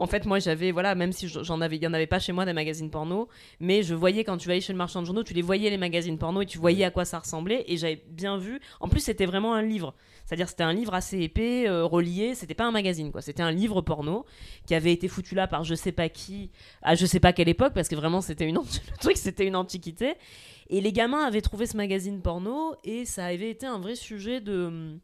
[0.00, 2.32] En fait, moi, j'avais, voilà, même si j'en avais, il y en avait pas chez
[2.32, 3.28] moi des magazines porno,
[3.60, 5.76] mais je voyais quand tu allais chez le marchand de journaux, tu les voyais les
[5.76, 8.60] magazines porno et tu voyais à quoi ça ressemblait et j'avais bien vu.
[8.80, 9.94] En plus, c'était vraiment un livre,
[10.24, 12.34] c'est-à-dire c'était un livre assez épais, euh, relié.
[12.34, 13.20] C'était pas un magazine, quoi.
[13.20, 14.24] C'était un livre porno
[14.66, 17.50] qui avait été foutu là par je sais pas qui, à je sais pas quelle
[17.50, 20.14] époque, parce que vraiment c'était une le truc, c'était une antiquité.
[20.70, 24.40] Et les gamins avaient trouvé ce magazine porno et ça avait été un vrai sujet
[24.40, 24.98] de.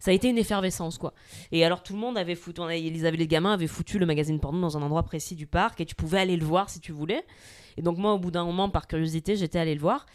[0.00, 1.12] Ça a été une effervescence, quoi.
[1.52, 4.40] Et alors tout le monde avait foutu, ils avaient, les gamins avaient foutu le magazine
[4.40, 6.92] porno dans un endroit précis du parc et tu pouvais aller le voir si tu
[6.92, 7.24] voulais.
[7.76, 10.06] Et donc moi, au bout d'un moment, par curiosité, j'étais allée le voir.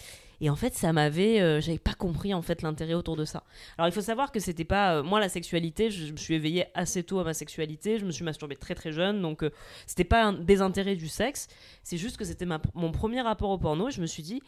[0.41, 3.43] Et en fait, ça m'avait, euh, j'avais pas compris en fait l'intérêt autour de ça.
[3.77, 6.65] Alors il faut savoir que c'était pas, euh, moi la sexualité, je, me suis éveillée
[6.73, 9.51] assez tôt à ma sexualité, je me suis masturbée très très jeune, donc euh,
[9.87, 11.47] c'était pas un désintérêt du sexe,
[11.83, 13.87] c'est juste que c'était mon premier rapport au porno.
[13.87, 14.41] Et je me suis dit,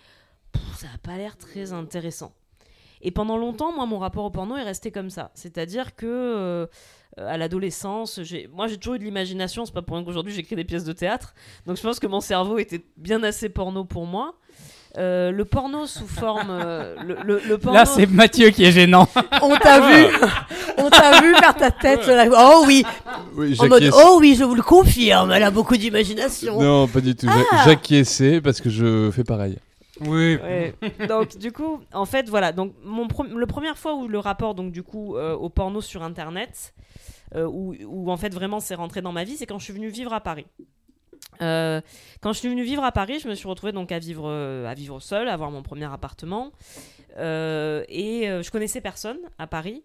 [0.75, 2.33] ça a pas l'air très intéressant.
[3.05, 5.29] Et pendant longtemps, moi, mon rapport au porno est resté comme ça.
[5.35, 6.65] C'est-à-dire que euh,
[7.17, 8.19] à l'adolescence,
[8.53, 9.63] moi, j'ai toujours eu de l'imagination.
[9.65, 11.33] C'est pas pour rien qu'aujourd'hui j'écris des pièces de théâtre.
[11.67, 14.33] Donc je pense que mon cerveau était bien assez porno pour moi.
[14.97, 17.77] Euh, le porno sous forme, euh, le, le- le porno.
[17.77, 19.07] Là, c'est Mathieu qui est gênant.
[19.41, 20.05] On t'a vu,
[20.77, 22.09] on t'a vu faire ta tête.
[22.33, 22.85] Oh oui,
[23.35, 25.31] Oui, en mode oh oui, je vous le confirme.
[25.33, 26.61] Elle a beaucoup d'imagination.
[26.61, 27.27] Non, pas du tout.
[27.29, 27.35] Ah.
[27.51, 29.57] J'a- J'acquiesçais parce que je fais pareil.
[30.01, 30.37] Oui.
[31.07, 32.51] Donc du coup, en fait, voilà.
[32.51, 36.03] Donc mon le première fois où le rapport, donc du coup, euh, au porno sur
[36.03, 36.73] Internet,
[37.35, 39.89] euh, où, en fait vraiment c'est rentré dans ma vie, c'est quand je suis venue
[39.89, 40.45] vivre à Paris.
[41.41, 41.81] Euh,
[42.21, 44.73] quand je suis venue vivre à Paris, je me suis retrouvée donc à vivre, à
[44.73, 46.51] vivre seule, à avoir mon premier appartement,
[47.17, 49.83] et je connaissais personne à Paris.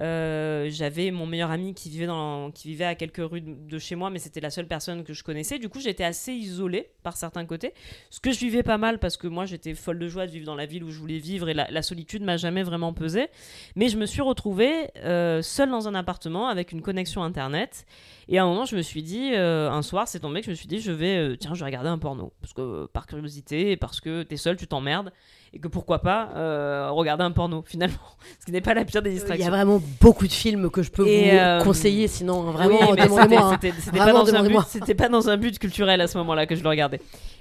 [0.00, 3.96] Euh, j'avais mon meilleur ami qui vivait, dans, qui vivait à quelques rues de chez
[3.96, 5.58] moi, mais c'était la seule personne que je connaissais.
[5.58, 7.74] Du coup, j'étais assez isolée par certains côtés.
[8.08, 10.46] Ce que je vivais pas mal parce que moi, j'étais folle de joie de vivre
[10.46, 13.28] dans la ville où je voulais vivre et la, solitude m'a jamais vraiment pesé.
[13.76, 17.84] Mais je me suis retrouvée euh, seule dans un appartement avec une connexion internet.
[18.28, 20.50] Et à un moment, je me suis dit, euh, un soir, c'est tombé que je
[20.50, 22.32] me suis dit, je vais, tiens, je vais regarder un porno.
[22.40, 25.12] Parce que par curiosité, parce que t'es seule, tu t'emmerdes
[25.52, 27.96] et que pourquoi pas euh, regarder un porno finalement,
[28.40, 29.42] ce qui n'est pas la pire des distractions.
[29.42, 32.94] Il y a vraiment beaucoup de films que je peux vous euh, conseiller, sinon vraiment
[32.94, 33.58] demandez-moi.
[33.60, 36.62] C'était pas, dans un but, pas dans un but culturel à ce moment-là que je
[36.62, 37.00] le regardais.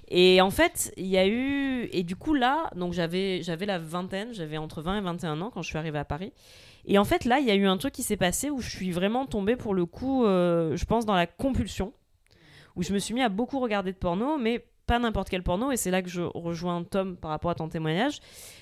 [0.09, 3.77] Et en fait, il y a eu et du coup là, donc j'avais j'avais la
[3.77, 6.33] vingtaine, j'avais entre 20 et 21 ans quand je suis arrivée à Paris.
[6.85, 8.69] Et en fait là, il y a eu un truc qui s'est passé où je
[8.69, 11.93] suis vraiment tombée pour le coup, euh, je pense dans la compulsion,
[12.75, 15.71] où je me suis mis à beaucoup regarder de porno, mais pas n'importe quel porno,
[15.71, 18.21] et c'est là que je rejoins Tom par rapport à ton témoignage,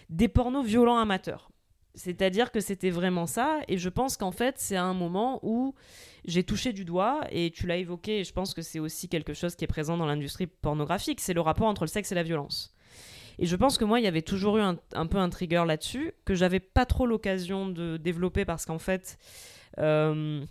[0.09, 1.49] des pornos violents amateurs.
[1.95, 5.73] C'est-à-dire que c'était vraiment ça, et je pense qu'en fait, c'est un moment où
[6.25, 9.33] j'ai touché du doigt, et tu l'as évoqué, et je pense que c'est aussi quelque
[9.33, 12.23] chose qui est présent dans l'industrie pornographique, c'est le rapport entre le sexe et la
[12.23, 12.75] violence.
[13.39, 14.75] Et je pense que moi, il y avait toujours eu un,
[15.05, 19.17] peu un trigger là-dessus, que j'avais pas trop l'occasion de développer, parce qu'en fait,
[19.79, 20.43] euh,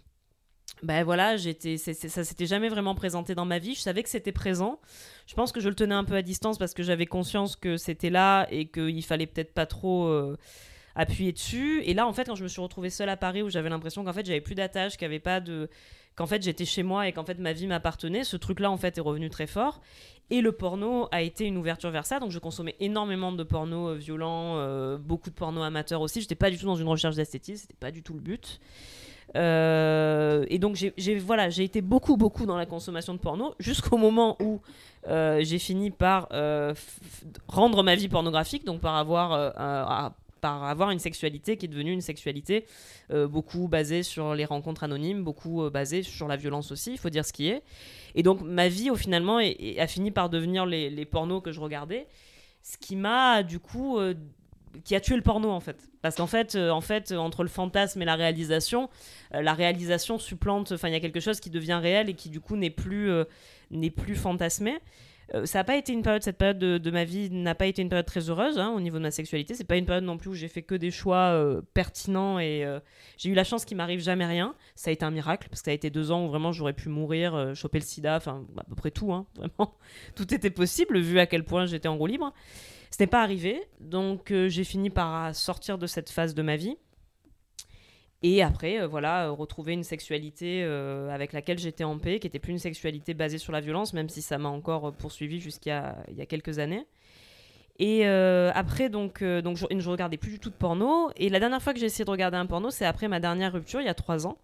[0.82, 1.94] ben voilà, j'étais, ça
[2.24, 3.74] s'était jamais vraiment présenté dans ma vie.
[3.74, 4.78] Je savais que c'était présent.
[5.26, 7.78] Je pense que je le tenais un peu à distance parce que j'avais conscience que
[7.78, 10.36] c'était là et qu'il fallait peut-être pas trop euh,
[10.94, 11.82] appuyer dessus.
[11.84, 14.04] Et là, en fait, quand je me suis retrouvée seule à Paris, où j'avais l'impression
[14.04, 15.70] qu'en fait j'avais plus d'attache, qu'il pas de,
[16.14, 18.98] qu'en fait j'étais chez moi et qu'en fait ma vie m'appartenait, ce truc-là en fait
[18.98, 19.80] est revenu très fort.
[20.28, 22.18] Et le porno a été une ouverture vers ça.
[22.18, 26.20] Donc je consommais énormément de porno euh, violent, euh, beaucoup de porno amateur aussi.
[26.20, 28.60] J'étais pas du tout dans une recherche d'esthétisme, c'était pas du tout le but.
[29.34, 34.36] Euh, et donc j'ai voilà, été beaucoup beaucoup dans la consommation de porno jusqu'au moment
[34.40, 34.60] où
[35.08, 36.74] euh, j'ai fini par euh,
[37.48, 39.52] rendre ma vie pornographique, donc par avoir
[40.40, 42.66] par avoir une sexualité qui est devenue une sexualité
[43.10, 47.24] beaucoup basée sur les rencontres anonymes, beaucoup basée sur la violence aussi, il faut dire
[47.24, 47.62] ce qui est.
[48.14, 52.06] Et donc ma vie, au finalement, a fini par devenir les, pornos que je regardais,
[52.62, 53.98] ce qui m'a du coup
[54.84, 55.88] qui a tué le porno en fait.
[56.02, 58.88] Parce qu'en fait, euh, en fait, entre le fantasme et la réalisation,
[59.34, 60.72] euh, la réalisation supplante.
[60.72, 63.10] Enfin, il y a quelque chose qui devient réel et qui du coup n'est plus
[63.10, 63.24] euh,
[63.70, 64.78] n'est plus fantasmé.
[65.44, 67.88] ça n'a pas été une période, cette période de, ma vie n'a pas été une
[67.88, 69.54] période très heureuse hein, au niveau de ma sexualité.
[69.54, 71.36] C'est pas une période non plus où j'ai fait que des choix
[71.74, 72.64] pertinents et
[73.18, 74.54] j'ai eu la chance qu'il m'arrive jamais rien.
[74.76, 76.74] Ça a été un miracle parce que ça a été deux ans où vraiment j'aurais
[76.74, 79.74] pu mourir, choper le sida, enfin à peu près tout, hein, vraiment
[80.14, 82.32] tout était possible vu à quel point j'étais en roue libre.
[82.90, 86.56] Ce n'est pas arrivé, donc euh, j'ai fini par sortir de cette phase de ma
[86.56, 86.76] vie.
[88.22, 90.62] Et après, euh, voilà, euh, retrouver une sexualité
[91.10, 94.08] avec laquelle j'étais en paix, qui n'était plus une sexualité basée sur la violence, même
[94.08, 96.86] si ça m'a encore poursuivi jusqu'à il y a quelques années.
[97.78, 101.10] Et après, donc, donc je, ne regardais plus du tout de porno.
[101.16, 103.52] Et la dernière fois que j'ai essayé de regarder un porno, c'est après ma dernière
[103.52, 104.38] rupture, il y a trois ans,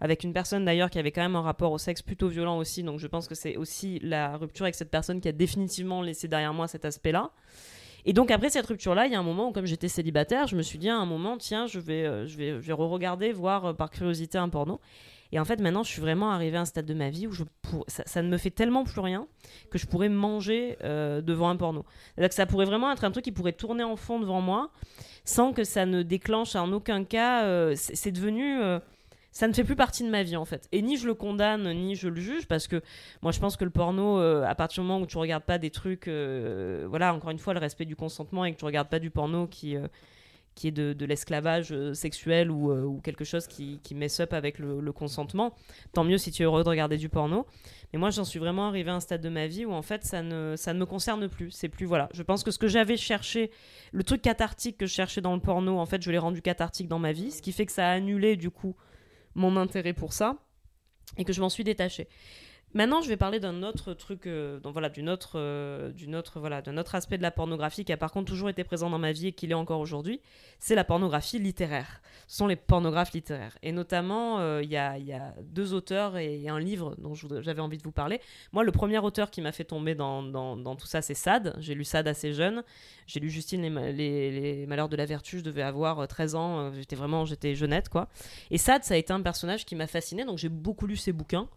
[0.00, 2.84] avec une personne d'ailleurs qui avait quand même un rapport au sexe plutôt violent aussi.
[2.84, 6.28] Donc je pense que c'est aussi la rupture avec cette personne qui a définitivement laissé
[6.28, 7.32] derrière moi cet aspect-là.
[8.04, 10.56] Et donc après cette rupture-là, il y a un moment où comme j'étais célibataire, je
[10.56, 13.32] me suis dit à un moment, tiens, je vais, euh, je vais, je vais re-regarder,
[13.32, 14.80] voir euh, par curiosité un porno.
[15.30, 17.32] Et en fait, maintenant, je suis vraiment arrivée à un stade de ma vie où
[17.86, 19.26] ça, ne me fait tellement plus rien
[19.70, 21.84] que je pourrais manger euh, devant un porno.
[22.14, 24.70] C'est-à-dire que ça pourrait vraiment être un truc qui pourrait tourner en fond devant moi
[25.24, 27.74] sans que ça ne déclenche en aucun cas.
[27.74, 28.62] c'est devenu
[29.38, 30.66] ça ne fait plus partie de ma vie en fait.
[30.72, 32.82] Et ni je le condamne, ni je le juge, parce que
[33.22, 35.58] moi je pense que le porno, euh, à partir du moment où tu regardes pas
[35.58, 38.88] des trucs, euh, voilà, encore une fois, le respect du consentement et que tu regardes
[38.88, 39.86] pas du porno qui, euh,
[40.56, 45.54] qui est de, l'esclavage sexuel ou, quelque chose qui, qui mess up avec le, consentement,
[45.92, 47.46] tant mieux si tu es heureux de regarder du porno.
[47.92, 50.04] Mais moi j'en suis vraiment arrivé à un stade de ma vie où en fait
[50.04, 51.52] ça ne, ça ne me concerne plus.
[51.52, 52.08] C'est plus, voilà.
[52.12, 53.52] Je pense que ce que j'avais cherché,
[53.92, 56.88] le truc cathartique que je cherchais dans le porno, en fait je l'ai rendu cathartique
[56.88, 58.74] dans ma vie, ce qui fait que ça a annulé du coup
[59.34, 60.36] mon intérêt pour ça
[61.16, 62.08] et que je m'en suis détachée.
[62.74, 66.38] Maintenant, je vais parler d'un autre truc, euh, donc voilà, d'une autre, euh, d'une autre,
[66.38, 68.98] voilà, d'un autre aspect de la pornographie qui a par contre toujours été présent dans
[68.98, 70.20] ma vie et qui l'est encore aujourd'hui.
[70.58, 72.02] C'est la pornographie littéraire.
[72.26, 73.56] Ce sont les pornographes littéraires.
[73.62, 74.98] Et notamment, euh, il y, a,
[75.44, 78.20] deux auteurs et, un livre dont j'avais envie de vous parler.
[78.52, 81.56] Moi, le premier auteur qui m'a fait tomber dans tout ça, c'est Sade.
[81.60, 82.62] J'ai lu Sade assez jeune.
[83.06, 85.38] J'ai lu Justine les, les, les, Malheurs de la Vertu.
[85.38, 86.72] Je devais avoir 13 ans.
[86.74, 88.08] J'étais vraiment, j'étais jeunette, quoi.
[88.50, 90.26] Et Sade, ça a été un personnage qui m'a fasciné.
[90.26, 91.48] Donc j'ai beaucoup lu ses bouquins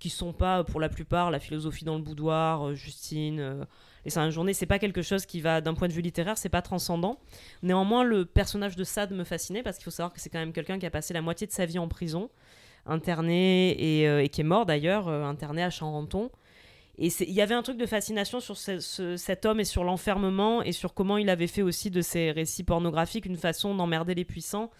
[0.00, 3.64] qui sont pas pour la plupart la philosophie dans le boudoir, euh, Justine, euh,
[4.06, 6.38] et c'est une journée, c'est pas quelque chose qui va d'un point de vue littéraire,
[6.38, 7.20] c'est pas transcendant.
[7.62, 10.54] Néanmoins, le personnage de Sade me fascinait parce qu'il faut savoir que c'est quand même
[10.54, 12.30] quelqu'un qui a passé la moitié de sa vie en prison,
[12.86, 16.30] interné et, euh, qui est mort d'ailleurs, interné à Charenton.
[16.96, 20.72] Et il y avait un truc de fascination sur cet homme et sur l'enfermement et
[20.72, 24.70] sur comment il avait fait aussi de ses récits pornographiques une façon d'emmerder les puissants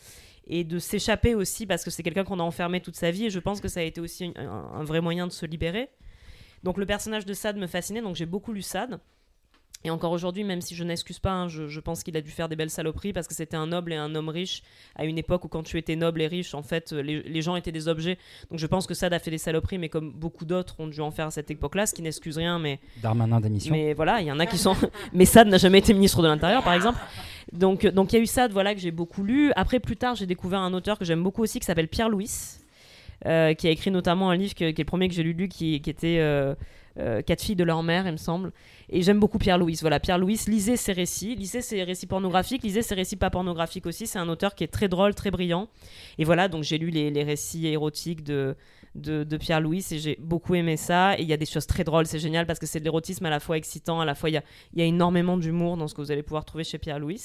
[0.51, 3.31] et de s'échapper aussi parce que c'est quelqu'un qu'on a enfermé toute sa vie et
[3.31, 5.89] je pense que ça a été aussi un, vrai moyen de se libérer.
[6.65, 8.99] Donc le personnage de Sade me fascinait, donc j'ai beaucoup lu Sade.
[9.83, 12.31] Et encore aujourd'hui, même si je n'excuse pas, hein, je, je pense qu'il a dû
[12.31, 14.63] faire des belles saloperies parce que c'était un noble et un homme riche
[14.95, 17.57] à une époque où quand tu étais noble et riche, en fait, les, les gens
[17.57, 18.19] étaient des objets.
[18.51, 21.01] Donc je pense que Sade a fait des saloperies, mais comme beaucoup d'autres ont dû
[21.01, 23.75] en faire à cette époque-là, ce qui n'excuse rien, mais Darmanin d'émission.
[23.75, 24.77] mais voilà, il y en a qui sont.
[25.15, 26.99] mais Sade n'a jamais été ministre de l'Intérieur, par exemple.
[27.53, 29.51] Donc, donc il y a eu Sade, voilà, que j'ai beaucoup lu.
[29.57, 32.29] Après, plus tard, j'ai découvert un auteur que j'aime beaucoup aussi, qui s'appelle Pierre Louis,
[33.27, 35.49] euh, qui a écrit notamment un livre que- qui est le premier que j'ai lu,
[35.49, 36.55] qui, qui était euh,
[36.99, 38.53] euh, Quatre filles de leur mère, il me semble.
[38.89, 39.79] Et j'aime beaucoup Pierre Louis.
[39.81, 43.87] Voilà, Pierre Louis, lisez ses récits, lisez ses récits pornographiques, lisez ses récits pas pornographiques
[43.87, 44.07] aussi.
[44.07, 45.69] C'est un auteur qui est très drôle, très brillant.
[46.19, 48.57] Et voilà, donc j'ai lu les, les récits érotiques de,
[48.95, 51.19] de, Pierre Louis et j'ai beaucoup aimé ça.
[51.19, 53.25] Et il y a des choses très drôles, c'est génial parce que c'est de l'érotisme
[53.27, 54.43] à la fois excitant, à la fois il y a,
[54.75, 57.23] y a énormément d'humour dans ce que vous allez pouvoir trouver chez Pierre Louis.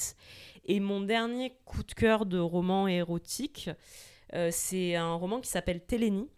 [0.66, 3.70] Et mon dernier coup de cœur de roman érotique,
[4.34, 6.28] euh, c'est un roman qui s'appelle Télénie.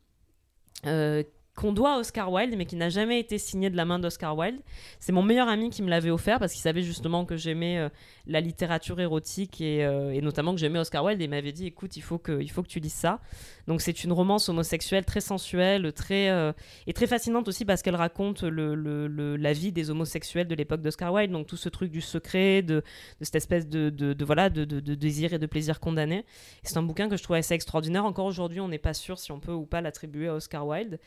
[0.87, 1.23] euh,
[1.59, 4.37] qu'on doit à Oscar Wilde, mais qui n'a jamais été signé de la main d'Oscar
[4.37, 4.61] Wilde.
[5.01, 7.89] C'est mon meilleur ami qui me l'avait offert parce qu'il savait justement que j'aimais euh,
[8.29, 11.97] la littérature érotique et, euh, et notamment que j'aimais Oscar Wilde et m'avait dit écoute,
[11.97, 13.21] il faut que, il faut que tu lises ça.
[13.67, 16.53] Donc c'est une romance homosexuelle très sensuelle, très, euh,
[16.87, 20.81] et très fascinante aussi parce qu'elle raconte le, le- la vie des homosexuels de l'époque
[20.81, 22.83] d'Oscar Wilde, donc tout ce truc du secret, de,
[23.21, 26.25] cette espèce de, de, voilà, de, de- désir et de plaisir condamné.
[26.63, 28.05] C'est un bouquin que je trouve assez extraordinaire.
[28.05, 30.99] Encore aujourd'hui, on n'est pas sûr si on peut ou pas l'attribuer à Oscar Wilde.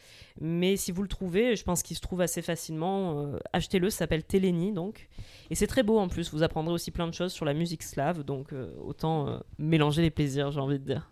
[0.43, 3.19] Mais si vous le trouvez, je pense qu'il se trouve assez facilement.
[3.19, 5.07] euh, Achetez-le, ça s'appelle Télénie donc.
[5.51, 6.31] Et c'est très beau en plus.
[6.33, 8.23] Vous apprendrez aussi plein de choses sur la musique slave.
[8.23, 11.11] Donc euh, autant euh, mélanger les plaisirs, j'ai envie de dire.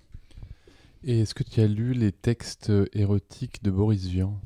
[1.03, 4.41] Et est-ce que tu as lu les textes érotiques de Boris Vian?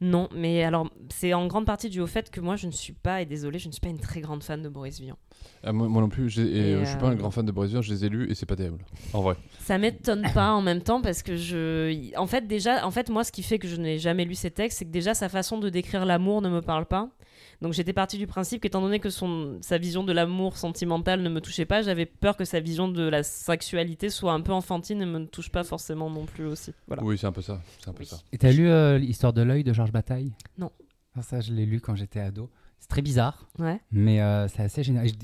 [0.00, 2.92] Non, mais alors c'est en grande partie dû au fait que moi je ne suis
[2.92, 5.16] pas, et désolé, je ne suis pas une très grande fan de Boris Vian.
[5.64, 7.72] Ah, moi, moi non plus, euh, je suis pas euh, un grand fan de Boris
[7.72, 8.78] Vian, je les ai lus et c'est pas terrible.
[9.12, 9.34] En vrai.
[9.58, 12.16] Ça m'étonne pas en même temps parce que je.
[12.16, 14.50] En fait, déjà, en fait, moi, ce qui fait que je n'ai jamais lu ces
[14.50, 17.10] textes, c'est que déjà sa façon de décrire l'amour ne me parle pas.
[17.60, 21.28] Donc j'étais partie du principe qu'étant donné que son, sa vision de l'amour sentimental ne
[21.28, 25.02] me touchait pas, j'avais peur que sa vision de la sexualité soit un peu enfantine
[25.02, 26.72] et me touche pas forcément non plus aussi.
[26.86, 27.02] Voilà.
[27.02, 27.60] Oui, c'est un peu ça.
[27.80, 28.06] C'est un peu Oui.
[28.06, 28.18] ça.
[28.32, 30.32] Et t'as lu euh, l'histoire de l'œil de Georges Bataille?
[30.56, 30.70] Non.
[31.16, 32.48] Ah, ça, je l'ai lu quand j'étais ado.
[32.78, 33.80] C'est très bizarre, Ouais.
[33.90, 35.06] mais euh, c'est assez génial.
[35.06, 35.14] Et Je,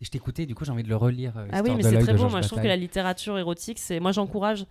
[0.00, 1.38] je t'écoutais, du coup, j'ai envie de le relire.
[1.38, 2.16] euh, Ah oui, mais c'est très.
[2.18, 4.00] Georges Moi, je trouve que la littérature érotique, c'est.
[4.00, 4.66] Moi, j'encourage.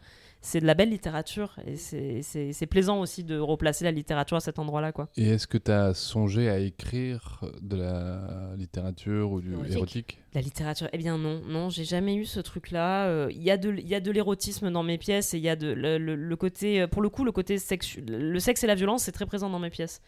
[0.47, 4.59] C'est de la belle littérature et c'est- plaisant aussi de replacer la littérature à cet
[4.59, 5.09] endroit-là, quoi.
[5.17, 9.73] Et est-ce que tu as songé à écrire de la littérature ou du Érotique.
[9.76, 10.17] érotique?
[10.35, 13.07] La littérature, eh bien non, non, j'ai jamais eu ce truc-là.
[13.07, 15.43] Euh, Il y a de, il y a de l'érotisme dans mes pièces et il
[15.43, 18.39] y a de le, le- le côté, euh, pour le coup, le côté sexu, le
[18.39, 20.01] sexe et la violence, c'est très présent dans mes pièces.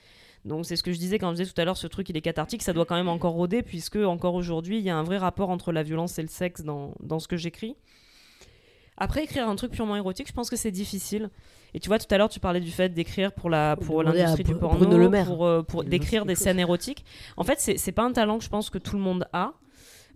[0.46, 2.16] Donc c'est ce que je disais quand je disais tout à l'heure, ce truc il
[2.18, 5.04] est cathartique, ça doit quand même encore rôder puisque encore aujourd'hui il y a un
[5.04, 7.76] vrai rapport entre la violence et le sexe dans, dans ce que j'écris.
[8.98, 11.30] Après écrire un truc purement érotique, je pense que c'est difficile.
[11.74, 14.44] Et tu vois, tout à l'heure tu parlais du fait d'écrire pour la pour l'industrie
[14.44, 15.26] du porno, Bruno Le Maire.
[15.28, 17.06] pour, euh, pour d'écrire des scènes érotiques.
[17.36, 19.54] En fait, c'est c'est pas un talent que je pense que tout le monde a.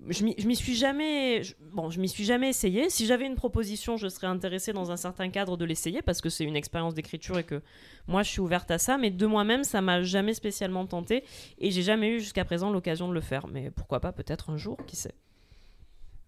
[0.09, 2.89] Je m'y je m'y suis jamais, je- bon, je m'y suis jamais essayé.
[2.89, 6.29] Si j'avais une proposition, je serais intéressée dans un certain cadre de l'essayer parce que
[6.29, 7.61] c'est une expérience d'écriture et que
[8.07, 8.97] moi je suis ouverte à ça.
[8.97, 11.23] Mais de moi-même, ça m'a jamais spécialement tenté
[11.59, 13.45] et j'ai jamais eu jusqu'à présent l'occasion de le faire.
[13.47, 15.13] Mais pourquoi pas, peut-être un jour, qui sait.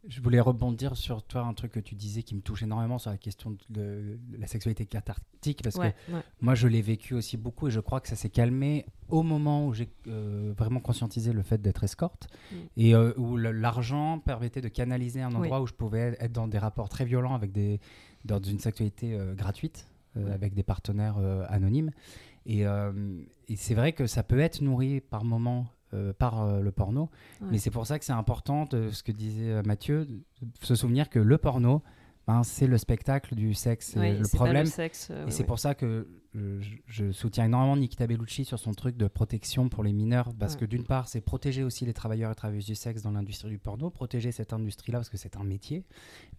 [0.08, 3.10] Je voulais rebondir sur toi, un truc que tu disais qui me touche énormément sur
[3.10, 6.22] la question de, de la sexualité cathartique, parce Ouais, que ouais.
[6.42, 9.66] moi je l'ai vécu aussi beaucoup et je crois que ça s'est calmé au moment
[9.66, 12.56] où j'ai euh, vraiment conscientisé le fait d'être escorte Mm.
[12.78, 15.36] et euh, où l'argent permettait de canaliser un Oui.
[15.38, 17.80] endroit où je pouvais être dans des rapports très violents avec des
[18.26, 20.30] dans une sexualité euh, gratuite Ouais.
[20.32, 21.18] avec des partenaires
[21.50, 21.90] anonymes
[22.46, 26.72] et, et c'est vrai que ça peut être nourri par moments euh, par euh, le
[26.72, 27.10] porno
[27.42, 27.48] Ouais.
[27.52, 30.22] mais c'est pour ça que c'est important de ce que disait euh, Mathieu de
[30.62, 31.82] se souvenir que le porno
[32.26, 35.76] ben, c'est le spectacle du sexe Oui, le problème sexe, euh, et c'est pour ça
[35.76, 36.08] que
[36.38, 40.34] euh, je, je soutiens énormément Nikita Bellucci sur son truc de protection pour les mineurs,
[40.40, 40.62] parce Ouais.
[40.62, 43.60] que d'une part, c'est protéger aussi les travailleurs et travailleuses du sexe dans l'industrie du
[43.60, 45.84] porno, protéger cette industrie-là parce que c'est un métier,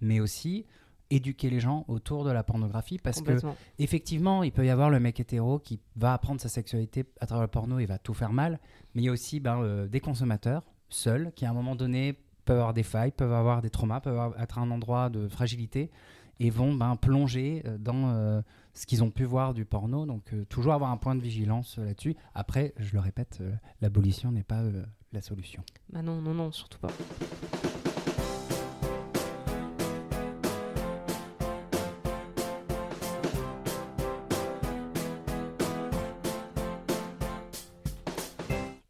[0.01, 0.65] mais aussi
[1.11, 3.33] éduquer les gens autour de la pornographie, parce que
[3.79, 7.43] effectivement, il peut y avoir le mec hétéro qui va apprendre sa sexualité à travers
[7.43, 8.59] le porno et va tout faire mal,
[8.95, 12.19] mais il y a aussi ben, euh, des consommateurs seuls qui à un moment donné
[12.45, 15.29] peuvent avoir des failles, peuvent avoir des traumas, peuvent avoir- être à un endroit de
[15.29, 15.91] fragilité
[16.41, 20.07] et vont ben, plonger euh, dans euh, ce qu'ils ont pu voir du porno.
[20.07, 22.17] Donc euh, toujours avoir un point de vigilance là-dessus.
[22.35, 23.43] Après, je le répète,
[23.81, 24.63] l'abolition n'est pas
[25.13, 25.63] la solution.
[25.93, 26.89] Bah non, non, non, surtout pas.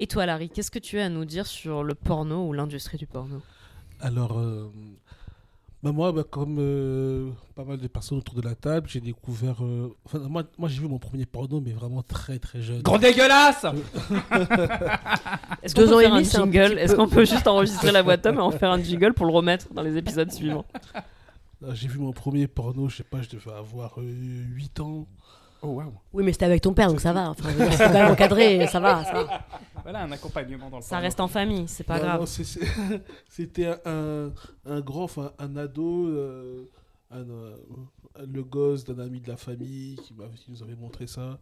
[0.05, 2.99] Et toi, Larry, qu'est-ce que tu as à nous dire sur le porno ou l'industrie
[2.99, 3.41] du porno?
[4.01, 4.71] Alors, euh,
[5.83, 9.65] Bah moi, bah, comme euh, pas mal de personnes autour de la table, j'ai découvert.
[9.65, 12.83] euh, Enfin, moi, moi j'ai vu mon premier porno, mais vraiment très très jeune.
[12.83, 13.65] Grand dégueulasse
[15.63, 16.79] Est-ce qu'on Deux peut ans et faire un jingle?
[16.79, 19.25] Est-ce qu'on peut juste enregistrer la voix de Tom et en faire un jingle pour
[19.25, 20.67] le remettre dans les épisodes suivants?
[21.73, 25.07] J'ai vu mon premier porno, je sais pas, je devais avoir 8 ans.
[25.66, 25.93] Oh waouh.
[26.12, 27.31] Oui, mais c'était avec ton père, donc ça va.
[27.31, 29.03] Enfin, c'est quand même encadré, ça va.
[29.05, 29.47] Ça va.
[29.82, 32.20] Voilà un accompagnement dans le Ça reste en famille, c'est pas Non, grave.
[32.20, 32.61] non, c'est- c'est-
[33.28, 34.32] C'était un,
[34.66, 36.65] un grand, enfin un ado, euh,
[37.11, 37.57] un, euh,
[38.27, 40.15] le gosse d'un ami de la famille qui,
[40.49, 41.39] nous avait montré ça.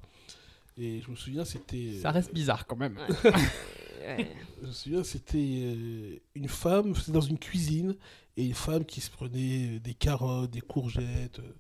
[0.79, 1.99] Et je me souviens, c'était.
[2.01, 2.97] Ça reste bizarre quand même.
[3.25, 4.29] Ouais.
[4.63, 7.95] Je me souviens, c'était euh, une femme, c'était dans une cuisine,
[8.37, 11.39] et une femme qui se prenait des carottes, des courgettes.
[11.41, 11.53] euh.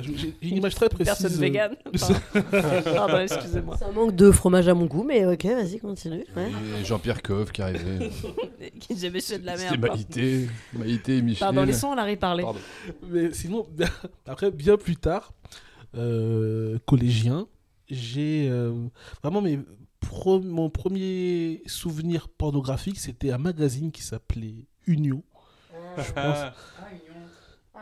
[0.00, 1.06] J'ai j'ai une image très précise.
[1.06, 1.76] Personne euh, vegan.
[1.94, 3.76] Enfin, Pardon, excusez-moi.
[3.76, 6.24] Ça manque de fromage à mon goût, mais ok, vas-y, continue.
[6.36, 6.50] ouais.
[6.80, 8.10] Et Jean-Pierre Coff qui arrivait.
[8.96, 9.78] J'ai méché de la merde.
[9.80, 11.40] Maïté, Maïté et Michel.
[11.40, 12.42] Pardon, laissons Larry parler.
[12.44, 12.60] Pardon.
[13.10, 13.66] Mais sinon,
[14.26, 15.32] après, bien plus tard,
[15.94, 17.46] euh, collégien,
[17.90, 18.72] j'ai euh,
[19.22, 19.58] vraiment mes
[20.00, 25.22] pro- mon premier souvenir pornographique, c'était un magazine qui s'appelait Union.
[25.98, 26.38] Je pense,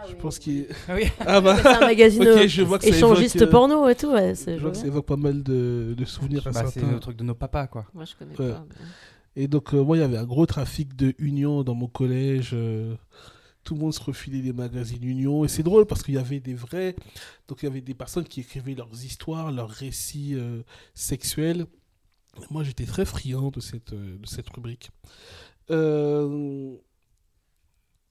[0.08, 0.66] je pense qu'il.
[0.88, 1.04] Ah oui.
[1.20, 3.94] Ah bah, C'est un magazine ok, je vois que ça échangiste évoque, euh, porno et
[3.94, 4.10] tout.
[4.12, 6.98] Ouais, Je vois que ça évoque pas mal de, de souvenirs à Bah, c'est le
[7.00, 7.86] truc de nos papas quoi.
[7.94, 8.52] Moi, je connais Ouais.
[8.54, 8.64] pas.
[8.68, 11.86] mais- Et donc, euh, moi, il y avait un gros trafic de Union dans mon
[11.88, 12.50] collège.
[12.52, 12.94] euh,
[13.62, 15.44] tout le monde se refilait les magazines Union.
[15.44, 16.96] Et c'est drôle parce qu'il y avait des vrais.
[17.46, 20.62] Donc, il y avait des personnes qui écrivaient leurs histoires, leurs récits euh,
[20.94, 21.66] sexuels.
[22.50, 24.90] Moi, j'étais très friand de cette, de cette rubrique.
[25.70, 26.74] Euh,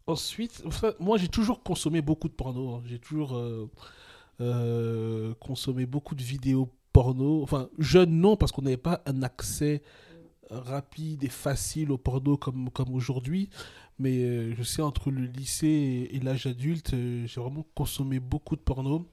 [0.10, 0.64] Ensuite,
[1.00, 2.74] moi, j'ai toujours consommé beaucoup de porno.
[2.74, 2.82] hein.
[2.88, 3.70] J'ai toujours euh,
[4.42, 7.44] euh, consommé beaucoup de vidéos porno.
[7.44, 9.84] Enfin, jeune, non, parce qu'on n'avait pas un accès
[10.50, 13.52] rapide et facile au porno comme, aujourd'hui.
[14.00, 18.62] Mais euh, je sais, entre le lycée et, l'âge adulte, j'ai vraiment consommé beaucoup de
[18.62, 19.06] porno.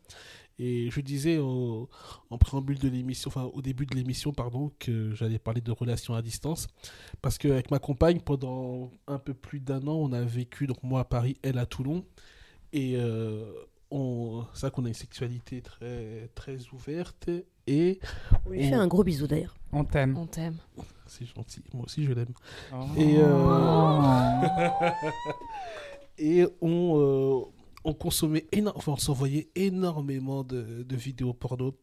[0.59, 1.89] Et je disais au-
[2.31, 6.15] en préambule de l'émission, enfin au début de l'émission, pardon, que j'allais parler de relations
[6.15, 6.67] à distance.
[7.21, 11.01] Parce qu'avec ma compagne, pendant un peu plus d'un an, on a vécu, donc moi
[11.01, 12.05] à Paris, elle à Toulon.
[12.73, 13.53] Et euh,
[13.91, 17.29] on- c'est vrai qu'on a une sexualité très, très ouverte.
[17.67, 18.01] Et
[18.47, 19.57] On lui fait un gros bisou d'ailleurs.
[19.73, 20.17] On t'aime.
[20.17, 20.57] On t'aime.
[21.07, 22.33] c'est gentil, moi aussi je l'aime.
[22.73, 22.87] Oh.
[22.97, 23.31] Et, euh,
[26.19, 27.41] et on, euh,
[27.87, 31.75] on consommait énormément, enfin on s'envoyait énormément de, de vidéos porno.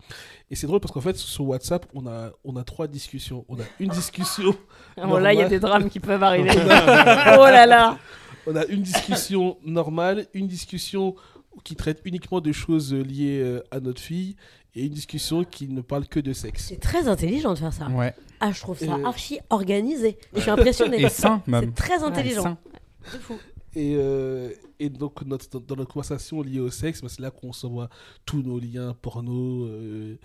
[0.51, 3.45] Et c'est drôle parce qu'en fait sur WhatsApp, on a, on a trois discussions.
[3.47, 4.53] On a une discussion,
[4.97, 6.49] Oh là, il y a des drames qui peuvent arriver.
[6.55, 7.97] oh là là.
[8.45, 11.15] on a une discussion normale, une discussion
[11.63, 14.35] qui traite uniquement de choses liées euh, à notre fille
[14.75, 16.65] et une discussion qui ne parle que de sexe.
[16.67, 17.87] C'est très intelligent de faire ça.
[17.87, 18.13] Ouais.
[18.41, 20.17] Ah, je trouve ça Et- archi organisé.
[20.35, 21.01] Je suis impressionnée.
[21.01, 21.65] Et sain même.
[21.65, 22.57] C'est très Ouais, intelligent.
[23.05, 23.37] C'est fou.
[23.75, 25.37] Et, euh, et donc, dans,
[25.75, 27.89] notre conversation liée au sexe, bah, c'est là qu'on s'envoie
[28.25, 30.17] tous nos liens porno, euh,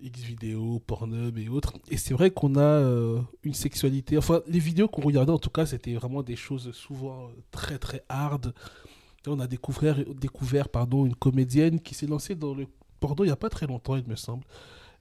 [0.00, 1.74] X vidéos, Pornhub et autres.
[1.88, 4.18] Et c'est vrai qu'on a euh, une sexualité.
[4.18, 7.78] Enfin, les vidéos qu'on regardait, en tout cas, c'était vraiment des choses souvent euh, très
[7.78, 8.54] très hard.
[9.26, 12.66] On a découvert, une comédienne qui s'est lancée dans le
[13.00, 14.44] porno il n'y a pas très longtemps, il me semble.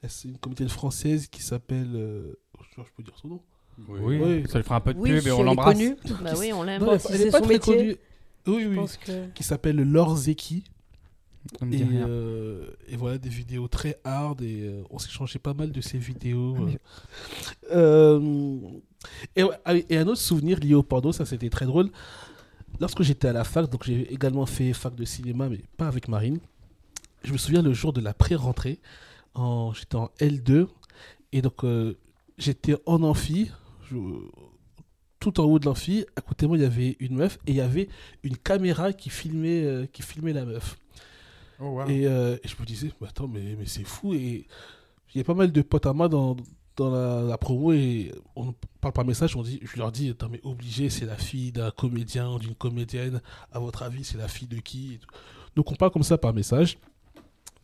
[0.08, 1.92] C'est une comédienne française qui s'appelle.
[1.92, 3.42] je peux dire son nom
[3.88, 4.18] Oui.
[4.22, 4.44] Oui.
[4.50, 5.74] Ça lui fera un peu de Oui, pub et on elle est l'embrasse.
[5.78, 6.82] connue, Bah oui, on l'aime.
[6.84, 7.96] Non, elle, si elle c'est est pas son très métier, connue.
[8.48, 8.86] Oui, oui.
[9.06, 9.28] que.
[9.34, 10.64] Qui s'appelle Laure Zeki.
[11.60, 15.54] Ça me Et, euh, et voilà, des vidéos très hard et euh, on s'échangeait pas
[15.54, 16.56] mal de ces vidéos.
[16.58, 18.20] Ah, euh.
[18.20, 18.60] Euh,
[19.36, 21.90] et, ah et un autre souvenir lié au porno, ça c'était très drôle.
[22.80, 26.08] Lorsque j'étais à la fac, donc j'ai également fait fac de cinéma, mais pas avec
[26.08, 26.40] Marine.
[27.24, 28.80] Je me souviens le jour de la pré-rentrée,
[29.36, 30.68] en, j'étais en L2
[31.34, 31.96] et donc euh,
[32.38, 33.52] j'étais en amphi.
[33.94, 34.30] Je-
[35.20, 37.52] tout en haut de l'amphi, à côté de moi, il y avait une meuf et
[37.52, 37.88] il y avait
[38.24, 40.78] une caméra qui filmait, euh, qui filmait la meuf.
[41.60, 41.88] Oh, wow.
[41.88, 44.14] Et, euh, et je me disais, mais attends, mais, mais c'est fou.
[44.14, 44.46] Et
[45.14, 46.36] il y a pas mal de potes à moi dans,
[46.76, 49.36] dans la, la promo et on parle par message.
[49.38, 52.56] On dit, je leur dis, attends, mais obligé, c'est la fille d'un comédien ou d'une
[52.56, 53.22] comédienne.
[53.54, 55.00] À votre avis, c'est la fille de qui.
[55.56, 56.78] Donc on parle comme ça par message.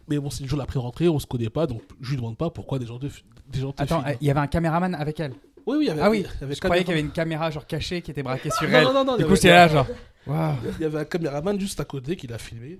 [0.08, 2.18] Mais bon, c'est le jour de la pré-rentrée, on se connaît pas, donc je lui
[2.18, 3.06] demande pas pourquoi des gens, te,
[3.52, 5.34] des gens te Attends, il y avait un caméraman avec elle.
[5.70, 7.02] Oui, oui, il y avait, Ah oui, il y avait Je croyais qu'il y avait
[7.06, 8.84] une caméra genre cachée qui était braquée sur Non, elle.
[8.86, 9.88] non, non, non, il Du y coup, avait- j'étais là genre.
[10.28, 10.56] Waouh.
[10.80, 12.80] Il y avait un caméraman juste à côté qui l'a filmé.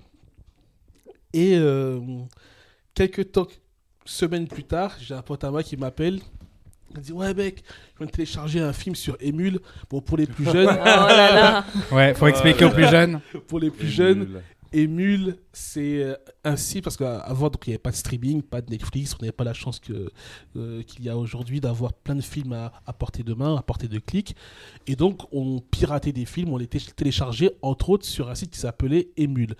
[1.32, 2.00] Et euh,
[2.94, 3.46] quelques temps,
[4.04, 6.20] semaines plus tard, j'ai un pote à moi qui m'appelle.
[6.92, 7.62] Il me dit Ouais, mec,
[7.94, 9.60] je viens de télécharger un film sur Emule.
[9.88, 11.64] Bon, pour les plus jeunes, Oh là là.
[11.92, 13.20] Ouais, faut expliquer aux plus jeunes.
[13.46, 16.14] pour les plus jeunes Emule, c'est euh,
[16.44, 19.22] un site parce qu'avant donc il n'y avait pas de streaming, pas de Netflix, on
[19.22, 20.10] n'avait pas la chance que
[20.56, 23.62] euh, qu'il y a aujourd'hui d'avoir plein de films à, à, portée de main, à
[23.62, 24.36] portée de clic,
[24.86, 28.60] et donc on piratait des films, on les téléchargeait entre autres sur un site qui
[28.60, 29.56] s'appelait Emule.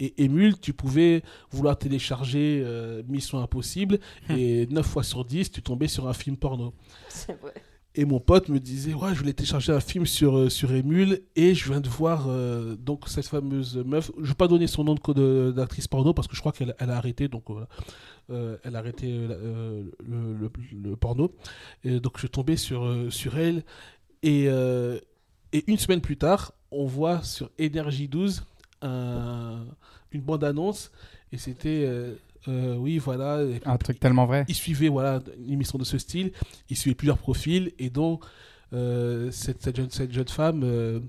[0.00, 4.36] Et Emule, tu pouvais vouloir télécharger euh, Mission Impossible hum.
[4.36, 6.74] et 9 fois sur 10, tu tombais sur un film porno.
[7.08, 7.54] C'est vrai.
[7.94, 11.20] Et mon pote me disait, ouais, je voulais télécharger un film sur, euh, sur Emule
[11.36, 14.10] et je viens de voir euh, donc cette fameuse meuf.
[14.16, 14.94] Je ne vais pas donner son nom
[15.50, 17.44] d'actrice porno parce que je crois qu'elle elle a arrêté, donc
[18.30, 21.34] euh, elle a arrêté le, le, porno.
[21.84, 23.62] Donc je suis tombé sur, sur elle
[24.22, 28.42] et, et une semaine plus tard, on voit sur Énergie 12
[28.80, 29.66] un,
[30.12, 30.92] une bande-annonce
[31.30, 31.86] et c'était
[32.48, 33.40] euh, oui, voilà.
[33.64, 34.44] Un truc tellement vrai.
[34.48, 36.32] Il suivait voilà, une émission de ce style,
[36.68, 38.24] il suivait plusieurs profils, et donc
[38.74, 41.00] euh, cette, cette, jeune, cette, jeune, femme, euh,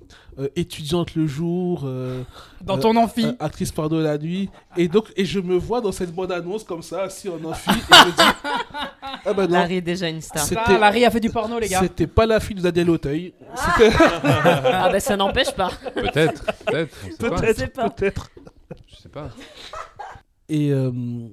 [0.54, 1.88] étudiante le jour,
[2.60, 6.14] dans ton amphi, actrice de la nuit, et donc et je me vois dans cette
[6.14, 8.36] bande annonce comme ça, assis en amphi, et je me dis,
[9.26, 10.46] ah ben Larry est déjà une star.
[10.56, 11.80] Ah, Larry a fait du porno, les gars.
[11.80, 13.34] C'était pas la fille de Daniel Auteuil.
[13.56, 15.72] ah ben ça n'empêche pas.
[15.94, 17.16] Peut-être, peut-être.
[17.18, 18.30] Peut-être, peut-être.
[18.86, 19.30] Je sais pas.
[20.48, 21.28] Et, euh,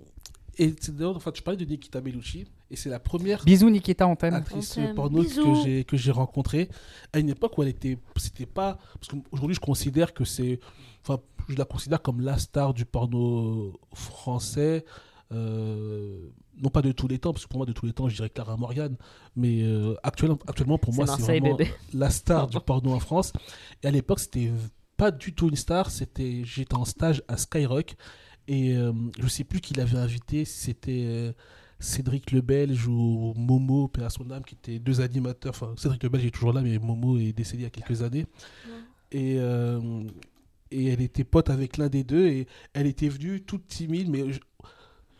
[0.57, 4.33] et d'ailleurs, enfin, tu parlais de Nikita Bellucci, et c'est la première Bisous, Nikita Antenne.
[4.33, 6.69] actrice porno que j'ai, que j'ai rencontrée
[7.13, 7.97] à une époque où elle était.
[8.15, 8.77] C'était pas.
[8.93, 10.59] Parce qu'aujourd'hui, je considère que c'est.
[11.01, 14.85] Enfin, je la considère comme la star du porno français.
[15.33, 16.29] Euh,
[16.61, 18.15] non pas de tous les temps, parce que pour moi, de tous les temps, je
[18.15, 18.95] dirais Clara Morgan,
[19.35, 21.57] mais euh, actuellement, actuellement, pour moi, c'est vraiment
[21.93, 23.33] la star du porno en France.
[23.81, 24.51] Et à l'époque, c'était
[24.97, 27.95] pas du tout une star, c'était, j'étais en stage à Skyrock,
[28.47, 31.31] et euh, je ne sais plus qui l'avait invité, c'était euh,
[31.79, 35.51] Cédric Lebelge ou Momo, père à son âme, qui étaient deux animateurs.
[35.51, 38.25] Enfin, Cédric Lebelge est toujours là, mais Momo est décédé il y a quelques années.
[39.11, 40.03] Et, euh,
[40.71, 44.25] et elle était pote avec l'un des deux, et elle était venue toute timide, mais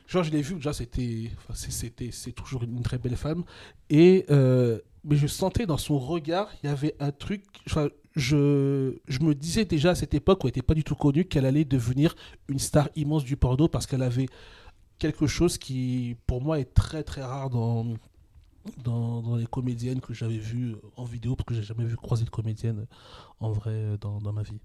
[0.07, 3.43] genre je l'ai vue, déjà c'était, c'était, c'est toujours une très belle femme,
[3.89, 4.25] et
[5.03, 7.43] mais je sentais dans son regard, il y avait un truc,
[8.15, 11.25] je, je me disais déjà à cette époque où elle n'était pas du tout connue
[11.25, 12.15] qu'elle allait devenir
[12.47, 14.27] une star immense du porno parce qu'elle avait
[14.99, 17.85] quelque chose qui, pour moi, est très très rare dans,
[19.37, 22.85] les comédiennes que j'avais vues en vidéo parce que j'ai jamais vu croiser de comédienne
[23.39, 24.59] en vrai dans ma vie.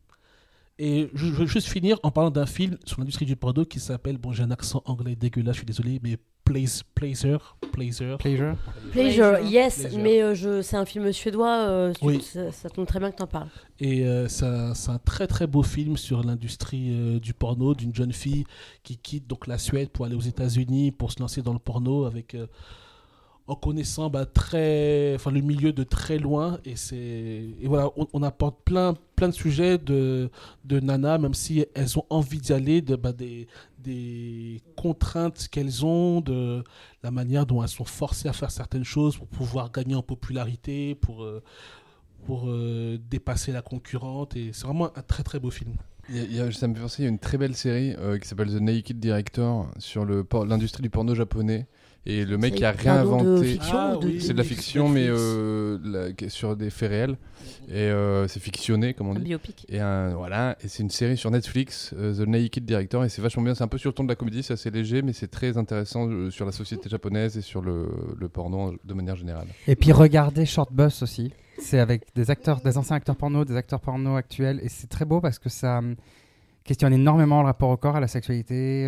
[0.78, 4.18] Et je, veux juste finir en parlant d'un film sur l'industrie du porno qui s'appelle,
[4.18, 7.56] bon j'ai un accent anglais dégueulasse, je suis désolé, mais Pleasure.
[7.72, 8.18] Pleasure.
[8.18, 8.56] Pleasure.
[8.92, 12.24] Pleasure, yes, mais euh, je, c'est un film suédois, euh, oui.
[12.52, 13.48] ça, tombe très bien que tu en parles.
[13.80, 17.94] Et euh, c'est, un, c'est un très très beau film sur l'industrie du porno, d'une
[17.94, 18.44] jeune fille
[18.84, 22.04] qui quitte donc la Suède pour aller aux États-Unis pour se lancer dans le porno
[22.04, 22.36] avec
[23.48, 26.58] en connaissant bah, très, enfin, le milieu de très loin.
[26.64, 30.30] Et, et voilà, on, apporte plein, plein de sujets de,
[30.64, 33.46] de Nana, même si elles ont envie d'y aller, de, bah, des,
[33.78, 36.64] des contraintes qu'elles ont, de
[37.02, 40.96] la manière dont elles sont forcées à faire certaines choses pour pouvoir gagner en popularité,
[40.96, 41.40] pour, euh,
[42.24, 44.34] pour euh, dépasser la concurrente.
[44.34, 45.74] Et c'est vraiment un très très beau film.
[46.08, 48.18] Il y a, ça me fait penser, il y a une très belle série euh,
[48.18, 51.66] qui s'appelle The Naked Director sur l'industrie du porno japonais
[52.06, 53.58] et le mec qui a réinventé.
[53.62, 57.16] Ah c'est de la fiction, mais euh, sur des faits réels.
[57.68, 59.20] Et euh, c'est fictionné, comme on dit.
[59.20, 59.66] Un biopic.
[59.68, 63.22] Et un, voilà, et c'est une série sur Netflix, euh, The Naked Director, et c'est
[63.22, 63.54] vachement bien.
[63.54, 65.58] C'est un peu sur le ton de la comédie, c'est assez léger, mais c'est très
[65.58, 67.88] intéressant sur la société japonaise et sur le,
[68.18, 69.48] le, porno de manière générale.
[69.66, 71.32] Et puis regardez Short Bus aussi.
[71.58, 75.04] C'est avec des acteurs, des anciens acteurs porno, des acteurs porno actuels, et c'est très
[75.04, 75.96] beau parce que ça hum,
[76.62, 78.86] questionne énormément le rapport au corps, à la sexualité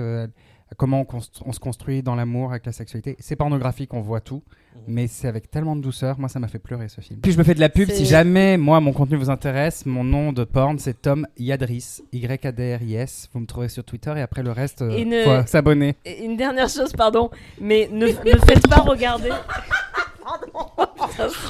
[0.77, 1.07] comment
[1.45, 3.17] on, se construit dans l'amour avec la sexualité.
[3.19, 4.43] C'est pornographique, on voit tout,
[4.75, 4.83] mhm.
[4.87, 6.19] mais c'est avec tellement de douceur.
[6.19, 7.21] Moi, ça m'a fait pleurer ce film.
[7.21, 7.91] Puis je me fais de la pub.
[7.91, 13.31] Si jamais, moi, mon contenu vous intéresse, mon nom de porn, c'est Tom Yadris, Y-A-D-R-I-S.
[13.33, 15.97] Vous me trouvez sur Twitter et après le reste, euh, faut s'abonner.
[16.23, 17.31] Une dernière chose, pardon,
[17.61, 19.31] mais ne, ne faites pas regarder.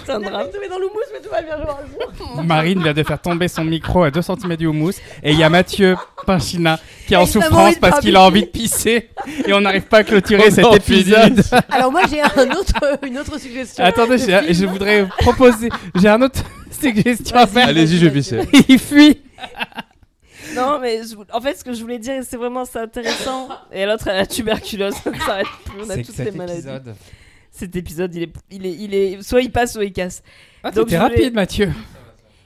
[0.04, 0.50] C'est un drame.
[0.50, 2.42] tombé dans l'houmous, mais tout va bien, jour.
[2.44, 4.92] Marine vient de faire tomber son micro à 2 cm du houmous.
[5.22, 5.96] Et il y a Mathieu
[6.26, 9.10] Pinchina qui est en souffrance parce qu'il a envie de pisser.
[9.46, 11.42] Et on n'arrive pas à clôturer cet épisode.
[11.70, 13.84] Alors, moi, j'ai un autre, une autre suggestion.
[13.84, 15.68] Attendez, je voudrais proposer.
[15.94, 16.40] J'ai un autre
[16.70, 17.68] suggestion à faire.
[17.68, 18.40] Allez-y, je vais pisser.
[18.68, 19.20] il fuit.
[20.54, 21.00] Non, mais
[21.32, 23.48] en fait, ce que je voulais dire, c'est vraiment c'est intéressant.
[23.72, 25.82] Et l'autre, elle a la tuberculose, ça s'arrête plus.
[25.84, 26.66] On a toutes les maladies.
[27.58, 30.22] Cet épisode, il est, il est, il est, soit il passe, soit il casse.
[30.62, 31.72] Ah, Donc rapide, Mathieu.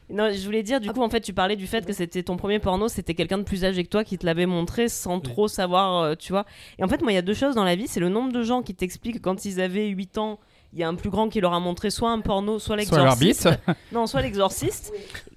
[0.08, 2.38] Non, je voulais dire, du coup, en fait, tu parlais du fait que c'était ton
[2.38, 5.48] premier porno, c'était quelqu'un de plus âgé que toi qui te l'avait montré sans trop
[5.48, 6.46] savoir, euh, tu vois.
[6.78, 8.32] Et en fait, moi, il y a deux choses dans la vie, c'est le nombre
[8.32, 10.40] de gens qui t'expliquent quand ils avaient 8 ans,
[10.72, 13.42] il y a un plus grand qui leur a montré soit un porno, soit l'exorciste.
[13.42, 13.58] Soit
[13.92, 14.92] non, soit l'exorciste.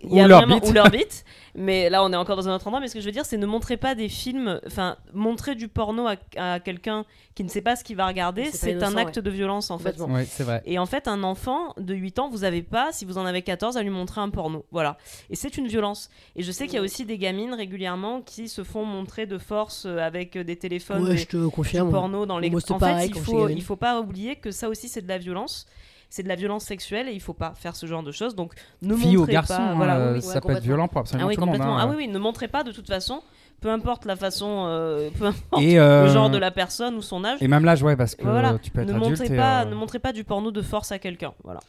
[0.10, 0.70] Il y a Ou leur vraiment- bite.
[0.70, 1.26] ou leur bite.
[1.58, 2.82] Mais là, on est encore dans un autre endroit.
[2.82, 4.60] Mais ce que je veux dire, c'est ne montrez pas des films.
[4.68, 8.46] Enfin, montrer du porno à, à quelqu'un qui ne sait pas ce qu'il va regarder,
[8.52, 9.92] C'est un innocent, acte de violence en fait.
[9.98, 10.16] Complètement.
[10.16, 10.62] Oui, c'est vrai.
[10.66, 13.42] Et en fait, un enfant de 8 ans, vous avez pas, si vous en avez
[13.42, 14.66] 14, à lui montrer un porno.
[14.72, 14.98] Voilà.
[15.30, 16.10] Et c'est une violence.
[16.36, 19.38] Et je sais qu'il y a aussi des gamines régulièrement qui se font montrer de
[19.38, 22.50] force euh, avec des téléphones, Ouais, des- je te du porno dans les.
[22.50, 25.18] Moi, En fait, il faut, il faut pas oublier que ça aussi, c'est de la
[25.18, 25.66] violence.
[26.10, 28.36] C'est de la violence sexuelle et il faut pas faire ce genre de choses.
[28.36, 29.74] Donc, ne Fille montrez garçon, pas.
[29.76, 31.62] voilà, euh, oui, ça ouais, peut être violent pour Ah absolument oui, tout le monde.
[31.62, 31.78] hein.
[31.80, 33.22] Ah oui, oui, ne montrez pas de toute façon,
[33.62, 37.02] peu importe la façon, euh, peu importe Et, euh, le genre de la personne ou
[37.02, 37.40] son âge.
[37.42, 38.58] Et même l'âge, ouais, parce que Voilà.
[38.60, 39.10] tu peux être Ne adulte.
[39.20, 41.34] montrez, et, pas, euh, ne montrez pas du porno de force à quelqu'un.
[41.44, 41.60] Voilà.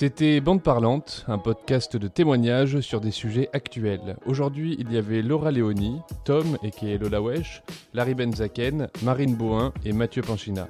[0.00, 4.16] C'était Bande Parlante, un podcast de témoignages sur des sujets actuels.
[4.24, 7.62] Aujourd'hui, il y avait Laura Léoni, Tom, et Lola Wesh,
[7.92, 10.68] Larry Benzaken, Marine Bohin et Mathieu Panchina.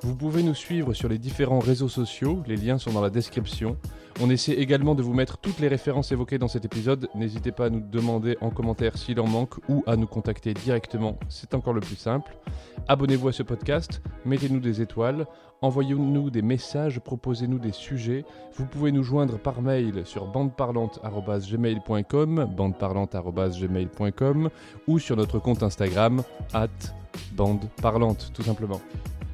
[0.00, 3.76] Vous pouvez nous suivre sur les différents réseaux sociaux, les liens sont dans la description.
[4.20, 7.08] On essaie également de vous mettre toutes les références évoquées dans cet épisode.
[7.14, 11.18] N'hésitez pas à nous demander en commentaire s'il en manque ou à nous contacter directement,
[11.28, 12.36] c'est encore le plus simple.
[12.88, 15.26] Abonnez-vous à ce podcast, mettez-nous des étoiles,
[15.60, 18.24] envoyez-nous des messages, proposez-nous des sujets.
[18.56, 24.50] Vous pouvez nous joindre par mail sur bandeparlante.gmail.com, bandeparlante.gmail.com
[24.86, 26.22] ou sur notre compte Instagram,
[26.52, 26.68] at
[27.32, 28.80] bandeparlante, tout simplement.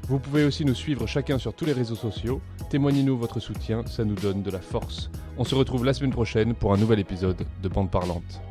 [0.08, 2.40] Vous pouvez aussi nous suivre chacun sur tous les réseaux sociaux.
[2.70, 5.10] Témoignez-nous votre soutien, ça nous donne de la force.
[5.38, 8.42] On se retrouve la semaine prochaine pour un nouvel épisode de Bande Parlante.